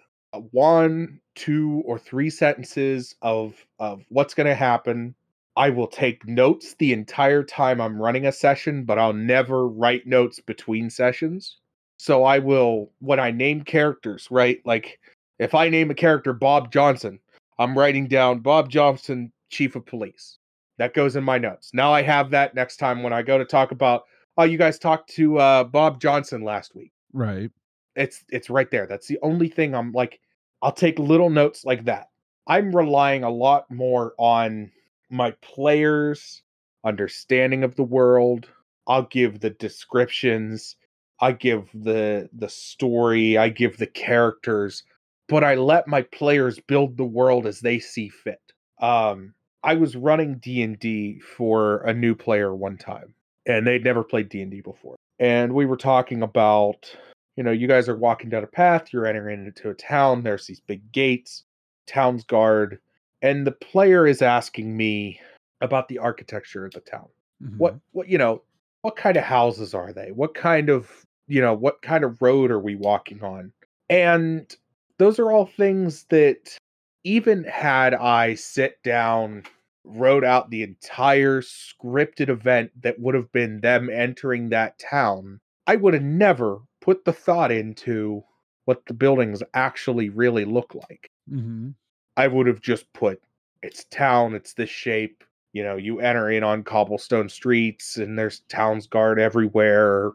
one, 0.52 1.22
two, 1.36 1.84
or 1.86 2.00
three 2.00 2.30
sentences 2.30 3.16
of 3.22 3.66
of 3.80 4.04
what's 4.10 4.34
going 4.34 4.48
to 4.48 4.56
happen. 4.56 5.16
I 5.56 5.70
will 5.70 5.88
take 5.88 6.26
notes 6.28 6.74
the 6.80 6.94
entire 6.94 7.44
time 7.44 7.80
I'm 7.80 8.02
running 8.02 8.26
a 8.26 8.32
session, 8.32 8.86
but 8.86 8.98
I'll 8.98 9.14
never 9.14 9.68
write 9.68 10.08
notes 10.08 10.40
between 10.40 10.90
sessions. 10.90 11.58
So 12.02 12.24
I 12.24 12.40
will 12.40 12.90
when 12.98 13.20
I 13.20 13.30
name 13.30 13.62
characters, 13.62 14.28
right? 14.32 14.60
Like 14.66 15.00
if 15.38 15.54
I 15.54 15.70
name 15.70 15.92
a 15.92 15.94
character 15.94 16.34
Bob 16.34 16.72
Johnson, 16.72 17.20
I'm 17.60 17.78
writing 17.78 18.08
down 18.08 18.40
Bob 18.40 18.72
Johnson, 18.72 19.32
Chief 19.52 19.76
of 19.76 19.86
Police. 19.86 20.40
That 20.80 20.96
goes 20.96 21.16
in 21.16 21.24
my 21.24 21.38
notes. 21.38 21.76
Now 21.76 21.94
I 21.94 22.02
have 22.02 22.32
that 22.32 22.56
next 22.56 22.78
time 22.78 23.04
when 23.04 23.14
I 23.14 23.22
go 23.22 23.38
to 23.38 23.46
talk 23.46 23.72
about 23.72 24.06
oh 24.36 24.46
you 24.46 24.58
guys 24.58 24.80
talked 24.80 25.12
to 25.12 25.38
uh, 25.38 25.64
Bob 25.64 26.02
Johnson 26.02 26.42
last 26.42 26.74
week 26.74 26.92
Right. 27.14 27.52
it's 27.96 28.26
it's 28.30 28.50
right 28.50 28.72
there. 28.72 28.88
That's 28.88 29.06
the 29.06 29.20
only 29.22 29.48
thing 29.48 29.76
I'm 29.76 29.92
like 29.92 30.20
I'll 30.64 30.72
take 30.72 30.98
little 30.98 31.30
notes 31.30 31.66
like 31.66 31.86
that. 31.86 32.10
I'm 32.48 32.76
relying 32.76 33.24
a 33.24 33.30
lot 33.30 33.70
more 33.70 34.16
on 34.18 34.72
my 35.12 35.36
players 35.44 36.42
understanding 36.84 37.64
of 37.64 37.76
the 37.76 37.84
world. 37.84 38.48
I'll 38.88 39.04
give 39.04 39.40
the 39.40 39.52
descriptions, 39.52 40.78
I 41.22 41.32
give 41.34 41.70
the 41.74 42.30
the 42.34 42.50
story, 42.50 43.38
I 43.38 43.50
give 43.50 43.78
the 43.78 43.88
characters, 43.88 44.84
but 45.30 45.44
I 45.44 45.56
let 45.56 45.88
my 45.88 46.02
players 46.04 46.60
build 46.60 46.98
the 46.98 47.06
world 47.06 47.46
as 47.46 47.60
they 47.62 47.80
see 47.80 48.10
fit. 48.10 48.42
Um 48.82 49.34
I 49.64 49.76
was 49.76 49.96
running 49.96 50.40
D&D 50.40 51.20
for 51.20 51.82
a 51.84 51.94
new 51.94 52.16
player 52.16 52.56
one 52.56 52.78
time 52.78 53.14
and 53.46 53.66
they'd 53.68 53.84
never 53.84 54.04
played 54.04 54.30
D&D 54.30 54.62
before. 54.62 54.96
And 55.20 55.54
we 55.54 55.66
were 55.68 55.78
talking 55.78 56.24
about 56.24 56.92
you 57.38 57.44
know, 57.44 57.52
you 57.52 57.68
guys 57.68 57.88
are 57.88 57.96
walking 57.96 58.30
down 58.30 58.44
a 58.44 58.48
path, 58.48 58.92
you're 58.92 59.06
entering 59.06 59.46
into 59.46 59.70
a 59.70 59.74
town, 59.74 60.22
there's 60.24 60.46
these 60.48 60.60
big 60.60 60.92
gates, 60.92 61.44
town's 61.88 62.24
guard, 62.26 62.80
and 63.22 63.48
the 63.48 63.52
player 63.54 64.06
is 64.06 64.22
asking 64.22 64.76
me 64.76 65.20
about 65.62 65.88
the 65.88 65.98
architecture 66.00 66.66
of 66.66 66.74
the 66.74 66.82
town. 66.82 67.08
Mhm. 67.42 67.58
What 67.58 67.76
what 67.92 68.08
you 68.10 68.18
know, 68.18 68.44
what 68.82 68.96
kind 68.96 69.16
of 69.18 69.24
houses 69.24 69.74
are 69.74 69.94
they? 69.94 70.12
What 70.12 70.34
kind 70.34 70.70
of, 70.70 71.06
you 71.32 71.40
know, 71.40 71.54
what 71.54 71.82
kind 71.82 72.04
of 72.04 72.22
road 72.22 72.52
are 72.52 72.60
we 72.60 72.76
walking 72.76 73.24
on? 73.24 73.54
And 73.90 74.54
those 74.98 75.18
are 75.18 75.32
all 75.32 75.46
things 75.46 76.06
that 76.10 76.58
even 77.06 77.46
had 77.46 77.94
I 77.94 78.36
sit 78.36 78.84
down, 78.84 79.44
wrote 79.86 80.26
out 80.26 80.50
the 80.50 80.62
entire 80.62 81.42
scripted 81.42 82.28
event 82.28 82.72
that 82.82 83.00
would 83.00 83.16
have 83.16 83.32
been 83.32 83.62
them 83.62 83.90
entering 83.90 84.50
that 84.50 84.78
town, 84.78 85.40
I 85.68 85.78
would 85.78 85.94
have 85.94 86.04
never 86.04 86.60
put 86.82 87.06
the 87.06 87.14
thought 87.14 87.50
into 87.52 88.26
what 88.66 88.86
the 88.88 88.94
buildings 88.94 89.42
actually 89.54 90.10
really 90.10 90.44
look 90.44 90.76
like. 90.76 91.10
Mm-hmm. 91.32 91.70
I 92.18 92.28
would 92.28 92.48
have 92.48 92.62
just 92.62 92.92
put 92.92 93.22
it's 93.64 93.86
town, 93.86 94.36
it's 94.36 94.54
this 94.54 94.70
shape. 94.70 95.24
You 95.54 95.64
know, 95.64 95.78
you 95.78 96.02
enter 96.02 96.30
in 96.30 96.44
on 96.44 96.64
cobblestone 96.64 97.30
streets 97.30 97.96
and 97.96 98.20
there's 98.20 98.42
towns 98.50 98.86
guard 98.86 99.18
everywhere. 99.18 100.12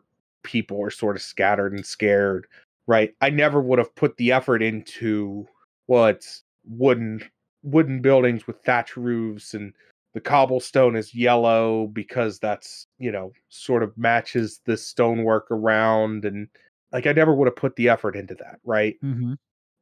People 0.46 0.80
are 0.82 0.90
sort 0.90 1.16
of 1.16 1.22
scattered 1.22 1.72
and 1.72 1.84
scared, 1.84 2.46
right? 2.86 3.12
I 3.20 3.30
never 3.30 3.60
would 3.60 3.80
have 3.80 3.94
put 3.96 4.16
the 4.16 4.32
effort 4.32 4.62
into 4.62 5.46
well, 5.88 6.06
it's 6.06 6.44
wooden 6.64 7.22
wooden 7.62 8.00
buildings 8.00 8.46
with 8.46 8.62
thatch 8.62 8.96
roofs 8.96 9.52
and 9.52 9.72
the 10.14 10.20
cobblestone 10.20 10.96
is 10.96 11.14
yellow 11.14 11.88
because 11.88 12.38
that's, 12.38 12.86
you 12.98 13.12
know, 13.12 13.32
sort 13.50 13.82
of 13.82 13.98
matches 13.98 14.60
the 14.64 14.76
stonework 14.76 15.50
around 15.50 16.24
and 16.24 16.48
like 16.92 17.06
I 17.06 17.12
never 17.12 17.34
would 17.34 17.48
have 17.48 17.56
put 17.56 17.76
the 17.76 17.88
effort 17.88 18.16
into 18.16 18.34
that, 18.36 18.58
right? 18.64 18.96
Mm-hmm. 19.04 19.34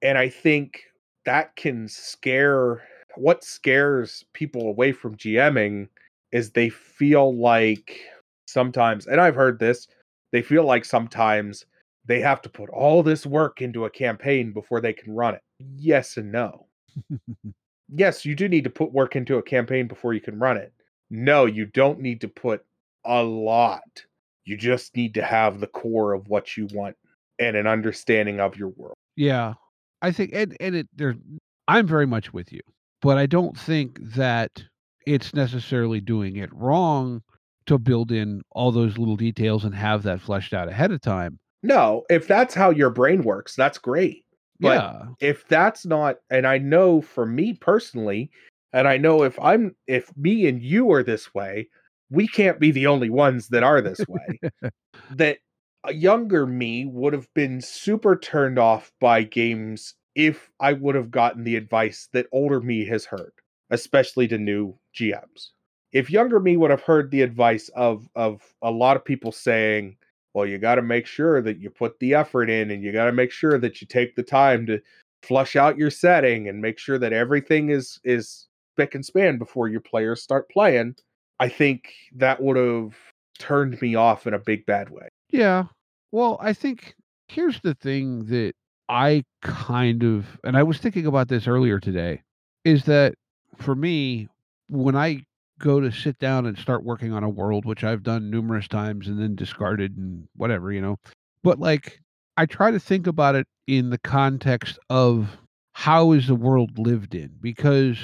And 0.02 0.18
I 0.18 0.28
think 0.28 0.82
that 1.24 1.54
can 1.56 1.88
scare 1.88 2.82
what 3.16 3.44
scares 3.44 4.24
people 4.32 4.62
away 4.62 4.92
from 4.92 5.16
GMing 5.16 5.88
is 6.32 6.50
they 6.50 6.68
feel 6.68 7.36
like 7.36 8.00
sometimes, 8.46 9.06
and 9.06 9.20
I've 9.20 9.36
heard 9.36 9.58
this, 9.58 9.86
they 10.34 10.42
feel 10.42 10.64
like 10.64 10.84
sometimes 10.84 11.64
they 12.06 12.20
have 12.20 12.42
to 12.42 12.48
put 12.48 12.68
all 12.68 13.04
this 13.04 13.24
work 13.24 13.62
into 13.62 13.84
a 13.84 13.90
campaign 13.90 14.52
before 14.52 14.80
they 14.80 14.92
can 14.92 15.14
run 15.14 15.36
it. 15.36 15.42
Yes 15.60 16.16
and 16.16 16.32
no. 16.32 16.66
yes, 17.88 18.24
you 18.24 18.34
do 18.34 18.48
need 18.48 18.64
to 18.64 18.70
put 18.70 18.90
work 18.90 19.14
into 19.14 19.38
a 19.38 19.42
campaign 19.44 19.86
before 19.86 20.12
you 20.12 20.20
can 20.20 20.40
run 20.40 20.56
it. 20.56 20.72
No, 21.08 21.46
you 21.46 21.66
don't 21.66 22.00
need 22.00 22.20
to 22.22 22.26
put 22.26 22.64
a 23.04 23.22
lot. 23.22 23.84
You 24.44 24.56
just 24.56 24.96
need 24.96 25.14
to 25.14 25.22
have 25.22 25.60
the 25.60 25.68
core 25.68 26.14
of 26.14 26.26
what 26.26 26.56
you 26.56 26.66
want 26.72 26.96
and 27.38 27.56
an 27.56 27.68
understanding 27.68 28.40
of 28.40 28.56
your 28.56 28.70
world. 28.70 28.96
Yeah, 29.14 29.54
I 30.02 30.10
think, 30.10 30.32
and 30.34 30.56
and 30.58 30.74
it 30.74 30.88
there, 30.96 31.14
I'm 31.68 31.86
very 31.86 32.08
much 32.08 32.32
with 32.32 32.52
you, 32.52 32.60
but 33.02 33.18
I 33.18 33.26
don't 33.26 33.56
think 33.56 34.00
that 34.16 34.64
it's 35.06 35.32
necessarily 35.32 36.00
doing 36.00 36.38
it 36.38 36.52
wrong 36.52 37.22
to 37.66 37.78
build 37.78 38.12
in 38.12 38.42
all 38.50 38.72
those 38.72 38.98
little 38.98 39.16
details 39.16 39.64
and 39.64 39.74
have 39.74 40.02
that 40.02 40.20
fleshed 40.20 40.54
out 40.54 40.68
ahead 40.68 40.90
of 40.90 41.00
time. 41.00 41.38
No, 41.62 42.04
if 42.10 42.28
that's 42.28 42.54
how 42.54 42.70
your 42.70 42.90
brain 42.90 43.22
works, 43.22 43.54
that's 43.56 43.78
great. 43.78 44.24
But 44.60 44.80
yeah, 44.80 45.02
if 45.20 45.48
that's 45.48 45.84
not, 45.84 46.16
and 46.30 46.46
I 46.46 46.58
know 46.58 47.00
for 47.00 47.26
me 47.26 47.54
personally, 47.54 48.30
and 48.72 48.86
I 48.86 48.98
know 48.98 49.22
if 49.22 49.38
I'm, 49.40 49.74
if 49.86 50.14
me 50.16 50.46
and 50.46 50.62
you 50.62 50.92
are 50.92 51.02
this 51.02 51.34
way, 51.34 51.68
we 52.10 52.28
can't 52.28 52.60
be 52.60 52.70
the 52.70 52.86
only 52.86 53.10
ones 53.10 53.48
that 53.48 53.62
are 53.62 53.80
this 53.80 54.00
way. 54.06 54.50
that 55.10 55.38
a 55.84 55.92
younger 55.92 56.46
me 56.46 56.86
would 56.86 57.12
have 57.12 57.28
been 57.34 57.60
super 57.60 58.16
turned 58.16 58.58
off 58.58 58.92
by 59.00 59.22
games 59.22 59.94
if 60.14 60.50
I 60.60 60.72
would 60.72 60.94
have 60.94 61.10
gotten 61.10 61.44
the 61.44 61.56
advice 61.56 62.08
that 62.12 62.26
older 62.32 62.60
me 62.60 62.86
has 62.86 63.06
heard, 63.06 63.32
especially 63.70 64.28
to 64.28 64.38
new 64.38 64.78
GMs. 64.96 65.50
If 65.94 66.10
younger 66.10 66.40
me 66.40 66.58
would 66.58 66.70
have 66.70 66.82
heard 66.82 67.10
the 67.10 67.22
advice 67.22 67.70
of 67.70 68.08
of 68.16 68.42
a 68.62 68.70
lot 68.70 68.96
of 68.96 69.04
people 69.04 69.32
saying, 69.32 69.96
well, 70.34 70.44
you 70.44 70.58
got 70.58 70.74
to 70.74 70.82
make 70.82 71.06
sure 71.06 71.40
that 71.40 71.58
you 71.60 71.70
put 71.70 71.98
the 72.00 72.14
effort 72.14 72.50
in 72.50 72.70
and 72.70 72.82
you 72.82 72.92
got 72.92 73.06
to 73.06 73.12
make 73.12 73.30
sure 73.30 73.58
that 73.58 73.80
you 73.80 73.86
take 73.86 74.16
the 74.16 74.22
time 74.22 74.66
to 74.66 74.80
flush 75.22 75.56
out 75.56 75.78
your 75.78 75.90
setting 75.90 76.48
and 76.48 76.60
make 76.60 76.78
sure 76.78 76.98
that 76.98 77.12
everything 77.14 77.70
is 77.70 78.00
is 78.04 78.48
spick 78.74 78.94
and 78.94 79.06
span 79.06 79.38
before 79.38 79.68
your 79.68 79.80
players 79.80 80.20
start 80.22 80.50
playing, 80.50 80.96
I 81.40 81.48
think 81.48 81.92
that 82.16 82.42
would 82.42 82.56
have 82.56 82.94
turned 83.38 83.80
me 83.80 83.94
off 83.94 84.26
in 84.26 84.34
a 84.34 84.38
big 84.38 84.66
bad 84.66 84.90
way. 84.90 85.08
yeah. 85.30 85.64
Well, 86.12 86.38
I 86.40 86.52
think 86.52 86.94
here's 87.28 87.60
the 87.60 87.74
thing 87.74 88.26
that 88.26 88.54
I 88.88 89.24
kind 89.42 90.04
of, 90.04 90.38
and 90.44 90.56
I 90.56 90.62
was 90.62 90.78
thinking 90.78 91.06
about 91.06 91.28
this 91.28 91.48
earlier 91.48 91.80
today, 91.80 92.22
is 92.64 92.84
that 92.84 93.14
for 93.56 93.74
me, 93.74 94.28
when 94.68 94.96
I 94.96 95.24
go 95.64 95.80
to 95.80 95.90
sit 95.90 96.18
down 96.18 96.44
and 96.44 96.58
start 96.58 96.84
working 96.84 97.10
on 97.12 97.24
a 97.24 97.28
world, 97.28 97.64
which 97.64 97.82
I've 97.82 98.02
done 98.02 98.30
numerous 98.30 98.68
times 98.68 99.08
and 99.08 99.18
then 99.18 99.34
discarded 99.34 99.96
and 99.96 100.28
whatever, 100.36 100.70
you 100.70 100.82
know, 100.82 100.98
but 101.42 101.58
like 101.58 102.00
I 102.36 102.44
try 102.44 102.70
to 102.70 102.78
think 102.78 103.06
about 103.06 103.34
it 103.34 103.46
in 103.66 103.88
the 103.88 103.98
context 103.98 104.78
of 104.90 105.38
how 105.72 106.12
is 106.12 106.26
the 106.26 106.34
world 106.34 106.78
lived 106.78 107.14
in, 107.14 107.30
because 107.40 107.98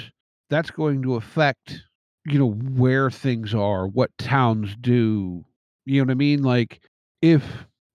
that's 0.49 0.71
going 0.71 1.03
to 1.03 1.15
affect, 1.15 1.83
you 2.25 2.39
know, 2.39 2.51
where 2.51 3.11
things 3.11 3.53
are, 3.53 3.87
what 3.87 4.09
towns 4.17 4.75
do. 4.81 5.45
You 5.85 6.01
know 6.01 6.05
what 6.05 6.11
I 6.11 6.15
mean? 6.15 6.41
Like 6.41 6.81
if 7.21 7.43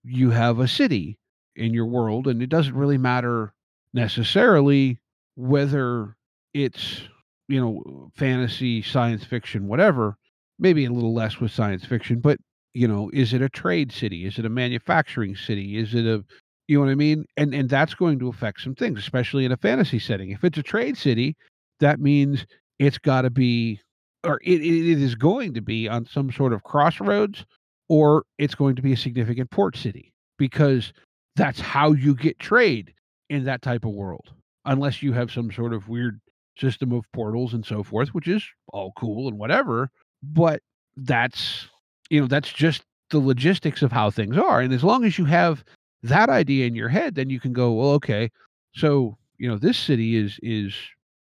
you 0.05 0.31
have 0.31 0.59
a 0.59 0.67
city 0.67 1.19
in 1.57 1.73
your 1.73 1.87
world, 1.87 2.27
and 2.27 2.41
it 2.41 2.49
doesn't 2.49 2.75
really 2.75 2.97
matter 2.97 3.53
necessarily 3.93 4.99
whether 5.35 6.15
it's 6.53 7.01
you 7.47 7.59
know 7.59 8.11
fantasy, 8.15 8.81
science 8.81 9.23
fiction, 9.23 9.67
whatever. 9.67 10.15
Maybe 10.59 10.85
a 10.85 10.91
little 10.91 11.13
less 11.13 11.39
with 11.39 11.51
science 11.51 11.85
fiction, 11.85 12.19
but 12.19 12.39
you 12.73 12.87
know, 12.87 13.09
is 13.13 13.33
it 13.33 13.41
a 13.41 13.49
trade 13.49 13.91
city? 13.91 14.25
Is 14.25 14.37
it 14.37 14.45
a 14.45 14.49
manufacturing 14.49 15.35
city? 15.35 15.77
Is 15.77 15.93
it 15.93 16.05
a 16.05 16.23
you 16.67 16.77
know 16.77 16.85
what 16.85 16.91
I 16.91 16.95
mean? 16.95 17.25
And 17.37 17.53
and 17.53 17.69
that's 17.69 17.93
going 17.93 18.19
to 18.19 18.27
affect 18.27 18.61
some 18.61 18.75
things, 18.75 18.99
especially 18.99 19.45
in 19.45 19.51
a 19.51 19.57
fantasy 19.57 19.99
setting. 19.99 20.31
If 20.31 20.43
it's 20.43 20.57
a 20.57 20.63
trade 20.63 20.97
city, 20.97 21.35
that 21.79 21.99
means 21.99 22.45
it's 22.79 22.97
got 22.97 23.21
to 23.21 23.29
be, 23.29 23.79
or 24.23 24.39
it, 24.43 24.61
it 24.61 25.01
is 25.01 25.15
going 25.15 25.53
to 25.53 25.61
be 25.61 25.87
on 25.87 26.05
some 26.05 26.31
sort 26.31 26.53
of 26.53 26.63
crossroads, 26.63 27.45
or 27.89 28.23
it's 28.37 28.55
going 28.55 28.75
to 28.75 28.81
be 28.81 28.93
a 28.93 28.97
significant 28.97 29.49
port 29.49 29.77
city 29.77 30.13
because 30.37 30.93
that's 31.35 31.59
how 31.59 31.93
you 31.93 32.13
get 32.13 32.37
trade 32.39 32.93
in 33.29 33.45
that 33.45 33.61
type 33.61 33.85
of 33.85 33.91
world. 33.91 34.33
Unless 34.65 35.01
you 35.01 35.13
have 35.13 35.31
some 35.31 35.51
sort 35.51 35.73
of 35.73 35.87
weird 35.87 36.19
system 36.59 36.91
of 36.91 37.05
portals 37.13 37.53
and 37.53 37.65
so 37.65 37.83
forth, 37.83 38.09
which 38.09 38.27
is 38.27 38.43
all 38.73 38.91
cool 38.97 39.27
and 39.27 39.37
whatever. 39.37 39.89
But 40.23 40.61
that's, 40.95 41.67
you 42.09 42.21
know, 42.21 42.27
that's 42.27 42.51
just 42.51 42.83
the 43.09 43.19
logistics 43.19 43.81
of 43.81 43.91
how 43.91 44.09
things 44.09 44.37
are. 44.37 44.61
And 44.61 44.73
as 44.73 44.83
long 44.83 45.05
as 45.05 45.17
you 45.17 45.25
have 45.25 45.63
that 46.03 46.29
idea 46.29 46.65
in 46.65 46.75
your 46.75 46.89
head, 46.89 47.15
then 47.15 47.29
you 47.29 47.39
can 47.39 47.53
go, 47.53 47.73
well, 47.73 47.91
okay, 47.91 48.29
so, 48.73 49.17
you 49.37 49.47
know, 49.47 49.57
this 49.57 49.77
city 49.77 50.15
is, 50.15 50.39
is 50.41 50.73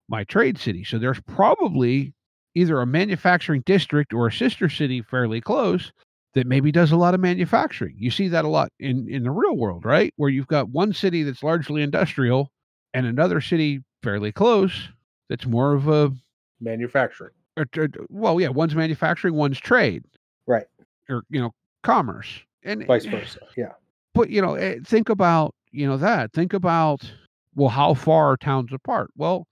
my 0.07 0.23
trade 0.25 0.57
city. 0.57 0.83
So 0.83 0.99
there's 0.99 1.21
probably 1.21 2.13
either 2.53 2.81
a 2.81 2.85
manufacturing 2.85 3.63
district 3.65 4.13
or 4.13 4.27
a 4.27 4.31
sister 4.31 4.69
city 4.69 5.01
fairly 5.01 5.41
close 5.41 5.91
that 6.33 6.47
maybe 6.47 6.71
does 6.71 6.91
a 6.91 6.97
lot 6.97 7.13
of 7.13 7.19
manufacturing. 7.19 7.95
You 7.97 8.11
see 8.11 8.27
that 8.29 8.45
a 8.45 8.49
lot 8.49 8.71
in 8.79 9.07
in 9.09 9.23
the 9.23 9.31
real 9.31 9.57
world, 9.57 9.85
right? 9.85 10.13
Where 10.17 10.29
you've 10.29 10.47
got 10.47 10.69
one 10.69 10.93
city 10.93 11.23
that's 11.23 11.43
largely 11.43 11.81
industrial 11.81 12.51
and 12.93 13.05
another 13.05 13.41
city 13.41 13.81
fairly 14.03 14.31
close 14.31 14.89
that's 15.31 15.45
more 15.45 15.73
of 15.73 15.87
a 15.87 16.11
Manufacturing. 16.59 17.31
or, 17.57 17.65
or- 17.77 17.87
well, 18.09 18.39
yeah, 18.41 18.49
one's 18.49 18.75
manufacturing, 18.75 19.33
one's 19.33 19.59
trade, 19.59 20.03
Right. 20.45 20.67
or 21.09 21.23
you 21.29 21.39
know, 21.39 21.51
commerce, 21.83 22.41
and 22.63 22.85
Vice 22.85 23.05
versa. 23.05 23.39
Yeah. 23.55 23.71
But 24.13 24.29
you 24.29 24.41
know, 24.41 24.55
eh, 24.55 24.79
think 24.85 25.07
about 25.07 25.55
you 25.71 25.87
know 25.87 25.95
that. 25.97 26.33
Think 26.33 26.51
about 26.53 27.09
well, 27.55 27.69
how 27.69 27.93
far 27.93 28.31
are 28.33 28.37
towns 28.37 28.73
apart? 28.73 29.09
Well, 29.15 29.47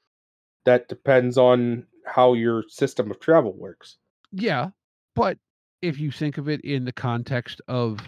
That 0.66 0.90
depends 0.90 1.38
on 1.38 1.86
how 2.06 2.34
your 2.34 2.64
system 2.68 3.10
of 3.10 3.20
travel 3.22 3.54
works. 3.54 3.98
Yeah, 4.34 4.70
but 5.16 5.38
if 5.82 5.98
you 5.98 6.12
think 6.12 6.38
of 6.38 6.50
it 6.50 6.60
in 6.62 6.84
the 6.84 6.92
context 6.92 7.62
of 7.70 8.00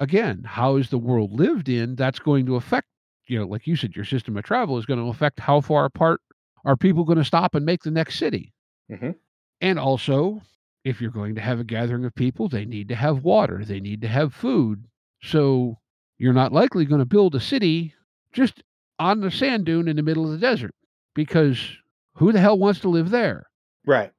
again, 0.00 0.42
how 0.44 0.76
is 0.76 0.90
the 0.90 0.98
world 0.98 1.32
lived 1.32 1.68
in, 1.68 1.94
that's 1.94 2.18
going 2.18 2.44
to 2.46 2.56
affect, 2.56 2.88
you 3.28 3.38
know, 3.38 3.46
like 3.46 3.66
you 3.68 3.76
said, 3.76 3.94
your 3.94 4.04
system 4.04 4.36
of 4.36 4.42
travel 4.44 4.76
is 4.78 4.86
going 4.86 4.98
to 4.98 5.06
affect 5.08 5.38
how 5.38 5.60
far 5.60 5.84
apart 5.84 6.20
are 6.64 6.76
people 6.76 7.04
going 7.04 7.18
to 7.18 7.24
stop 7.24 7.54
and 7.54 7.64
make 7.66 7.82
the 7.82 7.90
next 7.90 8.18
city. 8.18 8.52
Mhm. 8.90 9.14
And 9.60 9.78
also, 9.78 10.42
if 10.84 11.00
you're 11.00 11.10
going 11.10 11.34
to 11.34 11.40
have 11.40 11.60
a 11.60 11.64
gathering 11.64 12.04
of 12.04 12.14
people, 12.14 12.48
they 12.48 12.64
need 12.64 12.88
to 12.88 12.94
have 12.94 13.24
water, 13.24 13.64
they 13.64 13.80
need 13.80 14.00
to 14.02 14.08
have 14.08 14.34
food. 14.34 14.84
So 15.22 15.78
you're 16.18 16.32
not 16.32 16.52
likely 16.52 16.84
going 16.84 17.00
to 17.00 17.06
build 17.06 17.34
a 17.34 17.40
city 17.40 17.94
just 18.32 18.62
on 18.98 19.20
the 19.20 19.30
sand 19.30 19.66
dune 19.66 19.88
in 19.88 19.96
the 19.96 20.02
middle 20.02 20.24
of 20.24 20.32
the 20.32 20.38
desert 20.38 20.74
because 21.14 21.76
who 22.14 22.32
the 22.32 22.40
hell 22.40 22.58
wants 22.58 22.80
to 22.80 22.88
live 22.88 23.10
there? 23.10 23.46
Right. 23.86 24.12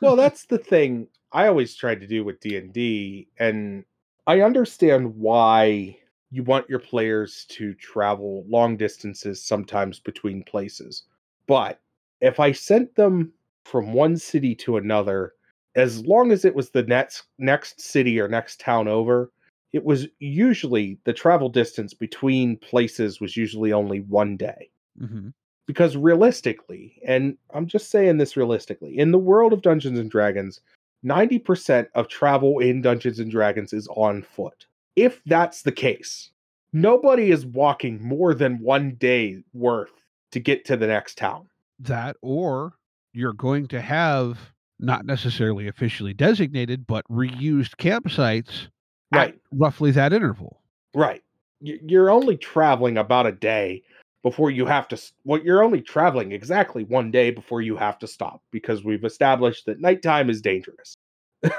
Well, 0.00 0.16
that's 0.16 0.46
the 0.46 0.58
thing 0.58 1.08
I 1.32 1.46
always 1.46 1.74
tried 1.74 2.00
to 2.00 2.06
do 2.06 2.24
with 2.24 2.40
D&D 2.40 3.28
and 3.38 3.84
I 4.26 4.40
understand 4.42 5.16
why 5.16 5.98
you 6.30 6.42
want 6.42 6.68
your 6.68 6.80
players 6.80 7.46
to 7.50 7.74
travel 7.74 8.44
long 8.48 8.76
distances 8.76 9.42
sometimes 9.42 10.00
between 10.00 10.42
places. 10.44 11.04
But 11.46 11.80
if 12.20 12.40
I 12.40 12.52
sent 12.52 12.94
them 12.94 13.32
from 13.64 13.92
one 13.92 14.16
city 14.16 14.54
to 14.56 14.76
another 14.76 15.32
as 15.76 16.04
long 16.06 16.32
as 16.32 16.44
it 16.44 16.54
was 16.54 16.70
the 16.70 16.82
next 16.82 17.24
next 17.38 17.80
city 17.80 18.18
or 18.18 18.28
next 18.28 18.60
town 18.60 18.88
over, 18.88 19.30
it 19.72 19.84
was 19.84 20.08
usually 20.18 20.98
the 21.04 21.12
travel 21.12 21.48
distance 21.50 21.92
between 21.92 22.56
places 22.56 23.20
was 23.20 23.36
usually 23.36 23.72
only 23.72 24.00
one 24.00 24.36
day. 24.36 24.70
hmm 24.98 25.28
Because 25.66 25.96
realistically, 25.96 26.98
and 27.06 27.36
I'm 27.52 27.66
just 27.66 27.90
saying 27.90 28.16
this 28.16 28.36
realistically, 28.36 28.96
in 28.96 29.12
the 29.12 29.18
world 29.18 29.52
of 29.52 29.62
Dungeons 29.62 29.98
and 29.98 30.10
Dragons, 30.10 30.60
90% 31.04 31.88
of 31.94 32.08
travel 32.08 32.58
in 32.58 32.80
Dungeons 32.80 33.18
and 33.18 33.30
Dragons 33.30 33.72
is 33.72 33.86
on 33.88 34.22
foot. 34.22 34.66
If 34.96 35.22
that's 35.26 35.62
the 35.62 35.72
case, 35.72 36.30
nobody 36.72 37.30
is 37.30 37.44
walking 37.44 38.02
more 38.02 38.32
than 38.32 38.60
one 38.60 38.94
day 38.94 39.42
worth 39.52 39.92
to 40.32 40.40
get 40.40 40.64
to 40.66 40.76
the 40.76 40.86
next 40.86 41.18
town. 41.18 41.48
That 41.78 42.16
or 42.22 42.74
you're 43.12 43.32
going 43.32 43.66
to 43.68 43.80
have 43.80 44.38
not 44.78 45.06
necessarily 45.06 45.68
officially 45.68 46.12
designated, 46.12 46.86
but 46.86 47.04
reused 47.10 47.76
campsites 47.76 48.68
at 49.12 49.18
Right. 49.18 49.38
roughly 49.52 49.90
that 49.92 50.12
interval. 50.12 50.60
Right. 50.94 51.22
You're 51.60 52.10
only 52.10 52.36
traveling 52.36 52.98
about 52.98 53.26
a 53.26 53.32
day 53.32 53.82
before 54.22 54.50
you 54.50 54.66
have 54.66 54.88
to. 54.88 55.00
Well, 55.24 55.40
you're 55.42 55.62
only 55.62 55.80
traveling 55.80 56.32
exactly 56.32 56.84
one 56.84 57.10
day 57.10 57.30
before 57.30 57.62
you 57.62 57.76
have 57.76 57.98
to 58.00 58.06
stop 58.06 58.42
because 58.50 58.84
we've 58.84 59.04
established 59.04 59.64
that 59.66 59.80
nighttime 59.80 60.28
is 60.30 60.40
dangerous. 60.42 60.94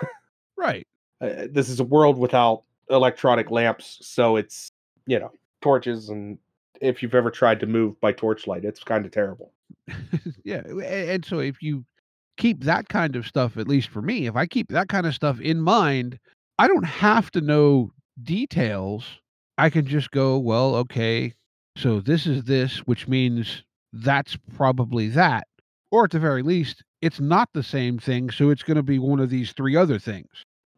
Right. 0.58 0.88
Uh, 1.22 1.48
this 1.52 1.70
is 1.70 1.80
a 1.80 1.84
world 1.84 2.18
without 2.18 2.64
electronic 2.90 3.52
lamps, 3.52 4.00
so 4.02 4.36
it's 4.36 4.70
you 5.06 5.20
know 5.20 5.32
torches, 5.62 6.10
and 6.10 6.38
if 6.82 7.02
you've 7.02 7.16
ever 7.16 7.32
tried 7.32 7.60
to 7.62 7.68
move 7.68 8.00
by 8.02 8.12
torchlight, 8.12 8.66
it's 8.66 8.84
kind 8.84 9.06
of 9.06 9.12
terrible. 9.12 9.54
yeah. 10.44 10.62
And 10.68 11.26
so 11.26 11.40
if 11.40 11.62
you 11.62 11.86
keep 12.38 12.64
that 12.64 12.90
kind 12.90 13.16
of 13.16 13.28
stuff, 13.28 13.58
at 13.58 13.68
least 13.68 13.90
for 13.90 14.02
me, 14.02 14.28
if 14.28 14.36
I 14.36 14.46
keep 14.46 14.70
that 14.70 14.90
kind 14.90 15.06
of 15.06 15.16
stuff 15.16 15.40
in 15.40 15.62
mind, 15.62 16.20
I 16.60 16.68
don't 16.68 16.86
have 16.86 17.32
to 17.32 17.42
know 17.42 17.92
details. 18.24 19.06
I 19.58 19.70
can 19.70 19.86
just 19.86 20.12
go, 20.12 20.38
well, 20.38 20.76
okay, 20.76 21.34
so 21.76 22.00
this 22.00 22.26
is 22.26 22.44
this, 22.44 22.80
which 22.80 23.08
means 23.08 23.64
that's 23.94 24.38
probably 24.56 25.08
that. 25.10 25.48
Or 25.92 26.04
at 26.04 26.12
the 26.12 26.20
very 26.20 26.44
least, 26.44 26.84
it's 27.02 27.20
not 27.20 27.50
the 27.54 27.64
same 27.64 27.98
thing, 27.98 28.30
so 28.30 28.50
it's 28.50 28.64
going 28.64 28.78
to 28.78 28.84
be 28.84 29.00
one 29.00 29.20
of 29.20 29.30
these 29.30 29.54
three 29.54 29.76
other 29.76 30.00
things. 30.00 30.28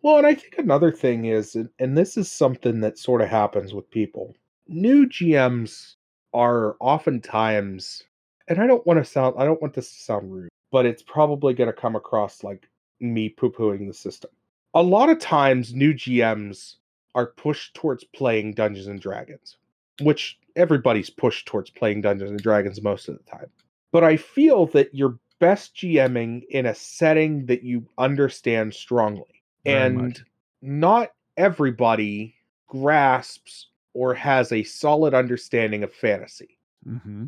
Well, 0.01 0.17
and 0.17 0.27
I 0.27 0.35
think 0.35 0.57
another 0.57 0.91
thing 0.91 1.25
is, 1.25 1.55
and, 1.55 1.97
this 1.97 2.15
is 2.15 2.31
something 2.31 2.79
that 2.81 2.97
sort 2.97 3.21
of 3.21 3.27
happens 3.27 3.73
with 3.73 3.89
people. 3.89 4.35
New 4.71 5.07
GMs 5.07 5.95
are 6.31 6.75
oftentimes, 6.79 8.03
and 8.47 8.61
I 8.61 8.67
don't 8.67 8.85
want 8.85 9.03
to 9.03 9.09
sound, 9.09 9.35
I 9.37 9.45
don't 9.45 9.61
want 9.61 9.73
this 9.73 9.91
to 9.91 9.99
sound 9.99 10.31
rude, 10.31 10.49
but 10.71 10.85
it's 10.85 11.01
probably 11.01 11.55
going 11.55 11.67
to 11.69 11.73
come 11.73 11.95
across 11.95 12.43
like 12.43 12.67
me 12.99 13.29
poo 13.29 13.51
pooing 13.51 13.87
the 13.87 13.93
system. 13.93 14.29
A 14.75 14.83
lot 14.83 15.09
of 15.09 15.17
times, 15.17 15.73
new 15.73 15.93
GMs 15.93 16.75
are 17.15 17.25
pushed 17.25 17.73
towards 17.73 18.03
playing 18.03 18.53
Dungeons 18.53 18.85
and 18.85 19.01
Dragons, 19.01 19.57
which 20.01 20.37
everybody's 20.55 21.09
pushed 21.09 21.47
towards 21.47 21.71
playing 21.71 22.01
Dungeons 22.01 22.29
and 22.29 22.39
Dragons 22.39 22.81
most 22.81 23.09
of 23.09 23.17
the 23.17 23.23
time. 23.23 23.47
But 23.91 24.03
I 24.03 24.17
feel 24.17 24.67
that 24.67 24.93
you're 24.93 25.17
best 25.39 25.75
GMing 25.75 26.43
in 26.49 26.67
a 26.67 26.75
setting 26.75 27.47
that 27.47 27.63
you 27.63 27.87
understand 27.97 28.75
strongly 28.75 29.41
Very 29.63 29.77
and 29.79 29.97
much. 29.97 30.23
not 30.61 31.11
everybody 31.37 32.35
grasps 32.67 33.67
or 33.99 34.13
has 34.13 34.53
a 34.53 34.63
solid 34.63 35.13
understanding 35.13 35.83
of 35.83 35.93
fantasy. 35.93 36.57
hmm 36.85 37.25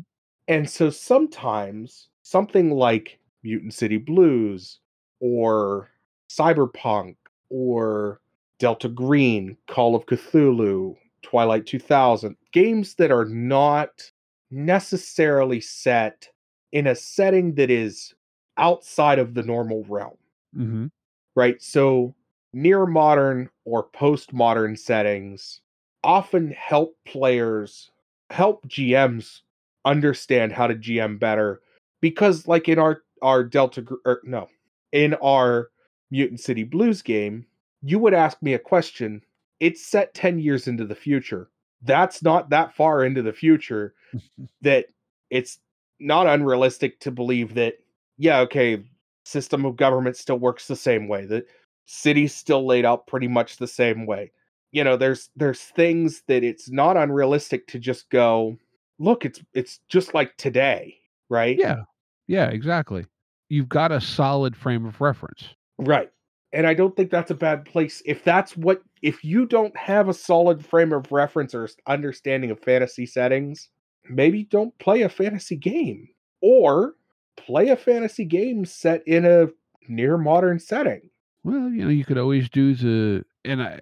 And 0.48 0.70
so 0.70 0.88
sometimes 0.88 2.08
something 2.22 2.70
like 2.70 3.18
Mutant 3.42 3.74
City 3.74 3.98
Blues 3.98 4.78
or 5.20 5.90
Cyberpunk 6.30 7.16
or 7.50 8.22
Delta 8.58 8.88
Green, 8.88 9.58
Call 9.66 9.94
of 9.94 10.06
Cthulhu, 10.06 10.96
Twilight 11.20 11.66
2000, 11.66 12.38
games 12.52 12.94
that 12.94 13.10
are 13.10 13.26
not 13.26 14.10
necessarily 14.50 15.60
set 15.60 16.30
in 16.72 16.86
a 16.86 16.94
setting 16.94 17.54
that 17.56 17.70
is 17.70 18.14
outside 18.56 19.18
of 19.18 19.34
the 19.34 19.42
normal 19.42 19.84
realm 19.90 20.16
hmm 20.54 20.86
right? 21.34 21.62
So 21.62 22.14
near 22.52 22.84
modern 22.84 23.48
or 23.64 23.88
postmodern 23.88 24.78
settings 24.78 25.61
often 26.04 26.50
help 26.50 26.96
players, 27.06 27.90
help 28.30 28.66
GMs 28.66 29.40
understand 29.84 30.52
how 30.52 30.66
to 30.66 30.74
GM 30.74 31.18
better 31.18 31.60
because 32.00 32.46
like 32.46 32.68
in 32.68 32.78
our 32.78 33.02
our 33.22 33.44
Delta 33.44 33.84
or 34.04 34.12
er, 34.12 34.20
no, 34.24 34.48
in 34.90 35.14
our 35.14 35.70
Mutant 36.10 36.40
City 36.40 36.64
Blues 36.64 37.02
game, 37.02 37.46
you 37.82 37.98
would 37.98 38.14
ask 38.14 38.42
me 38.42 38.52
a 38.54 38.58
question, 38.58 39.22
it's 39.60 39.84
set 39.84 40.12
10 40.14 40.38
years 40.38 40.68
into 40.68 40.84
the 40.84 40.94
future. 40.94 41.48
That's 41.82 42.22
not 42.22 42.50
that 42.50 42.74
far 42.74 43.04
into 43.04 43.22
the 43.22 43.32
future 43.32 43.94
that 44.62 44.86
it's 45.30 45.58
not 46.00 46.26
unrealistic 46.26 47.00
to 47.00 47.10
believe 47.10 47.54
that 47.54 47.74
yeah, 48.18 48.40
okay, 48.40 48.82
system 49.24 49.64
of 49.64 49.76
government 49.76 50.16
still 50.16 50.38
works 50.38 50.66
the 50.66 50.76
same 50.76 51.08
way. 51.08 51.26
The 51.26 51.46
city's 51.86 52.34
still 52.34 52.66
laid 52.66 52.84
out 52.84 53.06
pretty 53.06 53.28
much 53.28 53.56
the 53.56 53.66
same 53.66 54.06
way. 54.06 54.32
You 54.72 54.84
know, 54.84 54.96
there's 54.96 55.30
there's 55.36 55.60
things 55.60 56.22
that 56.28 56.42
it's 56.42 56.70
not 56.70 56.96
unrealistic 56.96 57.66
to 57.68 57.78
just 57.78 58.10
go, 58.10 58.56
look, 58.98 59.24
it's 59.24 59.40
it's 59.54 59.80
just 59.88 60.14
like 60.14 60.36
today, 60.36 60.96
right? 61.28 61.56
Yeah. 61.58 61.82
Yeah, 62.26 62.46
exactly. 62.46 63.04
You've 63.48 63.68
got 63.68 63.92
a 63.92 64.00
solid 64.00 64.56
frame 64.56 64.86
of 64.86 65.00
reference. 65.00 65.48
Right. 65.78 66.10
And 66.54 66.66
I 66.66 66.74
don't 66.74 66.96
think 66.96 67.10
that's 67.10 67.30
a 67.30 67.34
bad 67.34 67.64
place. 67.64 68.02
If 68.06 68.24
that's 68.24 68.56
what 68.56 68.82
if 69.02 69.24
you 69.24 69.46
don't 69.46 69.76
have 69.76 70.08
a 70.08 70.14
solid 70.14 70.64
frame 70.64 70.92
of 70.92 71.10
reference 71.10 71.54
or 71.54 71.68
understanding 71.86 72.50
of 72.50 72.60
fantasy 72.60 73.06
settings, 73.06 73.68
maybe 74.08 74.44
don't 74.44 74.78
play 74.78 75.02
a 75.02 75.08
fantasy 75.08 75.56
game 75.56 76.08
or 76.40 76.94
play 77.36 77.68
a 77.68 77.76
fantasy 77.76 78.24
game 78.24 78.64
set 78.64 79.02
in 79.06 79.24
a 79.24 79.48
near 79.88 80.16
modern 80.18 80.58
setting. 80.58 81.10
Well, 81.44 81.70
you 81.70 81.84
know, 81.84 81.90
you 81.90 82.04
could 82.04 82.18
always 82.18 82.48
do 82.48 82.74
the 82.74 83.24
and 83.44 83.62
I 83.62 83.80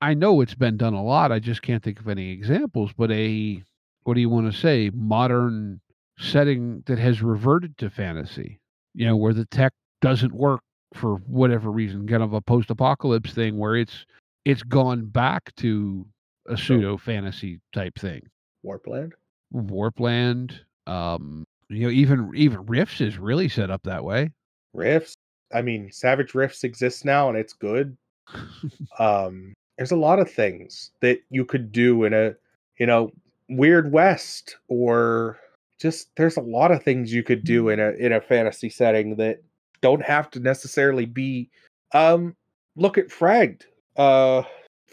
I 0.00 0.14
know 0.14 0.40
it's 0.40 0.54
been 0.54 0.76
done 0.76 0.94
a 0.94 1.02
lot. 1.02 1.32
I 1.32 1.38
just 1.38 1.62
can't 1.62 1.82
think 1.82 2.00
of 2.00 2.08
any 2.08 2.30
examples, 2.30 2.92
but 2.96 3.10
a 3.10 3.62
what 4.04 4.14
do 4.14 4.20
you 4.20 4.30
want 4.30 4.50
to 4.50 4.58
say, 4.58 4.90
modern 4.94 5.80
setting 6.18 6.82
that 6.86 6.98
has 6.98 7.22
reverted 7.22 7.76
to 7.78 7.90
fantasy. 7.90 8.60
You 8.94 9.06
know, 9.06 9.16
where 9.16 9.34
the 9.34 9.44
tech 9.46 9.72
doesn't 10.00 10.32
work 10.32 10.60
for 10.94 11.16
whatever 11.26 11.70
reason, 11.70 12.08
kind 12.08 12.22
of 12.22 12.32
a 12.32 12.40
post-apocalypse 12.40 13.32
thing 13.32 13.58
where 13.58 13.76
it's 13.76 14.06
it's 14.44 14.62
gone 14.62 15.04
back 15.06 15.54
to 15.56 16.06
a 16.48 16.56
pseudo 16.56 16.96
fantasy 16.96 17.60
type 17.72 17.98
thing. 17.98 18.22
Warpland. 18.64 19.12
Warpland, 19.54 20.58
um, 20.86 21.44
you 21.68 21.80
know, 21.80 21.90
even 21.90 22.30
even 22.34 22.64
Rifts 22.66 23.00
is 23.00 23.18
really 23.18 23.48
set 23.48 23.70
up 23.70 23.82
that 23.84 24.02
way. 24.02 24.30
Rifts. 24.72 25.14
I 25.52 25.62
mean, 25.62 25.90
Savage 25.92 26.34
Rifts 26.34 26.64
exists 26.64 27.04
now 27.04 27.28
and 27.28 27.36
it's 27.36 27.52
good. 27.52 27.96
um 28.98 29.52
there's 29.80 29.90
a 29.90 29.96
lot 29.96 30.18
of 30.18 30.30
things 30.30 30.90
that 31.00 31.20
you 31.30 31.42
could 31.42 31.72
do 31.72 32.04
in 32.04 32.12
a 32.12 32.34
you 32.78 32.84
know 32.84 33.10
weird 33.48 33.90
west 33.92 34.56
or 34.68 35.38
just 35.80 36.14
there's 36.16 36.36
a 36.36 36.42
lot 36.42 36.70
of 36.70 36.82
things 36.82 37.14
you 37.14 37.22
could 37.22 37.42
do 37.44 37.70
in 37.70 37.80
a 37.80 37.92
in 37.92 38.12
a 38.12 38.20
fantasy 38.20 38.68
setting 38.68 39.16
that 39.16 39.38
don't 39.80 40.02
have 40.02 40.28
to 40.30 40.38
necessarily 40.38 41.06
be 41.06 41.48
um 41.94 42.36
look 42.76 42.98
at 42.98 43.08
fragged 43.08 43.62
uh 43.96 44.42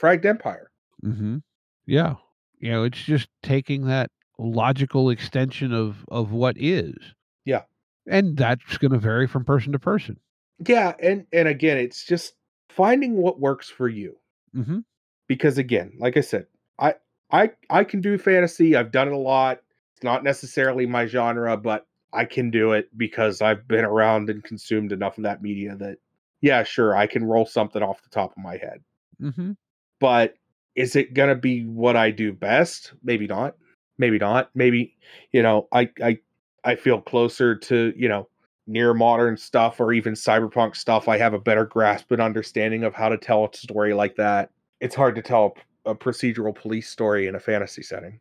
fragged 0.02 0.24
empire 0.24 0.72
hmm 1.02 1.40
Yeah. 1.86 2.16
You 2.60 2.72
know, 2.72 2.84
it's 2.86 3.04
just 3.04 3.28
taking 3.44 3.88
that 3.88 4.10
logical 4.40 5.10
extension 5.10 5.74
of 5.74 6.06
of 6.08 6.32
what 6.32 6.56
is. 6.58 6.96
Yeah. 7.44 7.64
And 8.08 8.38
that's 8.38 8.78
going 8.78 8.94
to 8.94 8.98
vary 9.00 9.28
from 9.28 9.44
person 9.44 9.74
to 9.74 9.80
person. 9.80 10.18
yeah 10.66 10.94
and 11.04 11.26
and 11.34 11.50
again 11.50 11.76
it's 11.78 12.06
just 12.06 12.36
finding 12.70 13.16
what 13.18 13.42
works 13.42 13.70
for 13.70 13.90
you 13.90 14.16
hmm 14.54 14.80
because 15.28 15.58
again 15.58 15.92
like 16.00 16.18
i 16.18 16.22
said 16.22 16.46
i 16.80 16.94
i 17.32 17.50
i 17.70 17.84
can 17.84 18.02
do 18.02 18.18
fantasy 18.18 18.76
i've 18.76 18.92
done 18.92 19.08
it 19.08 19.14
a 19.14 19.18
lot 19.18 19.60
it's 19.94 20.04
not 20.04 20.24
necessarily 20.24 20.86
my 20.86 21.06
genre 21.06 21.58
but 21.58 21.86
i 22.14 22.24
can 22.24 22.50
do 22.50 22.72
it 22.72 22.90
because 22.98 23.42
i've 23.42 23.68
been 23.68 23.86
around 23.86 24.30
and 24.30 24.44
consumed 24.44 24.92
enough 24.92 25.18
of 25.18 25.24
that 25.24 25.42
media 25.42 25.76
that 25.76 25.98
yeah 26.42 26.64
sure 26.64 26.96
i 26.96 27.06
can 27.08 27.24
roll 27.24 27.46
something 27.46 27.84
off 27.84 28.04
the 28.04 28.10
top 28.10 28.32
of 28.32 28.44
my 28.44 28.58
head. 28.58 28.82
Mm-hmm. 29.22 29.52
but 30.00 30.36
is 30.76 30.96
it 30.96 31.16
going 31.16 31.30
to 31.30 31.36
be 31.36 31.64
what 31.66 31.98
i 31.98 32.12
do 32.12 32.32
best? 32.32 32.94
Maybe 33.04 33.26
not. 33.26 33.56
Maybe 33.98 34.20
not. 34.20 34.52
Maybe 34.54 34.96
you 35.32 35.42
know 35.42 35.68
i 35.74 35.90
i 36.04 36.20
i 36.64 36.76
feel 36.76 37.02
closer 37.02 37.56
to 37.56 37.94
you 37.98 38.08
know 38.08 38.30
near 38.68 38.94
modern 38.94 39.38
stuff 39.38 39.80
or 39.80 39.94
even 39.94 40.14
cyberpunk 40.14 40.76
stuff 40.76 41.08
i 41.08 41.18
have 41.18 41.34
a 41.34 41.40
better 41.40 41.66
grasp 41.66 42.12
and 42.12 42.22
understanding 42.22 42.84
of 42.84 42.94
how 42.94 43.10
to 43.10 43.18
tell 43.18 43.46
a 43.46 43.58
story 43.58 43.94
like 43.94 44.16
that 44.16 44.52
it's 44.80 44.96
hard 44.96 45.16
to 45.16 45.22
tell 45.22 45.56
a, 45.86 45.96
procedural 45.96 46.54
police 46.54 46.90
story 46.90 47.28
in 47.28 47.36
a 47.36 47.40
fantasy 47.40 47.82
setting 47.82 48.20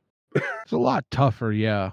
It's 0.63 0.73
a 0.73 0.79
lot 0.79 1.05
tougher, 1.11 1.53
yeah. 1.53 1.93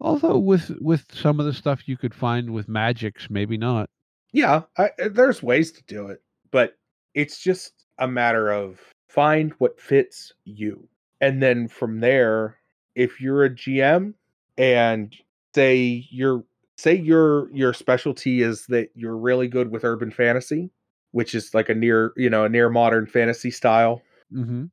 Although 0.00 0.38
with 0.38 0.70
with 0.80 1.06
some 1.12 1.38
of 1.38 1.46
the 1.46 1.52
stuff 1.52 1.88
you 1.88 1.96
could 1.96 2.14
find 2.14 2.50
with 2.50 2.68
magics, 2.68 3.28
maybe 3.30 3.56
not. 3.56 3.88
Yeah, 4.32 4.62
I, 4.78 4.90
uh, 5.00 5.08
there's 5.10 5.42
ways 5.42 5.72
to 5.72 5.82
do 5.84 6.08
it, 6.08 6.22
but 6.50 6.76
it's 7.14 7.40
just 7.40 7.86
a 7.98 8.08
matter 8.08 8.50
of 8.50 8.80
find 9.08 9.52
what 9.58 9.80
fits 9.80 10.32
you. 10.44 10.88
And 11.20 11.42
then 11.42 11.68
from 11.68 12.00
there, 12.00 12.56
if 12.94 13.20
you're 13.20 13.44
a 13.44 13.50
GM 13.50 14.14
and 14.58 15.14
say 15.54 16.06
you're 16.10 16.44
say 16.76 16.94
your 16.94 17.50
your 17.54 17.72
specialty 17.72 18.42
is 18.42 18.66
that 18.66 18.90
you're 18.94 19.16
really 19.16 19.48
good 19.48 19.70
with 19.70 19.84
urban 19.84 20.10
fantasy, 20.10 20.70
which 21.12 21.34
is 21.34 21.54
like 21.54 21.68
a 21.68 21.74
near, 21.74 22.12
you 22.16 22.30
know, 22.30 22.44
a 22.44 22.48
near 22.48 22.68
modern 22.70 23.06
fantasy 23.06 23.50
style, 23.50 24.02
Mm-hmm. 24.32 24.64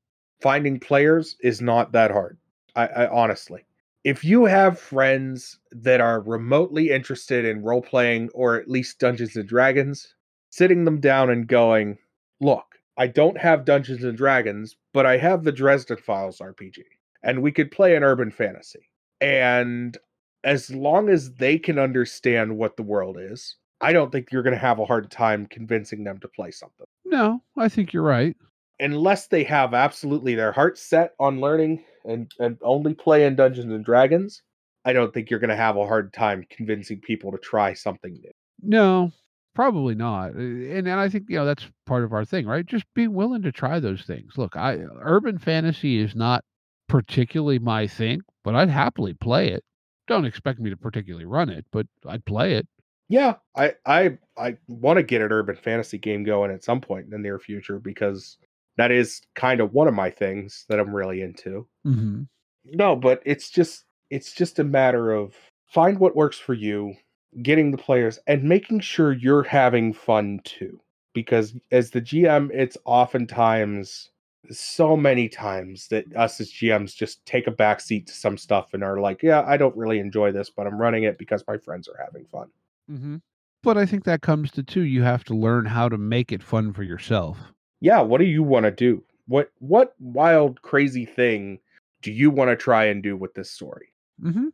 finding 0.42 0.80
players 0.80 1.36
is 1.42 1.60
not 1.62 1.92
that 1.92 2.12
hard. 2.12 2.38
I, 2.76 2.88
I 2.88 3.08
honestly, 3.10 3.66
if 4.06 4.24
you 4.24 4.46
have 4.46 4.80
friends 4.80 5.60
that 5.72 6.00
are 6.00 6.22
remotely 6.22 6.92
interested 6.92 7.44
in 7.44 7.62
role 7.64 7.82
playing 7.82 8.30
or 8.34 8.56
at 8.56 8.70
least 8.70 9.00
Dungeons 9.00 9.36
and 9.36 9.48
Dragons, 9.48 10.16
sitting 10.50 10.86
them 10.86 11.02
down 11.02 11.30
and 11.30 11.46
going, 11.46 11.98
look, 12.40 12.66
I 12.98 13.08
don't 13.08 13.38
have 13.38 13.66
Dungeons 13.66 14.04
and 14.04 14.18
Dragons, 14.18 14.78
but 14.94 15.06
I 15.06 15.18
have 15.18 15.44
the 15.44 15.52
Dresden 15.52 15.98
Files 15.98 16.40
RPG, 16.40 16.84
and 17.22 17.42
we 17.42 17.52
could 17.52 17.72
play 17.72 17.96
an 17.98 18.04
urban 18.04 18.32
fantasy. 18.32 18.90
And 19.20 19.98
as 20.44 20.70
long 20.72 21.10
as 21.10 21.34
they 21.36 21.58
can 21.60 21.80
understand 21.80 22.58
what 22.58 22.78
the 22.78 22.84
world 22.84 23.18
is, 23.20 23.58
I 23.82 23.94
don't 23.94 24.12
think 24.12 24.32
you're 24.32 24.44
going 24.44 24.54
to 24.56 24.60
have 24.60 24.80
a 24.80 24.86
hard 24.86 25.12
time 25.12 25.46
convincing 25.48 26.04
them 26.04 26.20
to 26.20 26.28
play 26.28 26.52
something 26.52 26.86
No, 27.06 27.44
I 27.58 27.70
think 27.70 27.94
you're 27.94 28.04
right. 28.04 28.36
unless 28.80 29.28
they 29.28 29.44
have 29.44 29.74
absolutely 29.74 30.36
their 30.36 30.52
heart 30.52 30.78
set 30.78 31.14
on 31.20 31.42
learning 31.42 31.84
and, 32.06 32.32
and 32.40 32.58
only 32.62 32.94
play 32.94 33.26
in 33.26 33.36
Dungeons 33.36 33.72
and 33.74 33.84
Dragons, 33.84 34.42
I 34.86 34.94
don't 34.94 35.14
think 35.14 35.30
you're 35.30 35.40
going 35.40 35.50
to 35.50 35.56
have 35.56 35.76
a 35.78 35.86
hard 35.86 36.14
time 36.14 36.46
convincing 36.50 37.02
people 37.02 37.32
to 37.32 37.38
try 37.38 37.74
something 37.74 38.14
new. 38.14 38.32
No, 38.62 39.12
probably 39.54 39.96
not. 39.96 40.32
Uh, 40.36 40.40
And 40.40 40.88
and 40.88 41.00
I 41.00 41.10
think 41.10 41.26
you 41.30 41.38
know 41.38 41.46
that's 41.46 41.70
part 41.86 42.04
of 42.04 42.14
our 42.14 42.26
thing, 42.26 42.46
right? 42.46 42.66
Just 42.66 42.86
be 42.94 43.08
willing 43.08 43.42
to 43.44 43.52
try 43.52 43.80
those 43.80 44.04
things. 44.04 44.38
Look, 44.38 44.56
I 44.56 44.78
urban 45.02 45.38
fantasy 45.38 45.98
is 46.00 46.16
not 46.16 46.44
particularly 46.88 47.60
my 47.60 47.88
thing, 47.88 48.22
but 48.44 48.56
I'd 48.56 48.70
happily 48.70 49.14
play 49.14 49.50
it. 49.50 49.64
Don't 50.10 50.26
expect 50.26 50.60
me 50.60 50.70
to 50.70 50.78
particularly 50.78 51.26
run 51.26 51.50
it, 51.50 51.66
but 51.72 51.88
I'd 52.06 52.26
play 52.26 52.56
it. 52.56 52.68
Yeah, 53.08 53.36
I 53.56 53.74
I 53.86 54.18
I 54.38 54.58
want 54.68 54.98
to 54.98 55.04
get 55.04 55.22
an 55.22 55.32
urban 55.32 55.56
fantasy 55.56 55.98
game 55.98 56.24
going 56.24 56.52
at 56.52 56.64
some 56.64 56.82
point 56.82 57.06
in 57.06 57.12
the 57.12 57.18
near 57.18 57.40
future 57.40 57.80
because 57.80 58.38
that 58.78 58.92
is 58.92 59.22
kind 59.36 59.62
of 59.62 59.74
one 59.74 59.88
of 59.88 59.94
my 59.94 60.10
things 60.10 60.66
that 60.70 60.80
I'm 60.80 60.96
really 60.96 61.22
into. 61.22 61.68
Mm-hmm. 61.86 62.24
No, 62.66 62.96
but 62.96 63.22
it's 63.26 63.50
just 63.50 63.86
it's 64.10 64.34
just 64.34 64.60
a 64.60 64.64
matter 64.64 65.12
of 65.12 65.34
find 65.68 66.00
what 66.00 66.16
works 66.16 66.38
for 66.38 66.54
you, 66.54 66.96
getting 67.42 67.72
the 67.72 67.78
players 67.78 68.20
and 68.28 68.44
making 68.44 68.80
sure 68.82 69.14
you're 69.14 69.44
having 69.44 69.94
fun 69.94 70.42
too. 70.44 70.80
Because 71.14 71.56
as 71.72 71.92
the 71.92 72.02
GM, 72.02 72.50
it's 72.54 72.78
oftentimes 72.86 74.10
so 74.52 74.96
many 74.96 75.30
times 75.30 75.88
that 75.90 76.06
us 76.16 76.40
as 76.40 76.52
GMs 76.52 76.96
just 76.96 77.26
take 77.26 77.48
a 77.48 77.52
backseat 77.52 78.08
to 78.08 78.14
some 78.14 78.38
stuff 78.38 78.74
and 78.74 78.84
are 78.84 79.00
like, 79.00 79.22
yeah, 79.22 79.44
I 79.46 79.58
don't 79.58 79.76
really 79.76 80.00
enjoy 80.00 80.32
this, 80.32 80.50
but 80.50 80.66
I'm 80.66 80.80
running 80.80 81.04
it 81.04 81.18
because 81.18 81.44
my 81.48 81.58
friends 81.58 81.88
are 81.88 82.04
having 82.04 82.26
fun. 82.26 82.48
Mm-hmm. 82.90 83.18
But 83.62 83.78
I 83.78 83.86
think 83.86 84.06
that 84.06 84.22
comes 84.22 84.52
to 84.52 84.64
two. 84.64 84.82
You 84.82 85.04
have 85.04 85.24
to 85.26 85.34
learn 85.34 85.66
how 85.66 85.90
to 85.90 85.98
make 85.98 86.32
it 86.32 86.42
fun 86.42 86.74
for 86.74 86.84
yourself. 86.84 87.38
Yeah, 87.82 88.02
what 88.02 88.20
do 88.20 88.26
you 88.26 88.44
want 88.44 88.64
to 88.66 88.72
do? 88.72 89.04
What 89.28 89.52
what 89.60 89.94
wild 90.00 90.62
crazy 90.62 91.06
thing 91.06 91.60
do 92.02 92.12
you 92.12 92.32
want 92.32 92.50
to 92.50 92.56
try 92.56 92.86
and 92.86 93.04
do 93.04 93.18
with 93.18 93.34
this 93.34 93.52
story? 93.52 93.94
Mm-hmm. 94.24 94.48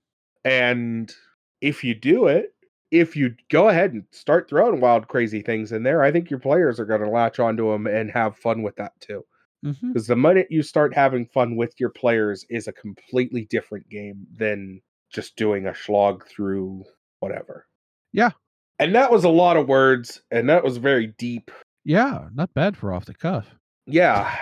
And 0.43 1.13
if 1.61 1.83
you 1.83 1.93
do 1.93 2.27
it, 2.27 2.53
if 2.91 3.15
you 3.15 3.35
go 3.49 3.69
ahead 3.69 3.93
and 3.93 4.03
start 4.11 4.49
throwing 4.49 4.81
wild, 4.81 5.07
crazy 5.07 5.41
things 5.41 5.71
in 5.71 5.83
there, 5.83 6.03
I 6.03 6.11
think 6.11 6.29
your 6.29 6.39
players 6.39 6.79
are 6.79 6.85
going 6.85 7.01
to 7.01 7.09
latch 7.09 7.39
onto 7.39 7.71
them 7.71 7.87
and 7.87 8.11
have 8.11 8.37
fun 8.37 8.63
with 8.63 8.75
that 8.77 8.99
too. 8.99 9.25
Mm-hmm. 9.65 9.93
Because 9.93 10.07
the 10.07 10.15
minute 10.15 10.47
you 10.49 10.61
start 10.61 10.93
having 10.93 11.25
fun 11.25 11.55
with 11.55 11.73
your 11.79 11.89
players 11.89 12.45
is 12.49 12.67
a 12.67 12.73
completely 12.73 13.45
different 13.49 13.89
game 13.89 14.27
than 14.37 14.81
just 15.11 15.35
doing 15.35 15.65
a 15.65 15.75
slog 15.75 16.25
through 16.27 16.83
whatever. 17.19 17.65
Yeah. 18.13 18.31
And 18.77 18.93
that 18.93 19.11
was 19.11 19.23
a 19.23 19.29
lot 19.29 19.57
of 19.57 19.67
words, 19.67 20.21
and 20.29 20.49
that 20.49 20.63
was 20.63 20.77
very 20.77 21.07
deep. 21.17 21.49
Yeah, 21.83 22.27
not 22.33 22.53
bad 22.53 22.75
for 22.75 22.93
off 22.93 23.05
the 23.05 23.13
cuff. 23.13 23.47
Yeah. 23.87 24.35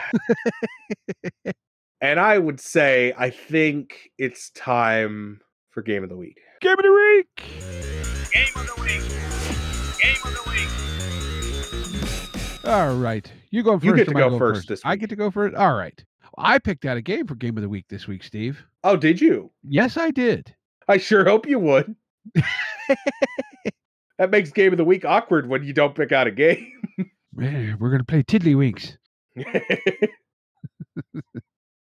and 2.01 2.19
I 2.19 2.37
would 2.39 2.59
say, 2.59 3.13
I 3.17 3.29
think 3.29 4.09
it's 4.17 4.49
time 4.51 5.41
for 5.69 5.83
Game 5.83 6.03
of 6.03 6.09
the 6.09 6.17
Week. 6.17 6.39
Game 6.61 6.73
of 6.77 6.83
the 6.83 6.93
week. 6.93 7.35
Game 8.31 8.55
of 8.55 8.65
the 8.65 8.81
week. 8.81 9.01
Game 10.01 10.15
of 10.23 10.33
the 10.33 10.49
week. 10.49 11.22
All 12.65 12.95
right, 12.95 13.29
you 13.51 13.61
go 13.63 13.73
first. 13.73 13.85
You 13.85 13.95
get 13.95 14.07
to 14.07 14.13
go 14.13 14.29
going 14.29 14.39
first 14.39 14.67
this 14.69 14.81
I 14.85 14.95
get 14.95 15.09
to 15.09 15.15
go 15.15 15.29
first. 15.29 15.55
All 15.55 15.73
right. 15.73 16.03
I 16.37 16.57
picked 16.59 16.85
out 16.85 16.97
a 16.97 17.01
game 17.01 17.27
for 17.27 17.35
game 17.35 17.57
of 17.57 17.61
the 17.61 17.69
week 17.69 17.85
this 17.89 18.07
week, 18.07 18.23
Steve. 18.23 18.63
Oh, 18.83 18.95
did 18.95 19.21
you? 19.21 19.51
Yes, 19.63 19.97
I 19.97 20.09
did. 20.11 20.55
I 20.87 20.97
sure 20.97 21.23
hope 21.25 21.45
you 21.47 21.59
would. 21.59 21.95
that 24.17 24.31
makes 24.31 24.51
Game 24.51 24.73
of 24.73 24.77
the 24.77 24.85
Week 24.85 25.05
awkward 25.05 25.47
when 25.47 25.63
you 25.63 25.73
don't 25.73 25.93
pick 25.93 26.11
out 26.11 26.25
a 26.25 26.31
game. 26.31 26.71
Man, 27.35 27.77
we're 27.79 27.91
gonna 27.91 28.03
play 28.03 28.23
Tiddlywinks. 28.23 28.97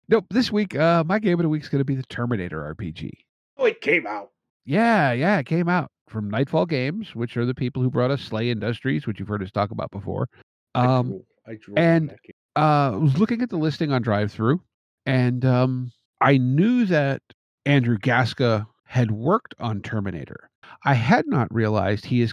Nope. 0.08 0.26
This 0.30 0.50
week, 0.50 0.74
uh, 0.74 1.04
my 1.04 1.20
game 1.20 1.38
of 1.38 1.44
the 1.44 1.48
week 1.48 1.62
is 1.62 1.68
gonna 1.68 1.84
be 1.84 1.94
the 1.94 2.02
Terminator 2.02 2.74
RPG. 2.74 3.12
oh, 3.58 3.66
it 3.66 3.80
came 3.80 4.08
out. 4.08 4.30
Yeah, 4.64 5.12
yeah, 5.12 5.38
it 5.38 5.46
came 5.46 5.68
out 5.68 5.92
from 6.08 6.28
Nightfall 6.28 6.66
Games, 6.66 7.14
which 7.14 7.36
are 7.36 7.46
the 7.46 7.54
people 7.54 7.80
who 7.80 7.90
brought 7.90 8.10
us 8.10 8.28
SLA 8.28 8.48
Industries, 8.48 9.06
which 9.06 9.20
you've 9.20 9.28
heard 9.28 9.42
us 9.42 9.52
talk 9.52 9.70
about 9.70 9.92
before. 9.92 10.28
I 10.74 10.84
Um. 10.86 11.22
I 11.46 11.54
drool 11.60 11.78
on 11.78 11.84
and- 11.84 12.10
uh, 12.56 12.92
I 12.92 12.96
was 12.96 13.18
looking 13.18 13.42
at 13.42 13.48
the 13.50 13.56
listing 13.56 13.92
on 13.92 14.02
DriveThru, 14.04 14.58
and 15.06 15.44
um, 15.44 15.92
I 16.20 16.36
knew 16.36 16.84
that 16.86 17.22
Andrew 17.64 17.96
Gaska 17.96 18.66
had 18.84 19.12
worked 19.12 19.54
on 19.60 19.82
Terminator. 19.82 20.50
I 20.84 20.94
had 20.94 21.26
not 21.28 21.52
realized 21.54 22.04
he 22.06 22.20
is 22.22 22.32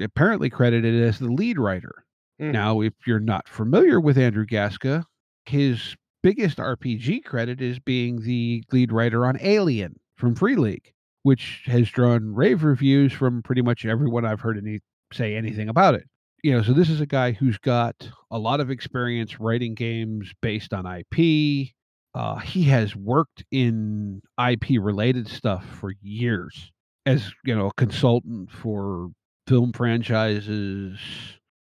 apparently 0.00 0.48
credited 0.48 1.00
as 1.02 1.18
the 1.18 1.28
lead 1.30 1.58
writer. 1.58 2.04
Mhm. 2.40 2.52
Now, 2.52 2.80
if 2.80 2.94
you're 3.06 3.20
not 3.20 3.46
familiar 3.48 4.00
with 4.00 4.16
Andrew 4.16 4.46
Gaska, 4.46 5.04
his 5.44 5.94
biggest 6.22 6.58
RPG 6.58 7.20
credit 7.24 7.60
is 7.60 7.78
being 7.78 8.22
the 8.22 8.62
lead 8.72 8.90
writer 8.90 9.26
on 9.26 9.36
Alien 9.40 10.00
from 10.16 10.34
Free 10.34 10.56
League, 10.56 10.92
which 11.22 11.62
has 11.66 11.90
drawn 11.90 12.34
rave 12.34 12.64
reviews 12.64 13.12
from 13.12 13.42
pretty 13.42 13.62
much 13.62 13.84
everyone 13.84 14.24
I've 14.24 14.40
heard 14.40 14.56
any 14.58 14.80
say 15.12 15.36
anything 15.36 15.68
about 15.68 15.94
it. 15.94 16.04
You 16.42 16.52
know, 16.52 16.62
so 16.62 16.72
this 16.72 16.88
is 16.88 17.00
a 17.00 17.06
guy 17.06 17.32
who's 17.32 17.58
got 17.58 18.08
a 18.30 18.38
lot 18.38 18.60
of 18.60 18.70
experience 18.70 19.40
writing 19.40 19.74
games 19.74 20.32
based 20.40 20.72
on 20.72 20.86
IP. 20.86 21.70
Uh, 22.14 22.36
he 22.38 22.64
has 22.64 22.94
worked 22.94 23.44
in 23.50 24.22
IP 24.38 24.80
related 24.80 25.28
stuff 25.28 25.64
for 25.64 25.92
years 26.00 26.70
as 27.06 27.32
you 27.44 27.54
know 27.54 27.68
a 27.68 27.72
consultant 27.74 28.50
for 28.50 29.10
film 29.46 29.72
franchises, 29.72 30.98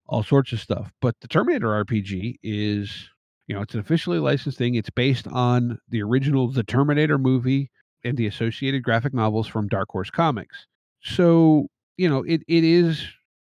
all 0.07 0.23
sorts 0.23 0.53
of 0.53 0.59
stuff. 0.59 0.91
But 1.01 1.15
the 1.19 1.27
Terminator 1.27 1.67
RPG 1.83 2.35
is, 2.43 3.09
you 3.47 3.55
know, 3.55 3.61
it's 3.61 3.73
an 3.73 3.79
officially 3.79 4.19
licensed 4.19 4.59
thing. 4.59 4.75
It's 4.75 4.91
based 4.91 5.27
on 5.27 5.79
the 5.89 6.03
original 6.03 6.51
The 6.51 6.63
Terminator 6.63 7.17
movie 7.17 7.71
and 8.03 8.17
the 8.17 8.27
associated 8.27 8.83
graphic 8.83 9.13
novels 9.13 9.47
from 9.47 9.67
Dark 9.67 9.89
Horse 9.89 10.11
Comics. 10.11 10.67
So, 11.01 11.67
you 11.97 12.07
know, 12.07 12.23
it, 12.23 12.41
it 12.47 12.63
is, 12.63 13.03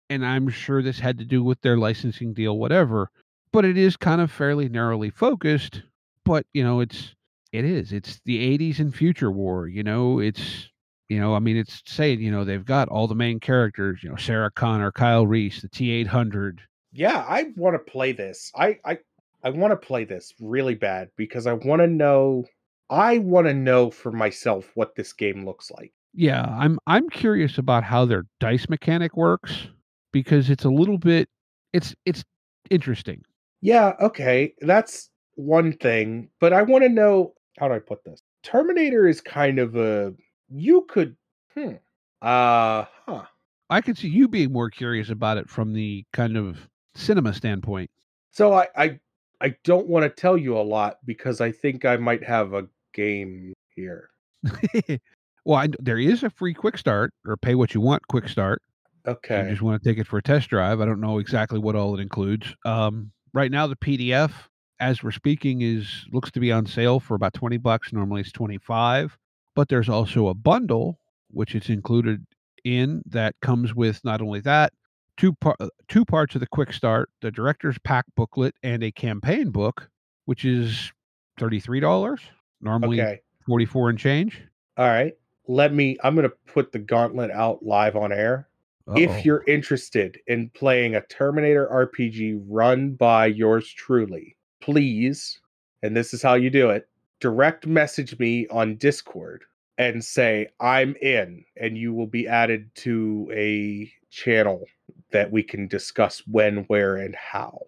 and 0.09 0.25
I'm 0.25 0.49
sure 0.49 0.81
this 0.81 0.99
had 0.99 1.17
to 1.19 1.25
do 1.25 1.43
with 1.43 1.61
their 1.61 1.77
licensing 1.77 2.33
deal, 2.33 2.57
whatever, 2.57 3.09
but 3.51 3.65
it 3.65 3.77
is 3.77 3.97
kind 3.97 4.21
of 4.21 4.31
fairly 4.31 4.69
narrowly 4.69 5.09
focused. 5.09 5.83
But, 6.23 6.45
you 6.53 6.63
know, 6.63 6.79
it's, 6.79 7.15
it 7.51 7.65
is. 7.65 7.93
It's 7.93 8.19
the 8.25 8.57
80s 8.57 8.79
and 8.79 8.93
future 8.93 9.31
war, 9.31 9.67
you 9.67 9.83
know, 9.83 10.19
it's, 10.19 10.69
you 11.09 11.19
know, 11.19 11.35
I 11.35 11.39
mean, 11.39 11.55
it's 11.55 11.81
saying, 11.85 12.21
you 12.21 12.31
know, 12.31 12.43
they've 12.43 12.65
got 12.65 12.89
all 12.89 13.07
the 13.07 13.15
main 13.15 13.39
characters, 13.39 14.01
you 14.03 14.09
know, 14.09 14.17
Sarah 14.17 14.51
Connor, 14.51 14.91
Kyle 14.91 15.25
Reese, 15.25 15.61
the 15.61 15.69
T 15.69 15.91
800. 15.91 16.61
Yeah, 16.91 17.25
I 17.27 17.53
want 17.55 17.75
to 17.75 17.91
play 17.91 18.11
this. 18.11 18.51
I 18.55 18.79
I 18.83 18.97
I 19.43 19.51
want 19.51 19.71
to 19.71 19.77
play 19.77 20.03
this 20.03 20.33
really 20.39 20.75
bad 20.75 21.09
because 21.15 21.47
I 21.47 21.53
want 21.53 21.81
to 21.81 21.87
know. 21.87 22.45
I 22.89 23.19
want 23.19 23.47
to 23.47 23.53
know 23.53 23.91
for 23.91 24.11
myself 24.11 24.71
what 24.75 24.95
this 24.95 25.13
game 25.13 25.45
looks 25.45 25.71
like. 25.71 25.93
Yeah, 26.13 26.43
I'm 26.43 26.79
I'm 26.87 27.09
curious 27.09 27.57
about 27.57 27.83
how 27.83 28.05
their 28.05 28.25
dice 28.39 28.67
mechanic 28.67 29.15
works 29.15 29.67
because 30.11 30.49
it's 30.49 30.65
a 30.65 30.69
little 30.69 30.97
bit 30.97 31.29
it's 31.73 31.95
it's 32.05 32.23
interesting. 32.69 33.23
Yeah, 33.61 33.93
okay, 34.01 34.53
that's 34.61 35.09
one 35.35 35.73
thing, 35.73 36.29
but 36.39 36.53
I 36.53 36.61
want 36.61 36.83
to 36.83 36.89
know 36.89 37.33
how 37.59 37.67
do 37.67 37.73
I 37.73 37.79
put 37.79 38.03
this? 38.03 38.21
Terminator 38.43 39.07
is 39.07 39.21
kind 39.21 39.59
of 39.59 39.75
a 39.75 40.13
you 40.49 40.85
could 40.89 41.15
hmm 41.53 41.73
uh 42.21 42.85
huh. 43.05 43.23
I 43.69 43.81
could 43.81 43.97
see 43.97 44.07
you 44.07 44.27
being 44.27 44.51
more 44.51 44.69
curious 44.69 45.09
about 45.09 45.37
it 45.37 45.49
from 45.49 45.73
the 45.73 46.05
kind 46.13 46.37
of 46.37 46.69
cinema 46.95 47.33
standpoint. 47.33 47.91
So 48.31 48.53
I 48.53 48.67
I 48.75 48.99
I 49.41 49.55
don't 49.63 49.87
want 49.87 50.03
to 50.03 50.09
tell 50.09 50.37
you 50.37 50.57
a 50.57 50.61
lot 50.61 50.97
because 51.05 51.41
I 51.41 51.51
think 51.51 51.85
I 51.85 51.97
might 51.97 52.23
have 52.23 52.53
a 52.53 52.67
game 52.93 53.53
here. 53.75 54.09
well, 55.45 55.59
I, 55.59 55.67
there 55.79 55.99
is 55.99 56.23
a 56.23 56.29
free 56.29 56.53
quick 56.53 56.77
start 56.77 57.13
or 57.25 57.37
pay 57.37 57.55
what 57.55 57.73
you 57.73 57.81
want 57.81 58.07
quick 58.07 58.27
start. 58.29 58.61
If 59.07 59.15
Okay. 59.17 59.43
you 59.43 59.49
just 59.49 59.61
want 59.61 59.81
to 59.81 59.89
take 59.89 59.97
it 59.97 60.05
for 60.07 60.17
a 60.17 60.21
test 60.21 60.49
drive, 60.49 60.81
I 60.81 60.85
don't 60.85 60.99
know 60.99 61.17
exactly 61.19 61.59
what 61.59 61.75
all 61.75 61.97
it 61.97 62.01
includes. 62.01 62.53
Um, 62.65 63.11
right 63.33 63.49
now, 63.49 63.65
the 63.65 63.77
PDF, 63.77 64.31
as 64.79 65.01
we're 65.01 65.11
speaking, 65.11 65.61
is 65.61 66.05
looks 66.11 66.29
to 66.31 66.39
be 66.41 66.51
on 66.51 66.65
sale 66.65 66.99
for 66.99 67.15
about 67.15 67.33
twenty 67.33 67.57
bucks. 67.57 67.93
Normally, 67.93 68.21
it's 68.21 68.31
twenty 68.31 68.57
five. 68.57 69.17
But 69.55 69.69
there's 69.69 69.89
also 69.89 70.27
a 70.27 70.33
bundle 70.35 70.99
which 71.29 71.55
it's 71.55 71.69
included 71.69 72.25
in 72.63 73.01
that 73.07 73.33
comes 73.41 73.73
with 73.73 74.03
not 74.05 74.21
only 74.21 74.39
that 74.41 74.73
two 75.15 75.33
par- 75.33 75.55
uh, 75.59 75.69
two 75.87 76.05
parts 76.05 76.35
of 76.35 76.41
the 76.41 76.47
quick 76.47 76.73
start, 76.73 77.09
the 77.21 77.31
director's 77.31 77.77
pack 77.79 78.05
booklet, 78.15 78.55
and 78.61 78.83
a 78.83 78.91
campaign 78.91 79.49
book, 79.51 79.89
which 80.25 80.43
is 80.45 80.91
thirty 81.39 81.59
three 81.61 81.79
dollars. 81.79 82.19
Normally 82.61 83.01
Okay. 83.01 83.21
forty 83.45 83.65
four 83.65 83.89
and 83.89 83.97
change. 83.97 84.41
All 84.75 84.85
right. 84.87 85.13
Let 85.47 85.73
me. 85.73 85.97
I'm 86.03 86.13
going 86.13 86.29
to 86.29 86.35
put 86.45 86.73
the 86.73 86.79
gauntlet 86.79 87.31
out 87.31 87.63
live 87.63 87.95
on 87.95 88.11
air. 88.11 88.46
Uh-oh. 88.87 88.95
If 88.95 89.25
you're 89.25 89.43
interested 89.47 90.19
in 90.27 90.49
playing 90.51 90.95
a 90.95 91.01
Terminator 91.01 91.67
RPG 91.71 92.41
run 92.47 92.91
by 92.91 93.25
yours 93.25 93.69
truly, 93.69 94.37
please, 94.61 95.39
and 95.83 95.95
this 95.95 96.13
is 96.13 96.21
how 96.21 96.35
you 96.35 96.49
do 96.49 96.69
it, 96.69 96.87
direct 97.19 97.67
message 97.67 98.17
me 98.17 98.47
on 98.47 98.77
Discord 98.77 99.43
and 99.77 100.03
say, 100.03 100.47
I'm 100.59 100.95
in, 101.01 101.43
and 101.57 101.77
you 101.77 101.93
will 101.93 102.07
be 102.07 102.27
added 102.27 102.73
to 102.75 103.29
a 103.33 103.91
channel 104.09 104.65
that 105.11 105.31
we 105.31 105.43
can 105.43 105.67
discuss 105.67 106.23
when, 106.25 106.63
where, 106.67 106.95
and 106.95 107.15
how. 107.15 107.59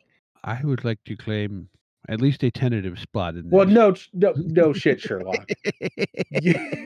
I 0.44 0.62
would 0.64 0.86
like 0.86 1.04
to 1.06 1.16
claim 1.16 1.70
at 2.10 2.20
least 2.20 2.44
a 2.44 2.52
tentative 2.52 3.00
spot 3.00 3.36
in 3.36 3.44
this. 3.44 3.52
Well, 3.52 3.68
no, 3.68 3.96
no, 4.14 4.34
no 4.38 4.74
shit, 4.74 5.00
Sherlock. 5.00 5.48
You, 6.32 6.86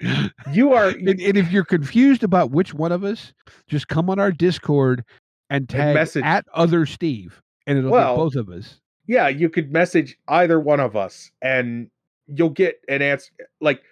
you 0.52 0.72
are 0.72 0.88
and, 0.88 1.08
and 1.08 1.36
if 1.36 1.50
you're 1.50 1.64
confused 1.64 2.22
about 2.22 2.50
which 2.50 2.74
one 2.74 2.92
of 2.92 3.02
us, 3.02 3.32
just 3.66 3.88
come 3.88 4.10
on 4.10 4.18
our 4.18 4.30
Discord 4.30 5.04
and 5.50 5.68
tag 5.68 5.94
message- 5.94 6.24
at 6.24 6.44
other 6.54 6.86
Steve, 6.86 7.40
and 7.66 7.78
it'll 7.78 7.90
Well, 7.90 8.16
both 8.16 8.36
of 8.36 8.50
us. 8.50 8.78
yeah, 9.06 9.28
you 9.28 9.48
could 9.48 9.72
message 9.72 10.16
either 10.28 10.60
one 10.60 10.80
of 10.80 10.96
us 10.96 11.30
and 11.40 11.90
you'll 12.26 12.50
get 12.50 12.80
an 12.88 13.02
answer. 13.02 13.32
Like, 13.60 13.82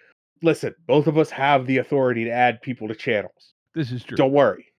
listen, 0.43 0.75
both 0.87 1.07
of 1.07 1.17
us 1.17 1.31
have 1.31 1.65
the 1.65 1.77
authority 1.77 2.23
to 2.25 2.31
add 2.31 2.61
people 2.61 2.87
to 2.87 2.95
channels. 2.95 3.53
This 3.73 3.91
is 3.91 4.03
true. 4.03 4.15
Don't 4.17 4.31
worry. 4.31 4.65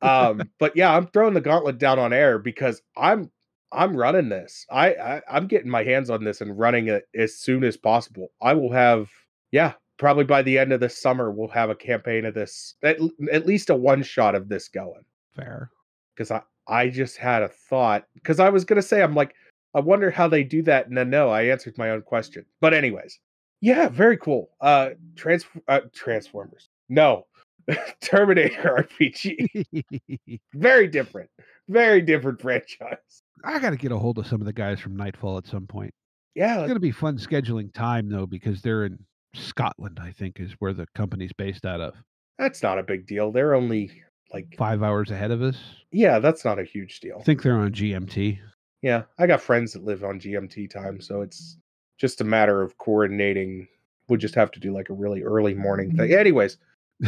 Um, 0.00 0.48
but 0.60 0.76
yeah, 0.76 0.94
I'm 0.94 1.08
throwing 1.08 1.34
the 1.34 1.40
gauntlet 1.40 1.78
down 1.78 1.98
on 1.98 2.12
air 2.12 2.38
because 2.38 2.80
I'm 2.96 3.32
I'm 3.72 3.96
running 3.96 4.28
this. 4.28 4.64
I, 4.70 4.94
I 4.94 5.22
I'm 5.30 5.46
getting 5.46 5.70
my 5.70 5.84
hands 5.84 6.10
on 6.10 6.24
this 6.24 6.40
and 6.40 6.58
running 6.58 6.88
it 6.88 7.08
as 7.14 7.36
soon 7.36 7.64
as 7.64 7.76
possible. 7.76 8.30
I 8.42 8.54
will 8.54 8.72
have 8.72 9.08
yeah, 9.52 9.74
probably 9.98 10.24
by 10.24 10.42
the 10.42 10.58
end 10.58 10.72
of 10.72 10.80
the 10.80 10.88
summer 10.88 11.30
we'll 11.30 11.48
have 11.48 11.70
a 11.70 11.74
campaign 11.74 12.24
of 12.24 12.34
this 12.34 12.74
at, 12.82 12.98
at 13.32 13.46
least 13.46 13.70
a 13.70 13.74
one 13.76 14.02
shot 14.02 14.34
of 14.34 14.48
this 14.48 14.68
going. 14.68 15.04
Fair. 15.36 15.70
because 16.14 16.30
I 16.30 16.42
I 16.66 16.88
just 16.88 17.16
had 17.16 17.42
a 17.42 17.48
thought 17.48 18.06
because 18.14 18.40
I 18.40 18.48
was 18.48 18.64
gonna 18.64 18.82
say 18.82 19.02
I'm 19.02 19.14
like 19.14 19.34
I 19.74 19.80
wonder 19.80 20.10
how 20.10 20.28
they 20.28 20.44
do 20.44 20.62
that 20.62 20.88
and 20.88 20.96
then 20.96 21.10
no 21.10 21.28
I 21.30 21.42
answered 21.44 21.76
my 21.78 21.90
own 21.90 22.02
question. 22.02 22.44
But 22.60 22.74
anyways 22.74 23.18
yeah 23.60 23.88
very 23.88 24.16
cool. 24.16 24.50
Uh 24.60 24.90
trans 25.16 25.44
uh, 25.68 25.80
Transformers. 25.92 26.70
No. 26.88 27.26
Terminator 28.00 28.86
RPG 29.00 30.40
very 30.54 30.88
different. 30.88 31.30
Very 31.68 32.00
different 32.00 32.40
franchise 32.40 33.22
I 33.44 33.58
got 33.58 33.70
to 33.70 33.76
get 33.76 33.92
a 33.92 33.98
hold 33.98 34.18
of 34.18 34.26
some 34.26 34.40
of 34.40 34.46
the 34.46 34.52
guys 34.52 34.80
from 34.80 34.96
Nightfall 34.96 35.38
at 35.38 35.46
some 35.46 35.66
point. 35.66 35.92
yeah 36.34 36.54
It's 36.58 36.62
going 36.68 36.74
to 36.74 36.80
be 36.80 36.90
fun 36.90 37.18
scheduling 37.18 37.72
time 37.72 38.08
though, 38.08 38.26
because 38.26 38.62
they're 38.62 38.84
in 38.86 38.98
Scotland. 39.34 39.98
I 40.02 40.10
think 40.12 40.40
is 40.40 40.52
where 40.58 40.72
the 40.72 40.86
company's 40.94 41.32
based 41.36 41.64
out 41.66 41.80
of. 41.80 41.94
that's 42.38 42.62
not 42.62 42.78
a 42.78 42.82
big 42.82 43.06
deal 43.06 43.30
they're 43.32 43.54
only 43.54 43.90
like 44.32 44.54
Five 44.56 44.82
hours 44.82 45.10
ahead 45.10 45.30
of 45.30 45.42
us. 45.42 45.56
yeah 45.92 46.18
that's 46.18 46.44
not 46.44 46.58
a 46.58 46.64
huge 46.64 47.00
deal 47.00 47.18
I 47.20 47.22
think 47.24 47.42
they're 47.42 47.58
on 47.58 47.72
GMT. 47.72 48.38
yeah 48.82 49.02
I 49.18 49.26
got 49.26 49.40
friends 49.40 49.72
that 49.74 49.84
live 49.84 50.04
on 50.04 50.18
GMT 50.20 50.70
time 50.70 51.00
so 51.00 51.20
it's 51.22 51.56
just 51.98 52.20
a 52.20 52.24
matter 52.24 52.62
of 52.62 52.76
coordinating 52.78 53.66
we'll 54.08 54.18
just 54.18 54.34
have 54.34 54.50
to 54.52 54.60
do 54.60 54.72
like 54.72 54.88
a 54.90 54.94
really 54.94 55.22
early 55.22 55.54
morning 55.54 55.96
thing 55.96 56.12
anyways 56.24 56.56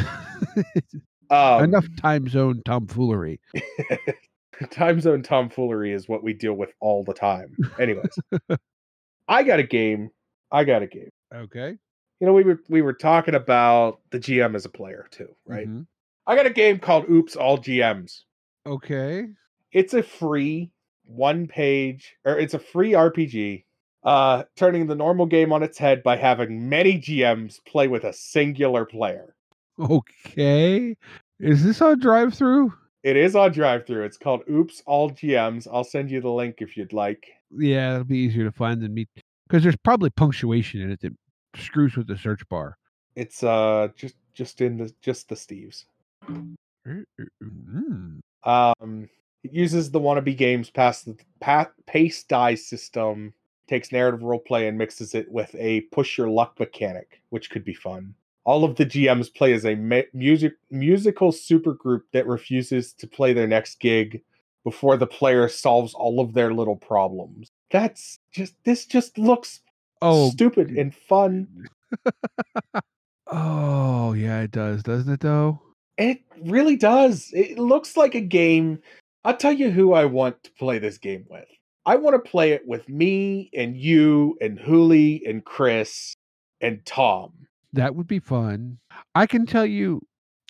um, 1.30 1.64
Enough 1.64 1.86
time 2.00 2.28
zone 2.28 2.62
tomfoolery. 2.64 3.40
time 4.70 5.00
zone 5.00 5.22
tomfoolery 5.22 5.92
is 5.92 6.08
what 6.08 6.22
we 6.22 6.32
deal 6.32 6.54
with 6.54 6.72
all 6.80 7.04
the 7.04 7.14
time. 7.14 7.56
Anyways, 7.78 8.18
I 9.28 9.42
got 9.42 9.60
a 9.60 9.64
game. 9.64 10.10
I 10.52 10.64
got 10.64 10.82
a 10.82 10.86
game. 10.86 11.10
Okay. 11.34 11.76
You 12.20 12.26
know, 12.26 12.32
we 12.32 12.44
were 12.44 12.60
we 12.68 12.82
were 12.82 12.92
talking 12.92 13.34
about 13.34 14.00
the 14.10 14.18
GM 14.18 14.54
as 14.54 14.64
a 14.64 14.70
player 14.70 15.06
too, 15.10 15.28
right? 15.46 15.68
Mhm. 15.68 15.86
I 16.26 16.36
got 16.36 16.46
a 16.46 16.50
game 16.50 16.78
called 16.78 17.08
Oops 17.08 17.34
All 17.36 17.58
GMs. 17.58 18.20
Okay. 18.66 19.26
It's 19.72 19.94
a 19.94 20.02
free 20.02 20.70
one 21.04 21.46
page 21.48 22.14
or 22.24 22.38
it's 22.38 22.54
a 22.54 22.58
free 22.58 22.92
RPG 22.92 23.64
uh 24.04 24.44
turning 24.56 24.86
the 24.86 24.94
normal 24.94 25.26
game 25.26 25.52
on 25.52 25.62
its 25.62 25.76
head 25.76 26.02
by 26.02 26.16
having 26.16 26.68
many 26.68 26.98
GMs 26.98 27.56
play 27.66 27.88
with 27.88 28.04
a 28.04 28.12
singular 28.12 28.84
player. 28.84 29.34
Okay. 29.78 30.96
Is 31.38 31.64
this 31.64 31.80
on 31.80 32.00
DriveThru? 32.00 32.70
It 33.02 33.16
is 33.16 33.34
on 33.34 33.52
DriveThru. 33.54 34.04
It's 34.04 34.18
called 34.18 34.42
Oops 34.50 34.82
All 34.86 35.10
GMs. 35.10 35.66
I'll 35.72 35.84
send 35.84 36.10
you 36.10 36.20
the 36.20 36.30
link 36.30 36.56
if 36.58 36.76
you'd 36.76 36.92
like. 36.92 37.26
Yeah, 37.56 37.92
it'll 37.92 38.04
be 38.04 38.18
easier 38.18 38.44
to 38.44 38.52
find 38.52 38.80
than 38.80 38.92
me 38.92 39.06
because 39.48 39.62
there's 39.62 39.76
probably 39.76 40.10
punctuation 40.10 40.80
in 40.80 40.90
it 40.90 41.00
that 41.00 41.12
screws 41.56 41.96
with 41.96 42.06
the 42.06 42.16
search 42.16 42.46
bar. 42.48 42.76
It's 43.16 43.42
uh 43.42 43.88
just 43.96 44.16
just 44.34 44.60
in 44.60 44.76
the 44.76 44.92
just 45.00 45.28
the 45.28 45.34
Steves. 45.34 45.84
Mm. 46.28 48.20
Um, 48.44 49.08
it 49.42 49.52
uses 49.52 49.90
the 49.90 50.00
wannabe 50.00 50.36
games 50.36 50.70
past 50.70 51.06
the 51.06 51.16
pa- 51.40 51.70
pace 51.86 52.22
die 52.24 52.54
system, 52.54 53.34
takes 53.66 53.92
narrative 53.92 54.22
role 54.22 54.38
play 54.38 54.68
and 54.68 54.78
mixes 54.78 55.14
it 55.14 55.30
with 55.30 55.54
a 55.58 55.82
push 55.92 56.16
your 56.16 56.28
luck 56.28 56.58
mechanic, 56.60 57.20
which 57.30 57.50
could 57.50 57.64
be 57.64 57.74
fun. 57.74 58.14
All 58.44 58.64
of 58.64 58.76
the 58.76 58.86
GMs 58.86 59.32
play 59.32 59.52
as 59.52 59.64
a 59.64 59.74
ma- 59.74 60.02
music 60.12 60.54
musical 60.70 61.30
supergroup 61.30 62.02
that 62.12 62.26
refuses 62.26 62.92
to 62.94 63.06
play 63.06 63.32
their 63.32 63.46
next 63.46 63.80
gig 63.80 64.22
before 64.64 64.96
the 64.96 65.06
player 65.06 65.48
solves 65.48 65.94
all 65.94 66.20
of 66.20 66.32
their 66.34 66.52
little 66.52 66.76
problems. 66.76 67.48
That's 67.70 68.18
just 68.32 68.54
this 68.64 68.86
just 68.86 69.18
looks 69.18 69.60
Oh, 70.02 70.30
stupid 70.30 70.70
and 70.70 70.94
fun. 70.94 71.68
oh, 73.26 74.14
yeah, 74.14 74.40
it 74.42 74.50
does, 74.50 74.82
doesn't 74.82 75.12
it? 75.12 75.20
Though. 75.20 75.60
It 75.98 76.22
really 76.42 76.76
does. 76.76 77.30
It 77.34 77.58
looks 77.58 77.96
like 77.96 78.14
a 78.14 78.20
game. 78.20 78.80
I'll 79.24 79.36
tell 79.36 79.52
you 79.52 79.70
who 79.70 79.92
I 79.92 80.06
want 80.06 80.42
to 80.44 80.50
play 80.52 80.78
this 80.78 80.96
game 80.96 81.26
with. 81.28 81.44
I 81.84 81.96
want 81.96 82.22
to 82.22 82.30
play 82.30 82.52
it 82.52 82.66
with 82.66 82.88
me 82.88 83.50
and 83.54 83.76
you 83.76 84.38
and 84.40 84.58
Hooli 84.58 85.28
and 85.28 85.44
Chris 85.44 86.14
and 86.60 86.84
Tom. 86.86 87.32
That 87.72 87.94
would 87.94 88.06
be 88.06 88.18
fun. 88.18 88.78
I 89.14 89.26
can 89.26 89.46
tell 89.46 89.66
you 89.66 90.00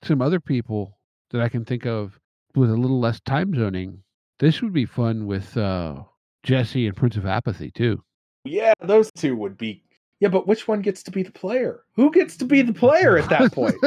some 0.02 0.22
other 0.22 0.40
people 0.40 0.98
that 1.30 1.40
I 1.40 1.48
can 1.48 1.64
think 1.64 1.86
of 1.86 2.18
with 2.54 2.70
a 2.70 2.76
little 2.76 3.00
less 3.00 3.20
time 3.20 3.54
zoning. 3.54 4.02
This 4.38 4.62
would 4.62 4.72
be 4.72 4.86
fun 4.86 5.26
with 5.26 5.56
uh, 5.56 6.02
Jesse 6.42 6.86
and 6.86 6.96
Prince 6.96 7.16
of 7.16 7.26
Apathy 7.26 7.70
too. 7.70 8.02
Yeah, 8.44 8.72
those 8.80 9.10
two 9.12 9.36
would 9.36 9.58
be. 9.58 9.84
Yeah, 10.20 10.28
but 10.28 10.46
which 10.46 10.66
one 10.66 10.82
gets 10.82 11.02
to 11.04 11.10
be 11.10 11.22
the 11.22 11.32
player? 11.32 11.82
Who 11.94 12.10
gets 12.10 12.36
to 12.38 12.44
be 12.44 12.62
the 12.62 12.72
player 12.72 13.18
at 13.18 13.28
that 13.30 13.52
point? 13.52 13.74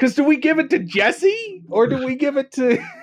Because 0.00 0.14
do 0.14 0.24
we 0.24 0.38
give 0.38 0.58
it 0.58 0.70
to 0.70 0.78
Jesse 0.78 1.62
or 1.68 1.86
do 1.86 2.02
we 2.06 2.14
give 2.14 2.36
it 2.36 2.52
to. 2.52 2.82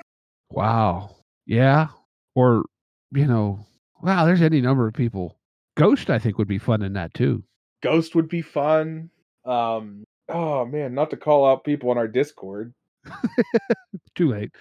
Wow. 0.49 1.17
Yeah. 1.45 1.89
Or, 2.34 2.63
you 3.11 3.28
know, 3.28 3.65
wow, 4.01 4.23
there's 4.25 4.41
any 4.41 4.61
number 4.61 4.88
of 4.88 4.93
people. 4.93 5.38
Ghost, 5.75 6.09
I 6.09 6.19
think, 6.19 6.38
would 6.38 6.47
be 6.47 6.57
fun 6.57 6.82
in 6.82 6.93
that 6.93 7.13
too. 7.13 7.43
Ghost 7.82 8.15
would 8.15 8.30
be 8.30 8.41
fun. 8.41 9.09
Um, 9.45 10.03
oh 10.30 10.65
man, 10.65 10.93
not 10.93 11.09
to 11.11 11.17
call 11.17 11.45
out 11.45 11.63
people 11.63 11.89
on 11.89 11.97
our 11.97 12.07
Discord. 12.07 12.73
Too 14.15 14.30
late. 14.30 14.51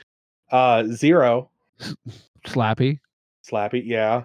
Uh, 0.51 0.85
Zero. 0.85 1.51
Slappy. 2.47 3.01
Slappy, 3.45 3.83
yeah. 3.85 4.25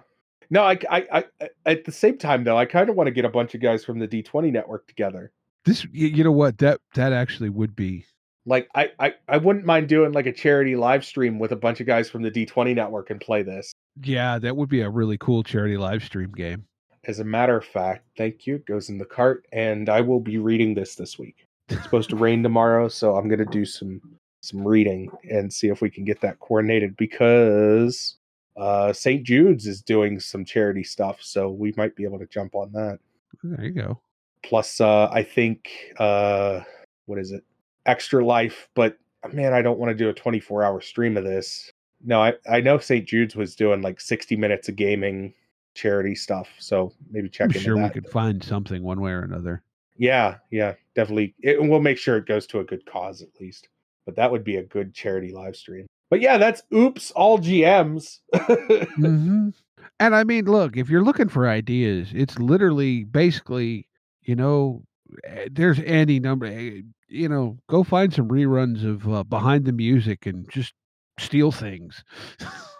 No, 0.50 0.62
I, 0.62 0.78
I, 0.90 1.24
I, 1.40 1.48
at 1.64 1.84
the 1.84 1.92
same 1.92 2.18
time 2.18 2.44
though, 2.44 2.58
I 2.58 2.66
kind 2.66 2.90
of 2.90 2.96
want 2.96 3.06
to 3.06 3.12
get 3.12 3.24
a 3.24 3.30
bunch 3.30 3.54
of 3.54 3.60
guys 3.60 3.84
from 3.84 3.98
the 3.98 4.06
D20 4.06 4.52
network 4.52 4.86
together. 4.86 5.32
This, 5.64 5.86
you 5.92 6.24
know 6.24 6.32
what? 6.32 6.58
That 6.58 6.80
that 6.94 7.12
actually 7.12 7.48
would 7.48 7.74
be. 7.74 8.04
Like, 8.44 8.68
I, 8.74 8.90
I, 8.98 9.14
I 9.28 9.36
wouldn't 9.36 9.64
mind 9.64 9.88
doing 9.88 10.12
like 10.12 10.26
a 10.26 10.32
charity 10.32 10.74
live 10.74 11.04
stream 11.04 11.38
with 11.38 11.52
a 11.52 11.56
bunch 11.56 11.80
of 11.80 11.86
guys 11.86 12.10
from 12.10 12.22
the 12.22 12.30
D20 12.30 12.74
network 12.74 13.08
and 13.10 13.20
play 13.20 13.42
this. 13.42 13.72
Yeah, 14.02 14.38
that 14.40 14.56
would 14.56 14.68
be 14.68 14.80
a 14.80 14.90
really 14.90 15.16
cool 15.16 15.44
charity 15.44 15.76
live 15.76 16.02
stream 16.02 16.32
game. 16.32 16.66
As 17.04 17.18
a 17.18 17.24
matter 17.24 17.56
of 17.56 17.64
fact, 17.64 18.06
thank 18.16 18.46
you. 18.46 18.56
It 18.56 18.66
goes 18.66 18.88
in 18.88 18.98
the 18.98 19.04
cart, 19.04 19.44
and 19.52 19.88
I 19.88 20.00
will 20.00 20.20
be 20.20 20.38
reading 20.38 20.74
this 20.74 20.94
this 20.94 21.18
week. 21.18 21.46
It's 21.68 21.82
supposed 21.82 22.10
to 22.10 22.16
rain 22.16 22.42
tomorrow, 22.42 22.88
so 22.88 23.16
I'm 23.16 23.28
gonna 23.28 23.44
do 23.44 23.64
some 23.64 24.00
some 24.40 24.66
reading 24.66 25.10
and 25.30 25.52
see 25.52 25.68
if 25.68 25.80
we 25.80 25.88
can 25.90 26.04
get 26.04 26.20
that 26.20 26.38
coordinated 26.40 26.96
because 26.96 28.16
uh 28.56 28.92
St. 28.92 29.22
Jude's 29.24 29.66
is 29.66 29.82
doing 29.82 30.20
some 30.20 30.44
charity 30.44 30.84
stuff, 30.84 31.18
so 31.22 31.50
we 31.50 31.72
might 31.76 31.94
be 31.96 32.04
able 32.04 32.18
to 32.18 32.26
jump 32.26 32.54
on 32.54 32.72
that. 32.72 32.98
There 33.42 33.64
you 33.64 33.70
go. 33.70 34.00
plus 34.42 34.80
uh 34.80 35.08
i 35.12 35.22
think 35.22 35.70
uh 35.98 36.60
what 37.06 37.18
is 37.18 37.32
it 37.32 37.42
Extra 37.86 38.24
Life, 38.24 38.68
but 38.74 38.96
man, 39.32 39.52
I 39.54 39.62
don't 39.62 39.78
want 39.78 39.90
to 39.90 39.96
do 39.96 40.08
a 40.08 40.12
24 40.14 40.62
hour 40.62 40.80
stream 40.80 41.16
of 41.16 41.24
this. 41.24 41.70
No, 42.04 42.22
I, 42.22 42.34
I 42.50 42.60
know 42.60 42.78
St. 42.78 43.06
Jude's 43.06 43.34
was 43.36 43.56
doing 43.56 43.82
like 43.82 44.00
60 44.00 44.36
minutes 44.36 44.68
of 44.68 44.76
gaming 44.76 45.34
charity 45.74 46.14
stuff. 46.14 46.48
So 46.58 46.92
maybe 47.10 47.28
check 47.28 47.54
I'm 47.54 47.60
sure 47.60 47.76
we 47.76 47.90
could 47.90 48.08
find 48.08 48.42
something 48.42 48.82
one 48.82 49.00
way 49.00 49.12
or 49.12 49.22
another. 49.22 49.62
Yeah, 49.96 50.36
yeah, 50.50 50.74
definitely. 50.94 51.34
It, 51.40 51.62
we'll 51.62 51.80
make 51.80 51.98
sure 51.98 52.16
it 52.16 52.26
goes 52.26 52.46
to 52.48 52.60
a 52.60 52.64
good 52.64 52.84
cause 52.86 53.22
at 53.22 53.28
least. 53.40 53.68
But 54.06 54.16
that 54.16 54.30
would 54.30 54.42
be 54.42 54.56
a 54.56 54.64
good 54.64 54.94
charity 54.94 55.32
live 55.32 55.54
stream. 55.54 55.86
But 56.10 56.20
yeah, 56.20 56.38
that's 56.38 56.62
oops, 56.74 57.10
all 57.12 57.38
GMs. 57.38 58.18
hmm 58.94 59.50
And 60.00 60.16
I 60.16 60.24
mean, 60.24 60.46
look, 60.46 60.76
if 60.76 60.90
you're 60.90 61.04
looking 61.04 61.28
for 61.28 61.48
ideas, 61.48 62.08
it's 62.12 62.38
literally 62.38 63.04
basically, 63.04 63.88
you 64.22 64.34
know, 64.34 64.82
eh, 65.24 65.48
there's 65.50 65.78
any 65.80 66.18
number, 66.18 66.46
eh, 66.46 66.80
you 67.08 67.28
know, 67.28 67.58
go 67.68 67.84
find 67.84 68.12
some 68.12 68.28
reruns 68.28 68.84
of 68.84 69.08
uh, 69.08 69.22
Behind 69.22 69.64
the 69.64 69.72
Music 69.72 70.26
and 70.26 70.50
just 70.50 70.74
steal 71.18 71.52
things. 71.52 72.02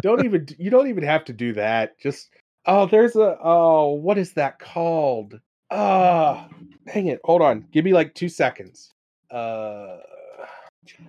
don't 0.00 0.24
even 0.24 0.46
you 0.58 0.70
don't 0.70 0.88
even 0.88 1.04
have 1.04 1.24
to 1.26 1.32
do 1.32 1.52
that. 1.54 1.98
Just 1.98 2.30
oh, 2.66 2.86
there's 2.86 3.16
a 3.16 3.38
oh, 3.42 3.92
what 3.92 4.18
is 4.18 4.32
that 4.34 4.58
called? 4.58 5.40
Ah, 5.70 6.48
hang 6.86 7.06
it. 7.06 7.20
Hold 7.24 7.42
on. 7.42 7.66
Give 7.72 7.84
me 7.84 7.92
like 7.92 8.14
two 8.14 8.28
seconds. 8.28 8.92
Uh 9.30 9.98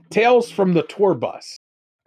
Tales 0.09 0.49
from 0.51 0.73
the 0.73 0.83
Tour 0.83 1.15
Bus. 1.15 1.57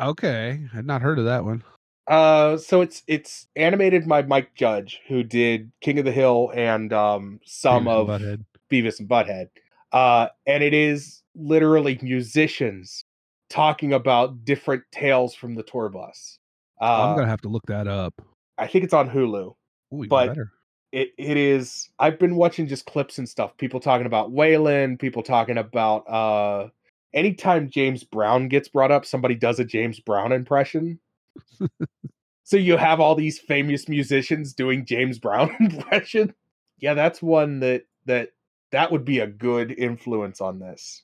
Okay, 0.00 0.60
I'd 0.74 0.86
not 0.86 1.02
heard 1.02 1.18
of 1.18 1.24
that 1.24 1.44
one. 1.44 1.64
Uh, 2.06 2.56
so 2.56 2.82
it's 2.82 3.02
it's 3.06 3.48
animated 3.56 4.06
by 4.08 4.22
Mike 4.22 4.54
Judge, 4.54 5.00
who 5.08 5.22
did 5.22 5.72
King 5.80 5.98
of 5.98 6.04
the 6.04 6.12
Hill 6.12 6.52
and 6.54 6.92
um 6.92 7.40
some 7.44 7.86
Beavis 7.86 8.08
of 8.08 8.22
and 8.22 8.44
Beavis 8.70 9.00
and 9.00 9.08
Butthead. 9.08 9.48
Uh, 9.92 10.28
and 10.46 10.62
it 10.62 10.74
is 10.74 11.22
literally 11.34 11.98
musicians 12.02 13.04
talking 13.48 13.92
about 13.92 14.44
different 14.44 14.82
tales 14.92 15.34
from 15.34 15.54
the 15.54 15.62
tour 15.62 15.88
bus. 15.88 16.38
Uh, 16.80 17.08
I'm 17.08 17.16
gonna 17.16 17.28
have 17.28 17.40
to 17.42 17.48
look 17.48 17.66
that 17.66 17.86
up. 17.86 18.14
I 18.58 18.66
think 18.66 18.84
it's 18.84 18.94
on 18.94 19.10
Hulu. 19.10 19.54
Ooh, 19.94 20.06
but- 20.08 20.28
better. 20.28 20.52
It 20.92 21.10
it 21.18 21.36
is. 21.36 21.90
I've 21.98 22.18
been 22.18 22.36
watching 22.36 22.68
just 22.68 22.86
clips 22.86 23.18
and 23.18 23.28
stuff. 23.28 23.56
People 23.58 23.80
talking 23.80 24.06
about 24.06 24.32
Waylon. 24.32 24.98
People 24.98 25.22
talking 25.22 25.58
about 25.58 26.08
uh. 26.08 26.68
Anytime 27.12 27.70
James 27.70 28.04
Brown 28.04 28.48
gets 28.48 28.68
brought 28.68 28.90
up, 28.90 29.06
somebody 29.06 29.34
does 29.34 29.58
a 29.58 29.64
James 29.64 30.00
Brown 30.00 30.32
impression. 30.32 30.98
so 32.44 32.56
you 32.56 32.76
have 32.76 33.00
all 33.00 33.14
these 33.14 33.38
famous 33.38 33.88
musicians 33.88 34.52
doing 34.52 34.84
James 34.84 35.18
Brown 35.18 35.54
impression. 35.60 36.34
Yeah, 36.78 36.94
that's 36.94 37.22
one 37.22 37.60
that 37.60 37.84
that 38.04 38.30
that 38.70 38.92
would 38.92 39.04
be 39.04 39.18
a 39.20 39.26
good 39.26 39.72
influence 39.72 40.40
on 40.40 40.58
this. 40.58 41.02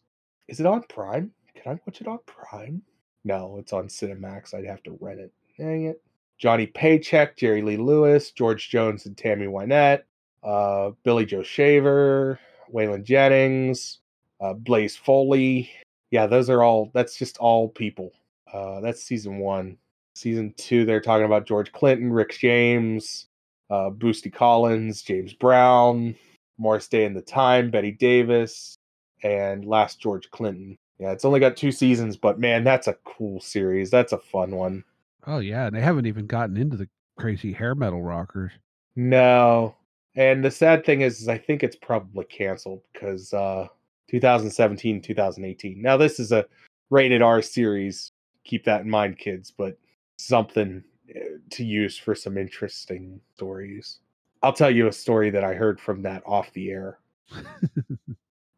Is 0.48 0.60
it 0.60 0.66
on 0.66 0.82
Prime? 0.88 1.32
Can 1.62 1.72
I 1.72 1.80
watch 1.86 2.00
it 2.00 2.08
on 2.08 2.18
Prime? 2.26 2.82
No, 3.24 3.56
it's 3.58 3.72
on 3.72 3.86
Cinemax. 3.86 4.52
I'd 4.52 4.66
have 4.66 4.82
to 4.82 4.98
rent 5.00 5.20
it. 5.20 5.32
Dang 5.56 5.86
it. 5.86 6.02
Johnny 6.38 6.66
Paycheck, 6.66 7.36
Jerry 7.36 7.62
Lee 7.62 7.76
Lewis, 7.76 8.32
George 8.32 8.68
Jones 8.68 9.06
and 9.06 9.16
Tammy 9.16 9.46
Wynette, 9.46 10.02
uh, 10.42 10.90
Billy 11.04 11.24
Joe 11.24 11.44
Shaver, 11.44 12.40
Waylon 12.74 13.04
Jennings, 13.04 14.00
uh, 14.40 14.54
Blaze 14.54 14.96
Foley. 14.96 15.70
Yeah, 16.10 16.26
those 16.26 16.50
are 16.50 16.64
all, 16.64 16.90
that's 16.94 17.16
just 17.16 17.38
all 17.38 17.68
people. 17.68 18.10
Uh, 18.52 18.80
that's 18.80 19.02
season 19.02 19.38
one. 19.38 19.78
Season 20.16 20.52
two, 20.56 20.84
they're 20.84 21.00
talking 21.00 21.26
about 21.26 21.46
George 21.46 21.70
Clinton, 21.70 22.12
Rick 22.12 22.36
James, 22.38 23.28
uh, 23.70 23.90
Bootsy 23.90 24.32
Collins, 24.32 25.02
James 25.02 25.32
Brown, 25.32 26.16
Morris 26.58 26.88
Day 26.88 27.04
in 27.04 27.14
the 27.14 27.22
Time, 27.22 27.70
Betty 27.70 27.92
Davis, 27.92 28.74
and 29.22 29.64
Last 29.64 30.00
George 30.00 30.28
Clinton. 30.30 30.76
Yeah, 30.98 31.12
it's 31.12 31.24
only 31.24 31.40
got 31.40 31.56
two 31.56 31.72
seasons, 31.72 32.16
but 32.16 32.38
man, 32.38 32.64
that's 32.64 32.86
a 32.86 32.96
cool 33.04 33.40
series. 33.40 33.90
That's 33.90 34.12
a 34.12 34.18
fun 34.18 34.52
one. 34.52 34.84
Oh 35.26 35.38
yeah, 35.38 35.66
and 35.66 35.76
they 35.76 35.80
haven't 35.80 36.06
even 36.06 36.26
gotten 36.26 36.56
into 36.56 36.76
the 36.76 36.88
crazy 37.18 37.52
hair 37.52 37.74
metal 37.74 38.02
rockers. 38.02 38.52
No. 38.96 39.76
And 40.14 40.44
the 40.44 40.50
sad 40.50 40.84
thing 40.84 41.00
is, 41.00 41.20
is 41.20 41.28
I 41.28 41.38
think 41.38 41.62
it's 41.62 41.76
probably 41.76 42.24
canceled 42.26 42.82
because 42.92 43.32
uh 43.32 43.68
2017, 44.10 45.00
2018. 45.00 45.80
Now 45.80 45.96
this 45.96 46.20
is 46.20 46.32
a 46.32 46.44
rated 46.90 47.22
R 47.22 47.42
series. 47.42 48.12
Keep 48.44 48.64
that 48.64 48.82
in 48.82 48.90
mind, 48.90 49.18
kids, 49.18 49.50
but 49.50 49.78
something 50.18 50.82
uh, 51.14 51.20
to 51.50 51.64
use 51.64 51.96
for 51.96 52.14
some 52.14 52.36
interesting 52.36 53.20
stories. 53.34 54.00
I'll 54.42 54.52
tell 54.52 54.70
you 54.70 54.88
a 54.88 54.92
story 54.92 55.30
that 55.30 55.44
I 55.44 55.54
heard 55.54 55.80
from 55.80 56.02
that 56.02 56.22
off 56.26 56.52
the 56.52 56.70
air. 56.70 56.98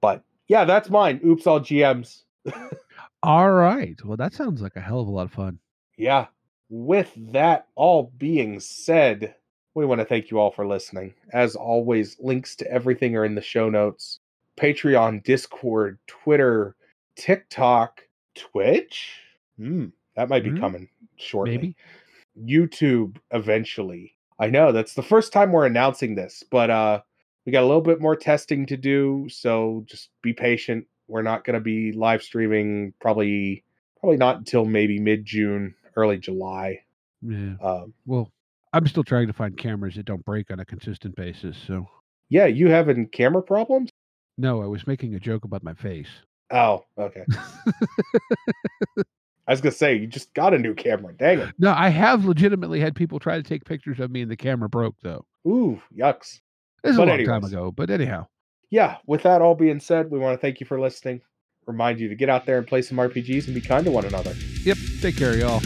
But 0.05 0.22
yeah, 0.49 0.64
that's 0.64 0.90
mine. 0.90 1.20
Oops, 1.24 1.47
all 1.47 1.61
GMs. 1.61 2.22
All 3.22 3.51
right. 3.53 3.99
Well, 4.05 4.16
that 4.18 4.34
sounds 4.34 4.61
like 4.61 4.76
a 4.76 4.80
hell 4.80 5.01
of 5.01 5.09
a 5.09 5.11
lot 5.11 5.24
of 5.26 5.32
fun. 5.32 5.59
Yeah. 5.97 6.26
With 6.68 7.12
that 7.32 7.68
all 7.74 8.12
being 8.18 8.61
said, 8.61 9.34
we 9.74 9.86
want 9.86 10.01
to 10.01 10.05
thank 10.05 10.30
you 10.30 10.38
all 10.38 10.51
for 10.51 10.66
listening. 10.66 11.14
As 11.32 11.57
always, 11.57 12.16
links 12.20 12.55
to 12.57 12.70
everything 12.70 13.16
are 13.16 13.24
in 13.24 13.34
the 13.34 13.40
show 13.42 13.70
notes 13.70 14.20
Patreon, 14.59 15.22
Discord, 15.24 15.99
Twitter, 16.07 16.76
TikTok, 17.16 18.03
Twitch. 18.34 19.20
Hmm, 19.57 19.86
that 20.16 20.28
might 20.28 20.45
be 20.45 20.51
Hmm, 20.51 20.59
coming 20.61 20.88
shortly. 21.16 21.57
Maybe. 21.57 21.76
YouTube 22.40 23.16
eventually. 23.30 24.16
I 24.38 24.49
know 24.51 24.72
that's 24.72 24.95
the 24.95 25.03
first 25.03 25.32
time 25.32 25.53
we're 25.53 25.66
announcing 25.66 26.14
this, 26.14 26.42
but 26.51 26.68
uh 26.70 27.01
we 27.47 27.53
got 27.53 27.62
a 27.62 27.66
little 27.66 27.82
bit 27.82 28.01
more 28.01 28.16
testing 28.16 28.66
to 28.66 28.76
do, 28.76 29.26
so 29.28 29.84
just 29.86 30.11
be 30.22 30.32
patient. 30.32 30.86
We're 31.09 31.22
not 31.22 31.45
going 31.45 31.55
to 31.55 31.61
be 31.61 31.92
live 31.92 32.22
streaming 32.22 32.95
probably 33.01 33.64
probably 34.01 34.16
not 34.16 34.38
until 34.38 34.64
maybe 34.64 34.99
mid-June, 34.99 35.74
early 35.97 36.18
July. 36.18 36.80
Yeah. 37.22 37.55
Um 37.62 37.95
Well, 38.07 38.30
I'm 38.72 38.86
still 38.86 39.05
trying 39.05 39.28
to 39.28 39.32
find 39.32 39.57
cameras 39.57 39.95
that 39.95 40.05
don't 40.07 40.24
break 40.24 40.51
on 40.51 40.61
a 40.61 40.64
consistent 40.64 41.16
basis. 41.16 41.57
So 41.66 41.86
yeah, 42.28 42.47
you 42.47 42.68
having 42.68 43.07
camera 43.09 43.42
problems? 43.42 43.90
no, 44.36 44.62
I 44.62 44.66
was 44.66 44.86
making 44.86 45.14
a 45.14 45.20
joke 45.20 45.45
about 45.45 45.62
my 45.62 45.74
face. 45.74 46.09
Oh, 46.51 46.84
okay. 46.99 47.24
I 49.47 49.53
was 49.53 49.61
going 49.61 49.72
to 49.72 49.78
say 49.78 49.97
you 49.97 50.07
just 50.07 50.32
got 50.34 50.55
a 50.55 50.59
new 50.59 50.74
camera. 50.74 51.12
Dang 51.16 51.38
it. 51.40 51.55
No, 51.59 51.72
I 51.72 51.90
have 51.90 52.24
legitimately 52.24 52.80
had 52.80 52.95
people 52.95 53.18
try 53.18 53.36
to 53.36 53.42
take 53.42 53.64
pictures 53.64 54.01
of 54.01 54.11
me 54.11 54.22
and 54.22 54.30
the 54.30 54.36
camera 54.36 54.68
broke 54.68 54.97
though. 55.03 55.24
Ooh, 55.47 55.80
yucks. 55.97 56.40
This 56.85 56.93
is 56.93 56.97
But 56.99 57.09
a 57.09 57.16
long 57.16 57.24
time 57.24 57.45
ago, 57.45 57.72
but 57.72 57.89
anyhow. 57.91 58.26
yeah, 58.70 58.99
with 59.07 59.22
that 59.22 59.41
all 59.43 59.55
being 59.55 59.80
said, 59.80 60.11
we 60.11 60.18
want 60.18 60.39
to 60.39 60.41
thank 60.41 60.61
you 60.61 60.66
for 60.66 60.78
listening. 60.78 61.22
Remind 61.66 61.99
you 61.99 62.09
to 62.11 62.14
get 62.14 62.28
out 62.28 62.45
there 62.45 62.59
and 62.59 62.66
play 62.66 62.82
some 62.82 62.99
RPGs 62.99 63.47
and 63.47 63.55
be 63.55 63.62
kind 63.62 63.87
to 63.87 63.91
one 63.91 64.05
another. 64.05 64.35
Yep. 64.64 64.76
Take 65.01 65.16
care, 65.16 65.35
y'all. 65.37 65.62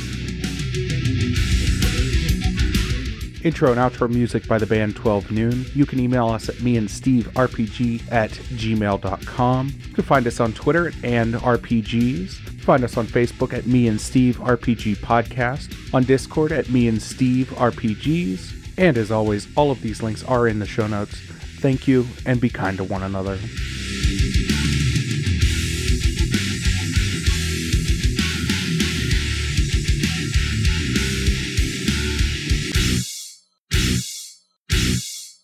Intro 3.44 3.70
and 3.72 3.78
outro 3.80 4.08
music 4.10 4.46
by 4.48 4.58
the 4.58 4.66
band 4.66 4.94
12 4.96 5.30
Noon. 5.30 5.64
You 5.74 5.86
can 5.86 6.00
email 6.00 6.28
us 6.28 6.48
at 6.48 6.60
me 6.60 6.76
and 6.76 6.90
Steve 6.90 7.28
RPG 7.34 8.12
at 8.12 8.30
gmail.com. 8.30 9.68
You 9.88 9.94
can 9.94 10.04
find 10.04 10.26
us 10.26 10.40
on 10.40 10.52
Twitter 10.52 10.88
at 10.88 10.94
and 11.04 11.34
RPGs. 11.34 12.30
Find 12.62 12.84
us 12.84 12.96
on 12.96 13.06
Facebook 13.06 13.52
at 13.56 13.66
Me 13.66 13.88
and 13.88 14.00
Steve 14.00 14.36
RPG 14.38 14.96
Podcast, 14.98 15.94
on 15.94 16.04
Discord 16.04 16.52
at 16.52 16.68
Me 16.68 16.86
and 16.88 17.00
Steve 17.00 17.48
RPGs. 17.56 18.57
And 18.78 18.96
as 18.96 19.10
always, 19.10 19.48
all 19.56 19.72
of 19.72 19.82
these 19.82 20.04
links 20.04 20.22
are 20.22 20.46
in 20.46 20.60
the 20.60 20.66
show 20.66 20.86
notes. 20.86 21.18
Thank 21.58 21.88
you 21.88 22.06
and 22.24 22.40
be 22.40 22.48
kind 22.48 22.76
to 22.76 22.84
one 22.84 23.02
another. 23.02 23.36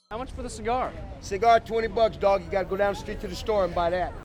How 0.09 0.18
much 0.18 0.30
for 0.30 0.45
the 0.45 0.49
cigar? 0.49 0.93
Cigar, 1.20 1.59
20 1.59 1.89
bucks, 1.89 2.16
dog. 2.16 2.45
You 2.45 2.51
gotta 2.53 2.66
go 2.66 2.76
down 2.76 2.95
the 2.95 3.01
street 3.01 3.20
to 3.22 3.26
the 3.26 3.35
store 3.35 3.64
and 3.64 3.74
buy 3.74 3.91
that. 3.91 4.24